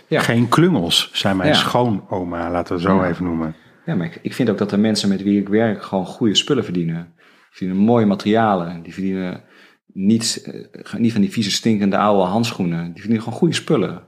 Ja. 0.08 0.22
Geen 0.22 0.48
klungels, 0.50 1.10
zei 1.14 1.36
mijn 1.36 1.50
Ja. 1.50 1.56
schoonoma, 1.56 2.52
laten 2.52 2.76
we 2.76 2.82
het 2.82 2.92
zo 2.92 2.96
Ja. 3.04 3.10
even 3.10 3.24
noemen. 3.26 3.56
Ja, 3.86 3.96
maar 3.96 4.06
ik, 4.06 4.20
ik 4.22 4.34
vind 4.34 4.50
ook 4.50 4.58
dat 4.58 4.70
de 4.70 4.78
mensen 4.78 5.10
met 5.10 5.22
wie 5.22 5.42
ik 5.42 5.50
werk 5.50 5.84
gewoon 5.84 6.06
goede 6.06 6.36
spullen 6.36 6.64
verdienen. 6.64 7.14
Die 7.16 7.26
verdienen 7.50 7.78
mooie 7.84 8.06
materialen. 8.06 8.84
Die 8.84 8.94
verdienen 8.94 9.44
niet, 9.86 10.42
eh, 10.72 10.94
niet 10.94 11.12
van 11.12 11.22
die 11.22 11.32
vieze 11.32 11.52
stinkende 11.52 11.98
oude 11.98 12.24
handschoenen. 12.30 12.84
Die 12.84 12.94
verdienen 13.02 13.22
gewoon 13.24 13.40
goede 13.40 13.54
spullen. 13.56 14.08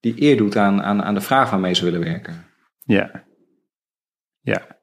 Die 0.00 0.22
eer 0.22 0.36
doet 0.36 0.56
aan, 0.56 0.82
aan, 0.82 1.02
aan 1.02 1.14
de 1.14 1.20
vraag 1.20 1.50
waarmee 1.50 1.74
ze 1.74 1.84
willen 1.84 2.00
werken. 2.00 2.46
Ja. 2.84 3.24
Ja. 4.40 4.78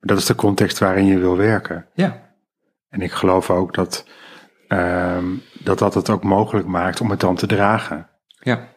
Dat 0.00 0.18
is 0.18 0.26
de 0.26 0.34
context 0.34 0.78
waarin 0.78 1.04
je 1.06 1.18
wil 1.18 1.36
werken. 1.36 1.88
Ja, 1.94 2.26
En 2.88 3.00
ik 3.00 3.12
geloof 3.12 3.50
ook 3.50 3.74
dat, 3.74 4.06
ehm, 4.68 5.26
dat 5.62 5.78
dat 5.78 5.94
het 5.94 6.10
ook 6.10 6.22
mogelijk 6.24 6.66
maakt 6.66 7.00
om 7.00 7.10
het 7.10 7.20
dan 7.20 7.36
te 7.36 7.46
dragen. 7.46 8.10
Ja, 8.40 8.68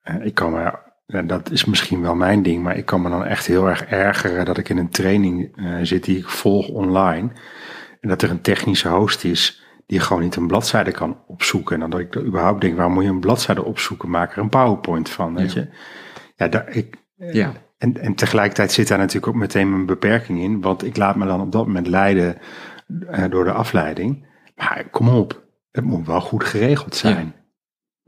Eh, 0.00 0.24
Ik 0.26 0.34
kan 0.34 0.52
me, 0.52 0.78
en 1.06 1.26
dat 1.26 1.50
is 1.50 1.64
misschien 1.64 2.00
wel 2.02 2.14
mijn 2.14 2.42
ding, 2.42 2.62
maar 2.62 2.76
ik 2.76 2.84
kan 2.84 3.02
me 3.02 3.08
dan 3.10 3.24
echt 3.24 3.46
heel 3.46 3.68
erg 3.68 3.84
ergeren 3.84 4.44
dat 4.44 4.58
ik 4.58 4.68
in 4.68 4.78
een 4.78 4.90
training 4.90 5.56
eh, 5.56 5.74
zit 5.82 6.04
die 6.04 6.18
ik 6.18 6.28
volg 6.28 6.68
online. 6.68 7.30
En 8.00 8.08
dat 8.08 8.22
er 8.22 8.30
een 8.30 8.40
technische 8.40 8.88
host 8.88 9.24
is 9.24 9.64
die 9.86 10.00
gewoon 10.00 10.22
niet 10.22 10.36
een 10.36 10.46
bladzijde 10.46 10.90
kan 10.92 11.22
opzoeken. 11.26 11.74
En 11.74 11.80
dan 11.80 11.90
dat 11.90 12.00
ik 12.00 12.14
er 12.14 12.24
überhaupt 12.24 12.60
denk, 12.60 12.76
waarom 12.76 12.94
moet 12.94 13.02
je 13.04 13.08
een 13.10 13.20
bladzijde 13.20 13.64
opzoeken? 13.64 14.10
Maak 14.10 14.32
er 14.32 14.38
een 14.38 14.48
PowerPoint 14.48 15.08
van, 15.08 15.34
weet 15.34 15.52
Ja. 15.52 15.60
je. 15.60 15.68
Ja, 16.36 16.48
daar, 16.48 16.68
ik, 16.68 16.96
ja. 17.16 17.52
en, 17.78 18.00
en 18.00 18.14
tegelijkertijd 18.14 18.72
zit 18.72 18.88
daar 18.88 18.98
natuurlijk 18.98 19.26
ook 19.26 19.34
meteen 19.40 19.70
mijn 19.70 19.86
beperking 19.86 20.40
in. 20.40 20.60
Want 20.60 20.84
ik 20.84 20.96
laat 20.96 21.16
me 21.16 21.26
dan 21.26 21.40
op 21.40 21.52
dat 21.52 21.66
moment 21.66 21.86
leiden 21.86 22.38
eh, 23.08 23.24
door 23.30 23.44
de 23.44 23.52
afleiding. 23.52 24.26
Maar 24.56 24.88
kom 24.90 25.08
op, 25.08 25.44
het 25.70 25.84
moet 25.84 26.06
wel 26.06 26.20
goed 26.20 26.44
geregeld 26.44 26.96
zijn. 26.96 27.34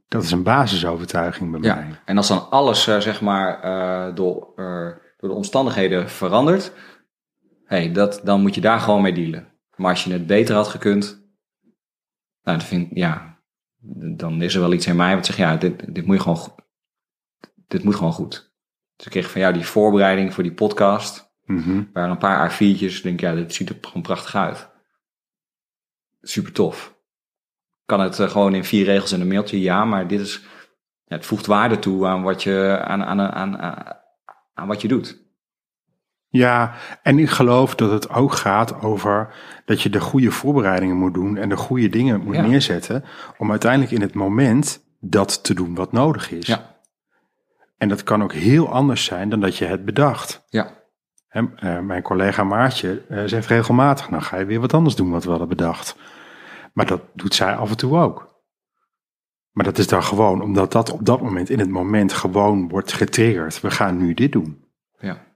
Dat 0.09 0.22
is 0.22 0.30
een 0.30 0.42
basisovertuiging 0.42 1.50
bij 1.50 1.61
Ja, 1.61 1.74
mij. 1.74 2.00
en 2.04 2.16
als 2.16 2.28
dan 2.28 2.50
alles 2.50 2.86
eh, 2.86 2.98
zeg 3.00 3.20
maar 3.20 3.61
eh, 3.61 4.14
door, 4.14 4.52
eh, 4.56 4.90
door 5.16 5.28
de 5.28 5.34
omstandigheden 5.36 6.09
verandert, 6.11 6.72
hey, 7.64 7.92
dat, 7.92 8.20
dan 8.24 8.40
moet 8.40 8.54
je 8.54 8.61
daar 8.61 8.80
gewoon 8.80 9.02
mee 9.02 9.12
dealen. 9.14 9.52
Maar 9.76 9.90
als 9.90 10.04
je 10.04 10.12
het 10.12 10.26
beter 10.26 10.54
had 10.54 10.68
gekund, 10.68 11.26
nou, 12.42 12.59
dan 12.59 12.66
vind 12.66 12.88
ja, 12.92 13.38
dan 14.16 14.42
is 14.42 14.54
er 14.54 14.61
wel 14.61 14.72
iets 14.72 14.86
in 14.86 14.96
mij 14.96 15.14
wat 15.14 15.26
zegt, 15.26 15.38
ja, 15.38 15.56
dit, 15.56 15.94
dit 15.94 16.06
moet 16.06 16.16
je 16.16 16.22
gewoon, 16.22 16.54
dit 17.66 17.84
moet 17.84 17.94
gewoon 17.94 18.12
goed. 18.12 18.52
Dus 18.96 19.06
ik 19.06 19.12
kreeg 19.12 19.30
van 19.30 19.40
jou 19.40 19.52
die 19.52 19.66
voorbereiding 19.66 20.34
voor 20.34 20.42
die 20.42 20.54
podcast. 20.54 21.32
Mhm. 21.44 21.84
Waar 21.92 22.11
een 22.11 22.18
paar 22.18 22.52
A4'tjes, 22.52 23.02
denk 23.02 23.20
ja, 23.20 23.34
dit 23.34 23.54
ziet 23.54 23.68
er 23.68 23.76
gewoon 23.80 24.02
prachtig 24.02 24.34
uit. 24.34 24.70
Super 26.20 26.52
tof. 26.52 26.96
Kan 27.89 28.01
het 28.01 28.18
eh, 28.18 28.28
gewoon 28.28 28.55
in 28.55 28.64
vier 28.64 28.84
regels 28.84 29.12
in 29.12 29.20
een 29.20 29.28
mailtje? 29.28 29.61
Ja, 29.61 29.84
maar 29.84 30.07
dit 30.09 30.20
is, 30.20 30.41
ja, 31.05 31.16
het 31.16 31.26
voegt 31.26 31.47
waarde 31.47 31.78
toe 31.78 32.07
aan 32.07 32.22
wat 32.22 32.43
je, 32.43 32.78
aan, 32.84 33.05
aan, 33.05 33.20
aan, 33.20 33.59
aan, 34.55 34.66
wat 34.66 34.82
je 34.82 34.89
doet. 34.89 35.18
Ja, 36.28 36.74
en 37.03 37.18
ik 37.18 37.30
geloof 37.30 37.74
dat 37.74 37.91
het 37.91 38.11
ook 38.11 38.32
gaat 38.32 38.82
over 38.82 39.34
dat 39.64 39.82
je 39.82 39.91
de 39.91 40.01
goede 40.01 40.30
voorbereidingen 40.30 40.97
moet 40.97 41.14
doen 41.14 41.36
en 41.36 41.49
de 41.49 41.57
goede 41.57 41.89
dingen 41.89 42.20
moet 42.20 42.34
Ja. 42.34 42.43
neerzetten 42.47 43.05
om 43.39 43.51
uiteindelijk 43.51 43.93
in 43.93 44.01
het 44.01 44.14
moment 44.14 44.84
dat 45.01 45.45
te 45.45 45.55
doen 45.55 45.74
wat 45.74 45.93
nodig 45.93 46.30
is. 46.30 46.47
Ja. 46.47 46.76
En 47.78 47.89
dat 47.89 48.03
kan 48.03 48.22
ook 48.22 48.32
heel 48.32 48.68
anders 48.72 49.05
zijn 49.05 49.28
dan 49.28 49.41
dat 49.41 49.57
je 49.57 49.64
het 49.64 49.84
bedacht. 49.84 50.45
Ja, 50.49 50.76
Hè, 51.28 51.43
eh, 51.57 51.80
mijn 51.80 52.03
collega 52.03 52.45
Maartje 52.45 53.03
eh, 53.09 53.22
zegt 53.26 53.47
regelmatig, 53.47 54.11
nou 54.11 54.22
ga 54.22 54.36
je 54.36 54.45
weer 54.45 54.61
wat 54.61 54.74
anders 54.74 54.95
doen 54.95 55.11
wat 55.11 55.24
we 55.24 55.30
hadden 55.30 55.49
bedacht. 55.49 55.97
Maar 56.78 56.86
dat 56.86 57.02
doet 57.12 57.34
zij 57.34 57.56
af 57.56 57.70
en 57.70 57.76
toe 57.76 57.98
ook. 57.98 58.42
Maar 59.52 59.64
dat 59.64 59.78
is 59.78 59.86
dan 59.86 60.02
gewoon 60.02 60.42
omdat 60.42 60.72
dat 60.72 60.90
op 60.90 61.04
dat 61.04 61.20
moment, 61.22 61.50
in 61.50 61.58
het 61.58 61.68
moment, 61.68 62.12
gewoon 62.12 62.68
wordt 62.68 62.92
getriggerd. 62.92 63.60
We 63.60 63.70
gaan 63.70 63.96
nu 63.96 64.14
dit 64.14 64.32
doen. 64.32 64.64
ja. 64.98 65.26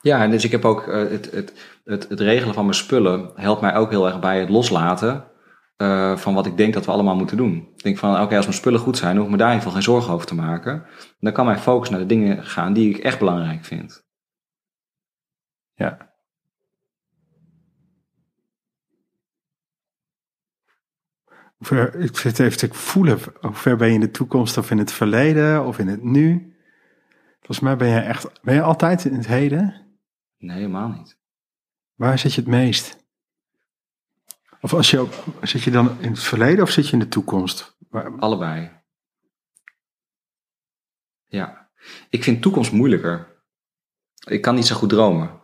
Ja, 0.00 0.22
en 0.22 0.30
dus 0.30 0.44
ik 0.44 0.50
heb 0.50 0.64
ook 0.64 0.88
eh, 0.88 1.10
het, 1.10 1.30
het, 1.30 1.80
het, 1.84 2.08
het 2.08 2.20
regelen 2.20 2.54
van 2.54 2.64
mijn 2.64 2.76
spullen 2.76 3.32
helpt 3.34 3.60
mij 3.60 3.76
ook 3.76 3.90
heel 3.90 4.06
erg 4.06 4.20
bij 4.20 4.40
het 4.40 4.48
loslaten 4.48 5.30
eh, 5.76 6.16
van 6.16 6.34
wat 6.34 6.46
ik 6.46 6.56
denk 6.56 6.74
dat 6.74 6.84
we 6.84 6.92
allemaal 6.92 7.16
moeten 7.16 7.36
doen. 7.36 7.72
Ik 7.76 7.82
denk 7.82 7.98
van, 7.98 8.20
oké, 8.20 8.36
als 8.36 8.46
mijn 8.46 8.58
spullen 8.58 8.80
goed 8.80 8.96
zijn, 8.96 9.16
hoef 9.16 9.24
ik 9.24 9.30
me 9.30 9.36
daar 9.36 9.52
in 9.52 9.54
ieder 9.54 9.68
geval 9.68 9.82
geen 9.82 9.94
zorgen 9.94 10.14
over 10.14 10.26
te 10.26 10.34
maken. 10.34 10.86
Dan 11.20 11.32
kan 11.32 11.46
mijn 11.46 11.58
focus 11.58 11.90
naar 11.90 12.00
de 12.00 12.06
dingen 12.06 12.44
gaan 12.44 12.72
die 12.72 12.94
ik 12.94 12.98
echt 12.98 13.18
belangrijk 13.18 13.64
vind. 13.64 14.06
Ja. 15.74 16.07
Hoe 21.58 21.66
ver- 21.66 21.94
Ik 21.94 22.16
zit 22.16 22.38
even 22.38 22.58
te 22.58 22.74
voelen, 22.74 23.18
hoe 23.40 23.54
ver 23.54 23.76
ben 23.76 23.88
je 23.88 23.94
in 23.94 24.00
de 24.00 24.10
toekomst 24.10 24.56
of 24.58 24.70
in 24.70 24.78
het 24.78 24.92
verleden 24.92 25.66
of 25.66 25.78
in 25.78 25.88
het 25.88 26.02
nu? 26.02 26.56
Volgens 27.36 27.60
mij 27.60 27.76
ben 27.76 27.88
je 27.88 27.98
echt, 28.00 28.42
ben 28.42 28.54
je 28.54 28.62
altijd 28.62 29.04
in 29.04 29.14
het 29.14 29.26
heden? 29.26 29.86
Nee, 30.38 30.56
helemaal 30.56 30.88
niet. 30.88 31.16
Waar 31.94 32.18
zit 32.18 32.34
je 32.34 32.40
het 32.40 32.50
meest? 32.50 33.06
Of 34.60 34.74
als 34.74 34.90
je, 34.90 35.08
zit 35.42 35.62
je 35.62 35.70
dan 35.70 36.00
in 36.00 36.10
het 36.10 36.22
verleden 36.22 36.62
of 36.64 36.70
zit 36.70 36.86
je 36.86 36.92
in 36.92 36.98
de 36.98 37.08
toekomst? 37.08 37.76
Waar- 37.88 38.18
Allebei. 38.18 38.70
Ja. 41.24 41.70
Ik 42.10 42.22
vind 42.24 42.42
toekomst 42.42 42.72
moeilijker. 42.72 43.42
Ik 44.26 44.42
kan 44.42 44.54
niet 44.54 44.66
zo 44.66 44.74
goed 44.76 44.88
dromen. 44.88 45.42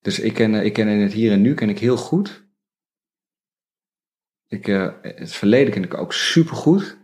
Dus 0.00 0.18
ik 0.18 0.34
ken, 0.34 0.54
ik 0.54 0.72
ken 0.72 0.88
in 0.88 1.00
het 1.00 1.12
hier 1.12 1.32
en 1.32 1.40
nu 1.40 1.54
ken 1.54 1.68
ik 1.68 1.78
heel 1.78 1.96
goed. 1.96 2.43
Ik, 4.54 4.68
eh, 4.68 4.92
het 5.02 5.32
verleden 5.32 5.72
ken 5.72 5.84
ik 5.84 5.94
ook 5.94 6.12
super 6.12 6.56
goed. 6.56 6.98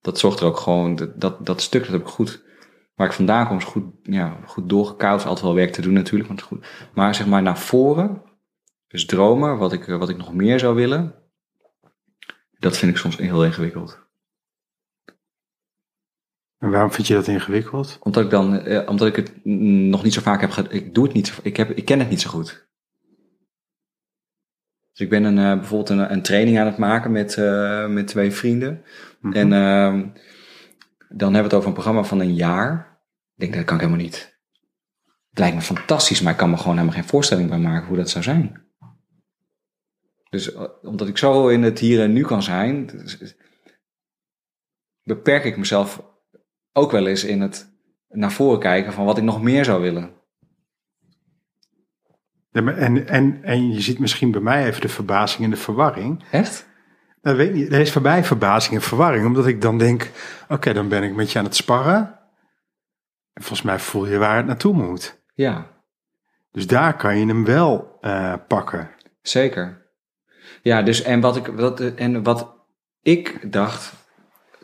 Dat 0.00 0.18
zorgt 0.18 0.40
er 0.40 0.46
ook 0.46 0.56
gewoon, 0.56 0.96
dat, 0.96 1.20
dat, 1.20 1.46
dat 1.46 1.60
stuk 1.60 1.82
dat 1.82 1.90
heb 1.90 2.00
ik 2.00 2.06
goed. 2.06 2.44
Waar 2.94 3.06
ik 3.06 3.12
vandaan 3.12 3.46
kom 3.46 3.56
is 3.56 3.64
goed, 3.64 3.84
ja, 4.02 4.40
goed 4.46 4.68
doorgekoud. 4.68 5.20
Is 5.20 5.26
altijd 5.26 5.44
wel 5.44 5.54
werk 5.54 5.72
te 5.72 5.82
doen 5.82 5.92
natuurlijk. 5.92 6.30
Is 6.30 6.42
goed. 6.42 6.66
maar 6.94 7.14
zeg 7.14 7.26
maar 7.26 7.42
naar 7.42 7.58
voren, 7.58 8.22
dus 8.86 9.06
dromen, 9.06 9.58
wat 9.58 9.72
ik, 9.72 9.84
wat 9.84 10.08
ik 10.08 10.16
nog 10.16 10.34
meer 10.34 10.58
zou 10.58 10.74
willen. 10.74 11.14
Dat 12.58 12.76
vind 12.76 12.90
ik 12.90 12.98
soms 12.98 13.16
heel 13.16 13.44
ingewikkeld. 13.44 14.06
En 16.58 16.70
waarom 16.70 16.92
vind 16.92 17.06
je 17.06 17.14
dat 17.14 17.26
ingewikkeld? 17.26 17.98
Omdat 18.00 18.24
ik 18.24 18.30
dan, 18.30 18.60
eh, 18.60 18.88
omdat 18.88 19.08
ik 19.08 19.16
het 19.16 19.44
nog 19.44 20.02
niet 20.02 20.14
zo 20.14 20.20
vaak 20.20 20.40
heb 20.40 20.50
gedaan. 20.50 20.72
Ik 20.72 20.94
doe 20.94 21.04
het 21.04 21.14
niet 21.14 21.26
zo, 21.26 21.34
ik, 21.42 21.56
heb, 21.56 21.70
ik 21.70 21.84
ken 21.84 21.98
het 21.98 22.10
niet 22.10 22.20
zo 22.20 22.30
goed. 22.30 22.67
Dus 24.98 25.06
ik 25.06 25.12
ben 25.12 25.24
een, 25.24 25.38
eh, 25.38 25.58
bijvoorbeeld 25.58 25.88
een, 25.88 26.12
een 26.12 26.22
training 26.22 26.58
aan 26.58 26.66
het 26.66 26.76
maken 26.76 27.12
met, 27.12 27.36
eh, 27.36 27.86
met 27.86 28.06
twee 28.06 28.30
vrienden. 28.30 28.84
Mhm. 29.20 29.32
En 29.32 29.52
ehm, 29.52 30.06
dan 31.08 31.34
hebben 31.34 31.42
we 31.42 31.42
het 31.42 31.54
over 31.54 31.68
een 31.68 31.72
programma 31.72 32.02
van 32.02 32.20
een 32.20 32.34
jaar. 32.34 33.00
Ik 33.34 33.40
denk, 33.40 33.54
dat 33.54 33.64
kan 33.64 33.74
ik 33.74 33.80
helemaal 33.80 34.04
niet. 34.04 34.38
Het 35.28 35.38
lijkt 35.38 35.54
me 35.54 35.62
fantastisch, 35.62 36.20
maar 36.20 36.32
ik 36.32 36.38
kan 36.38 36.50
me 36.50 36.56
gewoon 36.56 36.72
helemaal 36.72 36.94
geen 36.94 37.08
voorstelling 37.08 37.48
bij 37.48 37.58
maken 37.58 37.86
hoe 37.86 37.96
dat 37.96 38.10
zou 38.10 38.24
zijn. 38.24 38.66
Dus 40.30 40.52
eh, 40.52 40.64
omdat 40.82 41.08
ik 41.08 41.18
zo 41.18 41.48
in 41.48 41.62
het 41.62 41.78
hier 41.78 42.02
en 42.02 42.12
nu 42.12 42.22
kan 42.22 42.42
zijn, 42.42 42.90
beperk 45.02 45.44
ik 45.44 45.56
mezelf 45.56 46.02
ook 46.72 46.90
wel 46.90 47.06
eens 47.06 47.24
in 47.24 47.40
het 47.40 47.76
naar 48.08 48.32
voren 48.32 48.60
kijken 48.60 48.92
van 48.92 49.04
wat 49.04 49.18
ik 49.18 49.24
nog 49.24 49.42
meer 49.42 49.64
zou 49.64 49.82
willen. 49.82 50.17
En, 52.66 53.08
en, 53.08 53.38
en 53.42 53.72
je 53.72 53.80
ziet 53.80 53.98
misschien 53.98 54.30
bij 54.30 54.40
mij 54.40 54.66
even 54.66 54.80
de 54.80 54.88
verbazing 54.88 55.44
en 55.44 55.50
de 55.50 55.56
verwarring. 55.56 56.24
Echt? 56.30 56.66
Nou, 57.22 57.36
weet 57.36 57.52
niet, 57.54 57.72
er 57.72 57.80
is 57.80 57.92
voor 57.92 58.02
mij 58.02 58.24
verbazing 58.24 58.74
en 58.74 58.82
verwarring, 58.82 59.26
omdat 59.26 59.46
ik 59.46 59.60
dan 59.62 59.78
denk, 59.78 60.10
oké, 60.48 60.72
dan 60.72 60.88
ben 60.88 61.02
ik 61.02 61.14
met 61.14 61.32
je 61.32 61.38
aan 61.38 61.44
het 61.44 61.56
sparren. 61.56 62.18
En 63.32 63.42
volgens 63.42 63.62
mij 63.62 63.78
voel 63.78 64.06
je 64.06 64.18
waar 64.18 64.36
het 64.36 64.46
naartoe 64.46 64.74
moet. 64.74 65.20
Ja, 65.34 65.66
Dus 66.50 66.66
daar 66.66 66.96
kan 66.96 67.18
je 67.18 67.26
hem 67.26 67.44
wel 67.44 67.96
eh, 68.00 68.34
pakken. 68.48 68.90
zeker. 69.22 69.86
Ja, 70.62 70.82
dus 70.82 71.02
en 71.02 71.20
wat 71.20 71.36
ik, 71.36 71.46
wat, 71.46 71.80
en 71.80 72.22
wat 72.22 72.54
ik 73.02 73.52
dacht 73.52 73.92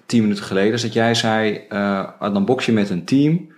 tien 0.06 0.22
minuten 0.22 0.44
geleden, 0.44 0.72
is 0.72 0.82
dat 0.82 0.92
jij 0.92 1.14
zei, 1.14 1.56
eh, 1.68 2.20
dan 2.20 2.44
box 2.44 2.66
je 2.66 2.72
met 2.72 2.90
een 2.90 3.04
team 3.04 3.53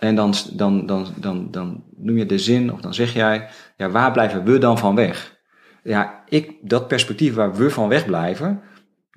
en 0.00 0.14
dan, 0.14 0.34
dan, 0.52 0.86
dan, 0.86 1.06
dan, 1.16 1.50
dan 1.50 1.84
noem 1.96 2.16
je 2.16 2.26
de 2.26 2.38
zin 2.38 2.72
of 2.72 2.80
dan 2.80 2.94
zeg 2.94 3.12
jij, 3.12 3.48
ja, 3.76 3.90
waar 3.90 4.12
blijven 4.12 4.44
we 4.44 4.58
dan 4.58 4.78
van 4.78 4.94
weg? 4.94 5.38
Ja, 5.82 6.22
ik, 6.28 6.56
dat 6.62 6.88
perspectief 6.88 7.34
waar 7.34 7.54
we 7.54 7.70
van 7.70 7.88
weg 7.88 8.06
blijven, 8.06 8.62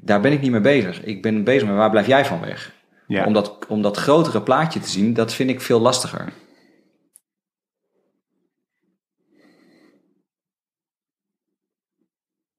daar 0.02 0.22
ben 0.22 0.32
ik 0.32 0.42
niet 0.42 0.52
mee 0.52 0.62
bezig. 0.62 1.04
Ik 1.04 1.22
ben 1.22 1.44
bezig 1.44 1.68
met 1.68 1.78
waar 1.78 1.90
blijf 1.90 2.08
jij 2.08 2.26
van 2.26 2.40
weg? 2.40 2.74
Ja. 3.08 3.26
Om, 3.26 3.34
dat, 3.34 3.66
om 3.68 3.82
dat 3.82 3.98
grotere 3.98 4.42
plaatje 4.42 4.80
te 4.80 4.90
zien, 4.90 5.14
dat 5.14 5.34
vind 5.34 5.50
ik 5.50 5.62
veel 5.62 5.80
lastiger. 5.80 6.34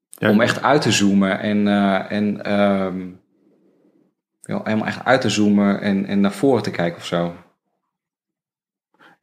Ja, 0.08 0.30
Om 0.30 0.40
echt 0.40 0.62
uit 0.62 0.82
te 0.82 0.92
zoomen 0.92 1.40
en, 1.40 1.68
eh, 1.68 2.12
en 2.12 2.42
ehm, 2.42 3.10
ja, 4.40 4.60
helemaal 4.64 4.86
echt 4.86 5.04
uit 5.04 5.20
te 5.20 5.30
zoomen 5.30 5.80
en, 5.80 6.06
en 6.06 6.20
naar 6.20 6.32
voren 6.32 6.62
te 6.62 6.70
kijken 6.70 6.96
of 6.96 7.06
zo. 7.06 7.34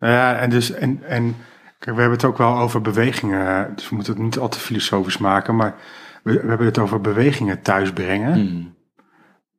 Nou 0.01 0.13
ja, 0.13 0.35
en 0.35 0.49
dus, 0.49 0.71
en, 0.71 1.03
en 1.03 1.35
kijk, 1.79 1.95
we 1.95 2.01
hebben 2.01 2.17
het 2.17 2.25
ook 2.25 2.37
wel 2.37 2.57
over 2.57 2.81
bewegingen, 2.81 3.75
dus 3.75 3.89
we 3.89 3.95
moeten 3.95 4.13
het 4.13 4.21
niet 4.21 4.37
al 4.37 4.49
te 4.49 4.59
filosofisch 4.59 5.17
maken, 5.17 5.55
maar 5.55 5.75
we, 6.23 6.33
we 6.33 6.47
hebben 6.47 6.67
het 6.67 6.77
over 6.77 7.01
bewegingen 7.01 7.61
thuisbrengen. 7.61 8.33
Hmm. 8.33 8.75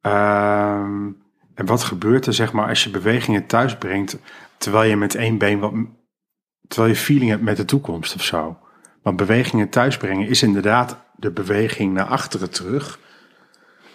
Ehm, 0.01 1.11
en 1.55 1.67
wat 1.67 1.85
gebeurt 1.85 2.27
er, 2.27 2.35
zeg 2.35 2.53
maar, 2.53 2.69
als 2.69 2.85
je 2.85 2.91
bewegingen 2.91 3.47
thuis 3.47 3.77
brengt, 3.77 4.19
terwijl 4.57 4.91
je 4.91 4.97
met 4.97 5.15
één 5.15 5.39
been 5.39 5.59
wat, 5.59 5.73
terwijl 6.69 6.93
je 6.93 7.01
feeling 7.01 7.31
hebt 7.31 7.43
met 7.43 7.57
de 7.57 7.65
toekomst 7.65 8.15
of 8.15 8.23
zo? 8.23 8.59
Want 9.03 9.17
bewegingen 9.17 9.69
thuisbrengen 9.69 10.29
is 10.29 10.43
inderdaad 10.43 10.97
de 11.17 11.31
beweging 11.31 11.93
naar 11.93 12.07
achteren 12.07 12.51
terug. 12.51 12.99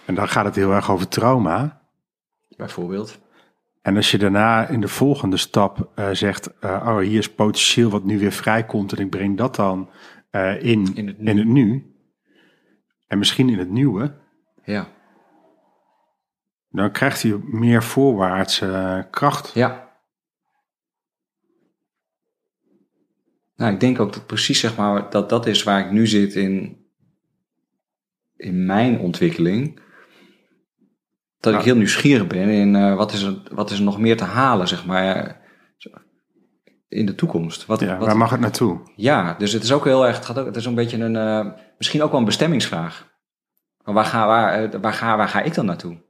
En 0.05 0.15
dan 0.15 0.29
gaat 0.29 0.45
het 0.45 0.55
heel 0.55 0.71
erg 0.71 0.91
over 0.91 1.07
trauma. 1.07 1.81
Bijvoorbeeld. 2.57 3.19
En 3.87 3.95
als 3.95 4.11
je 4.11 4.17
daarna 4.17 4.67
in 4.67 4.81
de 4.81 4.87
volgende 4.87 5.37
stap 5.37 5.91
eh, 5.95 6.09
zegt, 6.11 6.59
eh, 6.59 6.85
oh, 6.87 6.97
hier 6.97 7.17
is 7.17 7.33
potentieel 7.33 7.89
wat 7.89 8.03
nu 8.03 8.19
weer 8.19 8.31
vrijkomt 8.31 8.93
en 8.93 9.03
ik 9.03 9.09
breng 9.09 9.37
dat 9.37 9.55
dan 9.55 9.89
eh, 10.29 10.63
in, 10.63 10.95
In 10.95 11.07
het 11.07 11.17
nu. 11.19 11.29
in 11.29 11.37
het 11.37 11.47
nu. 11.47 11.95
En 13.07 13.17
misschien 13.17 13.49
in 13.49 13.57
het 13.57 13.69
nieuwe. 13.69 14.15
Ja. 14.63 14.87
Dan 16.69 16.91
krijgt 16.91 17.21
hij 17.21 17.39
meer 17.43 17.83
voorwaartse 17.83 19.07
kracht. 19.11 19.53
Ja. 19.53 19.97
Nou, 23.55 23.73
ik 23.73 23.79
denk 23.79 23.99
ook 23.99 24.13
dat 24.13 24.25
precies 24.25 24.59
zeg 24.59 24.77
maar, 24.77 25.09
dat 25.09 25.29
dat 25.29 25.45
is 25.45 25.63
waar 25.63 25.85
ik 25.85 25.91
nu 25.91 26.07
zit 26.07 26.35
in, 26.35 26.85
in 28.35 28.65
mijn 28.65 28.99
ontwikkeling. 28.99 29.79
Dat 31.39 31.51
Nou. 31.51 31.57
ik 31.57 31.69
heel 31.69 31.75
nieuwsgierig 31.77 32.27
ben 32.27 32.49
in 32.49 32.75
eh, 32.75 32.95
wat, 32.95 33.13
is 33.13 33.21
er, 33.21 33.41
wat 33.51 33.71
is 33.71 33.77
er 33.77 33.83
nog 33.83 33.99
meer 33.99 34.17
te 34.17 34.23
halen, 34.23 34.67
zeg 34.67 34.85
maar, 34.85 35.45
in 36.87 37.05
de 37.05 37.15
toekomst. 37.15 37.65
Wat, 37.65 37.79
Ja, 37.79 37.97
wat, 37.97 38.07
waar 38.07 38.17
mag 38.17 38.29
het 38.29 38.39
naartoe? 38.39 38.79
ja, 38.95 39.33
dus 39.33 39.51
het 39.51 39.63
is 39.63 39.71
ook 39.71 39.85
heel 39.85 40.05
erg, 40.05 40.15
het, 40.15 40.25
gaat 40.25 40.37
ook, 40.39 40.45
het 40.45 40.55
is 40.55 40.65
een 40.65 40.75
beetje 40.75 40.97
een, 40.97 41.15
eh, 41.15 41.45
misschien 41.77 42.03
ook 42.03 42.11
wel 42.11 42.19
een 42.19 42.25
bestemmingsvraag. 42.25 43.07
Maar 43.83 43.93
waar 43.93 44.05
ga, 44.05 44.27
waar, 44.27 44.63
eh, 44.63 44.79
waar, 44.81 44.93
ga, 44.93 45.17
waar 45.17 45.27
ga 45.29 45.41
ik 45.41 45.53
dan 45.53 45.65
naartoe? 45.65 46.05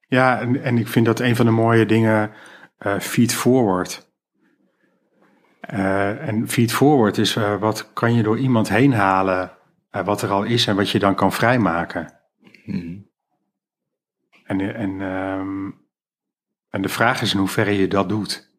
Ja, 0.00 0.40
en, 0.40 0.62
en 0.62 0.78
ik 0.78 0.88
vind 0.88 1.06
dat 1.06 1.20
een 1.20 1.36
van 1.36 1.46
de 1.46 1.52
mooie 1.52 1.86
dingen 1.86 2.30
eh 2.78 2.98
feed 2.98 3.34
forward. 3.34 4.08
En 5.60 6.48
feed 6.48 6.72
forward 6.72 7.18
is 7.18 7.34
wat 7.60 7.92
kan 7.92 8.14
je 8.14 8.22
door 8.22 8.38
iemand 8.38 8.68
heen 8.68 8.92
halen, 8.92 9.52
wat 9.90 10.22
er 10.22 10.30
al 10.30 10.42
is 10.42 10.66
en 10.66 10.76
wat 10.76 10.90
je 10.90 10.98
dan 10.98 11.14
kan 11.14 11.32
vrijmaken. 11.32 12.19
Hmm. 12.70 13.08
En, 14.44 14.60
en, 14.74 15.00
ehm, 15.00 15.70
en 16.68 16.82
de 16.82 16.88
vraag 16.88 17.22
is 17.22 17.32
in 17.32 17.38
hoeverre 17.38 17.72
je 17.72 17.88
dat 17.88 18.08
doet. 18.08 18.50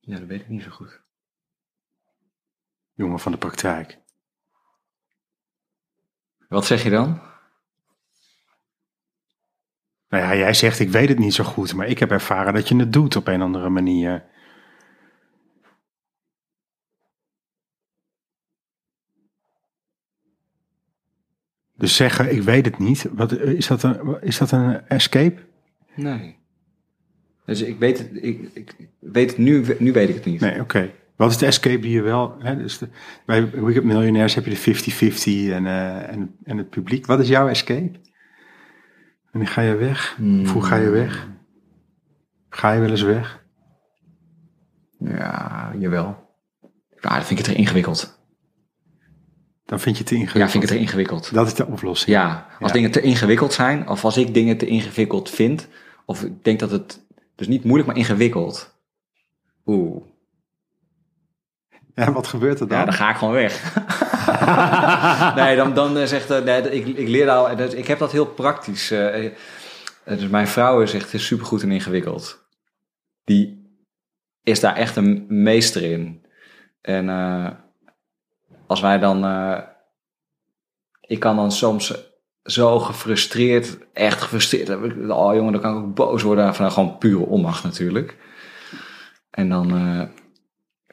Ja, 0.00 0.18
dat 0.18 0.28
weet 0.28 0.40
ik 0.40 0.48
niet 0.48 0.62
zo 0.62 0.70
goed. 0.70 1.00
Jongen 2.94 3.18
van 3.18 3.32
de 3.32 3.38
praktijk. 3.38 3.98
Wat 6.48 6.66
zeg 6.66 6.82
je 6.82 6.90
dan? 6.90 7.20
Nou 10.08 10.24
ja, 10.24 10.34
jij 10.34 10.54
zegt 10.54 10.78
ik 10.78 10.90
weet 10.90 11.08
het 11.08 11.18
niet 11.18 11.34
zo 11.34 11.44
goed, 11.44 11.74
maar 11.74 11.86
ik 11.86 11.98
heb 11.98 12.10
ervaren 12.10 12.54
dat 12.54 12.68
je 12.68 12.76
het 12.76 12.92
doet 12.92 13.16
op 13.16 13.26
een 13.26 13.42
andere 13.42 13.68
manier. 13.68 14.24
Dus 21.82 21.96
zeggen 21.96 22.32
ik 22.32 22.42
weet 22.42 22.64
het 22.64 22.78
niet, 22.78 23.06
wat, 23.12 23.38
is, 23.38 23.66
dat 23.66 23.82
een, 23.82 24.16
is 24.20 24.38
dat 24.38 24.50
een 24.50 24.88
escape? 24.88 25.40
Nee. 25.94 26.36
Dus 27.44 27.62
ik 27.62 27.78
weet 27.78 27.98
het, 27.98 28.08
ik, 28.12 28.50
ik 28.54 28.88
weet 28.98 29.30
het 29.30 29.38
nu, 29.38 29.64
nu 29.78 29.92
weet 29.92 30.08
ik 30.08 30.14
het 30.14 30.24
niet. 30.24 30.40
Nee, 30.40 30.60
oké. 30.60 30.90
Wat 31.16 31.30
is 31.30 31.38
de 31.38 31.46
escape 31.46 31.80
die 31.80 31.90
je 31.90 32.02
wel... 32.02 32.36
Hè, 32.38 32.56
dus 32.56 32.78
de, 32.78 32.88
bij 33.26 33.50
Weekend 33.50 33.84
Miljonairs 33.84 34.34
heb 34.34 34.44
je 34.44 34.50
de 34.50 35.50
50-50 35.50 35.52
en, 35.52 35.66
eh, 35.66 36.08
en, 36.08 36.36
en 36.44 36.56
het 36.56 36.70
publiek. 36.70 37.06
Wat 37.06 37.20
is 37.20 37.28
jouw 37.28 37.48
escape? 37.48 38.00
Wanneer 39.30 39.50
ga 39.50 39.60
je 39.60 39.74
weg? 39.74 40.18
Of 40.42 40.52
hoe 40.52 40.62
ga 40.62 40.76
je 40.76 40.90
weg? 40.90 41.28
Ga 42.48 42.72
je 42.72 42.80
wel 42.80 42.90
eens 42.90 43.02
weg? 43.02 43.44
Ja, 44.98 45.72
jawel. 45.78 46.36
Ja, 47.00 47.14
dan 47.14 47.22
vind 47.22 47.40
ik 47.40 47.46
het 47.46 47.56
ingewikkeld. 47.56 48.21
Dan 49.72 49.80
vind 49.80 49.96
je 49.96 50.02
het 50.02 50.12
te 50.12 50.14
ingewikkeld. 50.18 50.44
Ja, 50.44 50.50
vind 50.50 50.64
ik 50.64 50.70
het 50.70 50.78
ingewikkeld. 50.78 51.34
Dat 51.34 51.46
is 51.46 51.54
de 51.54 51.66
oplossing. 51.66 52.10
Ja, 52.16 52.46
als 52.60 52.68
Ja. 52.68 52.74
dingen 52.76 52.90
te 52.90 53.00
ingewikkeld 53.00 53.52
zijn, 53.52 53.88
of 53.88 54.04
als 54.04 54.16
ik 54.16 54.34
dingen 54.34 54.56
te 54.56 54.66
ingewikkeld 54.66 55.30
vind, 55.30 55.68
of 56.04 56.22
ik 56.22 56.44
denk 56.44 56.60
dat 56.60 56.70
het, 56.70 57.00
dus 57.36 57.46
niet 57.46 57.64
moeilijk, 57.64 57.88
maar 57.88 57.96
ingewikkeld. 57.98 58.74
Oeh, 59.66 60.04
Ja, 61.94 62.12
wat 62.12 62.26
gebeurt 62.26 62.60
er 62.60 62.68
dan? 62.68 62.78
ja, 62.78 62.84
dan 62.84 62.94
ga 62.94 63.10
ik 63.10 63.16
gewoon 63.16 63.34
weg. 63.34 63.74
nee, 65.44 65.56
dan, 65.56 65.74
dan 65.74 65.98
eh, 65.98 66.06
zegt, 66.06 66.30
eh, 66.30 66.42
nee, 66.44 66.70
ik, 66.70 66.86
ik 66.96 67.08
leer 67.08 67.30
al, 67.30 67.56
dus 67.56 67.74
ik 67.74 67.86
heb 67.86 67.98
dat 67.98 68.12
heel 68.12 68.26
praktisch. 68.26 68.90
eh, 68.90 69.30
dus 70.04 70.28
mijn 70.28 70.48
vrouw 70.48 70.80
is 70.82 70.94
echt 70.94 71.12
supergoed 71.14 71.62
en 71.62 71.70
ingewikkeld. 71.70 72.44
Die 73.24 73.70
is 74.42 74.60
daar 74.60 74.76
echt 74.76 74.96
een 74.96 75.24
meester 75.28 75.82
in. 75.82 76.24
En 76.80 77.08
eh, 77.08 77.50
als 78.72 78.80
wij 78.80 78.98
dan, 78.98 79.24
eh, 79.24 79.58
ik 81.00 81.20
kan 81.20 81.36
dan 81.36 81.52
soms 81.52 82.12
zo 82.42 82.78
gefrustreerd, 82.78 83.78
echt 83.92 84.20
gefrustreerd. 84.20 84.70
Oh 85.10 85.34
jongen, 85.34 85.52
dan 85.52 85.60
kan 85.60 85.76
ik 85.76 85.84
ook 85.84 85.94
boos 85.94 86.22
worden 86.22 86.54
van 86.54 86.72
gewoon 86.72 86.98
pure 86.98 87.26
onmacht 87.26 87.64
natuurlijk. 87.64 88.16
En 89.30 89.48
dan 89.48 89.76
eh, 89.76 90.02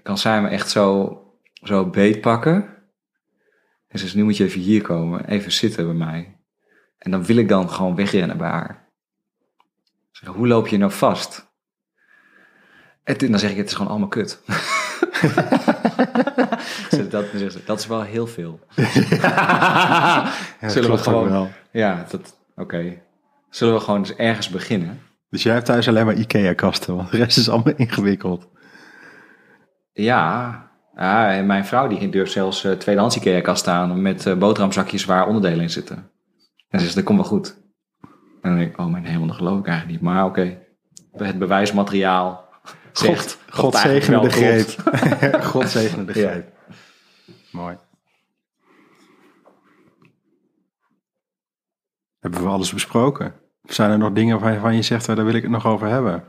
kan 0.03 0.17
zij 0.17 0.41
me 0.41 0.47
echt 0.47 0.69
zo, 0.69 1.17
zo 1.53 1.89
beetpakken. 1.89 2.53
En 3.87 3.99
ze 3.99 4.05
zegt, 4.05 4.15
nu 4.15 4.23
moet 4.23 4.37
je 4.37 4.43
even 4.43 4.61
hier 4.61 4.81
komen, 4.81 5.25
even 5.25 5.51
zitten 5.51 5.85
bij 5.85 5.95
mij. 5.95 6.39
En 6.97 7.11
dan 7.11 7.25
wil 7.25 7.37
ik 7.37 7.47
dan 7.47 7.69
gewoon 7.69 7.95
wegrennen 7.95 8.37
bij 8.37 8.49
haar. 8.49 8.89
Hoe 10.25 10.47
loop 10.47 10.67
je 10.67 10.77
nou 10.77 10.91
vast? 10.91 11.48
En 13.17 13.31
dan 13.31 13.39
zeg 13.39 13.51
ik, 13.51 13.57
het 13.57 13.67
is 13.67 13.73
gewoon 13.73 13.91
allemaal 13.91 14.07
kut. 14.07 14.39
Dat, 17.09 17.25
dat 17.65 17.79
is 17.79 17.87
wel 17.87 18.01
heel 18.01 18.27
veel. 18.27 18.59
Ja, 19.09 20.31
Zullen 20.69 20.91
we 20.91 20.97
gewoon- 20.97 21.29
wel. 21.29 21.49
Ja, 21.71 22.05
dat, 22.09 22.37
oké. 22.55 23.01
Zullen 23.49 23.73
we 23.73 23.79
gewoon 23.79 23.99
eens 23.99 24.15
ergens 24.15 24.49
beginnen? 24.49 25.01
Dus 25.29 25.43
jij 25.43 25.53
hebt 25.53 25.65
thuis 25.65 25.87
alleen 25.87 26.05
maar 26.05 26.15
Ikea-kasten, 26.15 26.95
want 26.95 27.11
de 27.11 27.17
rest 27.17 27.37
is 27.37 27.49
allemaal 27.49 27.73
ingewikkeld. 27.75 28.47
Ja, 29.91 30.69
ja 30.95 31.31
en 31.31 31.45
mijn 31.45 31.65
vrouw 31.65 31.87
die 31.87 32.09
durft 32.09 32.31
zelfs 32.31 32.63
eh, 32.63 32.71
tweedehands 32.71 33.15
Ikea-kast 33.15 33.59
staan 33.61 34.01
met 34.01 34.25
eh, 34.25 34.37
boterhamzakjes 34.37 35.05
waar 35.05 35.27
onderdelen 35.27 35.61
in 35.61 35.69
zitten. 35.69 36.09
En 36.69 36.79
ze 36.79 36.85
zegt, 36.85 36.95
dat 36.95 37.03
komt 37.03 37.19
wel 37.19 37.27
goed. 37.27 37.55
En 38.41 38.49
dan 38.49 38.55
denk 38.57 38.71
ik, 38.71 38.77
oh 38.79 38.85
mijn 38.91 39.05
hemel, 39.05 39.27
dat 39.27 39.35
geloof 39.35 39.59
ik 39.59 39.67
eigenlijk 39.67 40.01
niet. 40.01 40.11
Maar 40.11 40.25
oké, 40.25 40.57
het 41.13 41.39
bewijsmateriaal. 41.39 42.48
God, 42.93 43.37
God 43.49 43.75
zegene 43.75 44.19
de 44.21 44.29
greep. 44.29 44.67
God 45.51 45.69
zegene 45.69 46.05
de 46.05 46.19
Ja. 46.19 46.29
greep. 46.31 46.57
Mooi. 47.51 47.77
Hebben 52.19 52.41
we 52.43 52.47
alles 52.47 52.73
besproken? 52.73 53.35
Of 53.61 53.73
zijn 53.73 53.91
er 53.91 53.97
nog 53.97 54.13
dingen 54.13 54.39
waarvan 54.39 54.75
je 54.75 54.81
zegt, 54.81 55.09
"Oh, 55.09 55.15
daar 55.15 55.25
wil 55.25 55.33
ik 55.33 55.41
het 55.41 55.51
nog 55.51 55.65
over 55.65 55.87
hebben? 55.87 56.23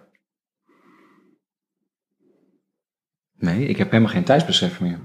Nee, 3.37 3.67
ik 3.67 3.77
heb 3.77 3.91
helemaal 3.91 4.13
geen 4.13 4.25
tijdsbesef 4.25 4.81
meer. 4.81 4.99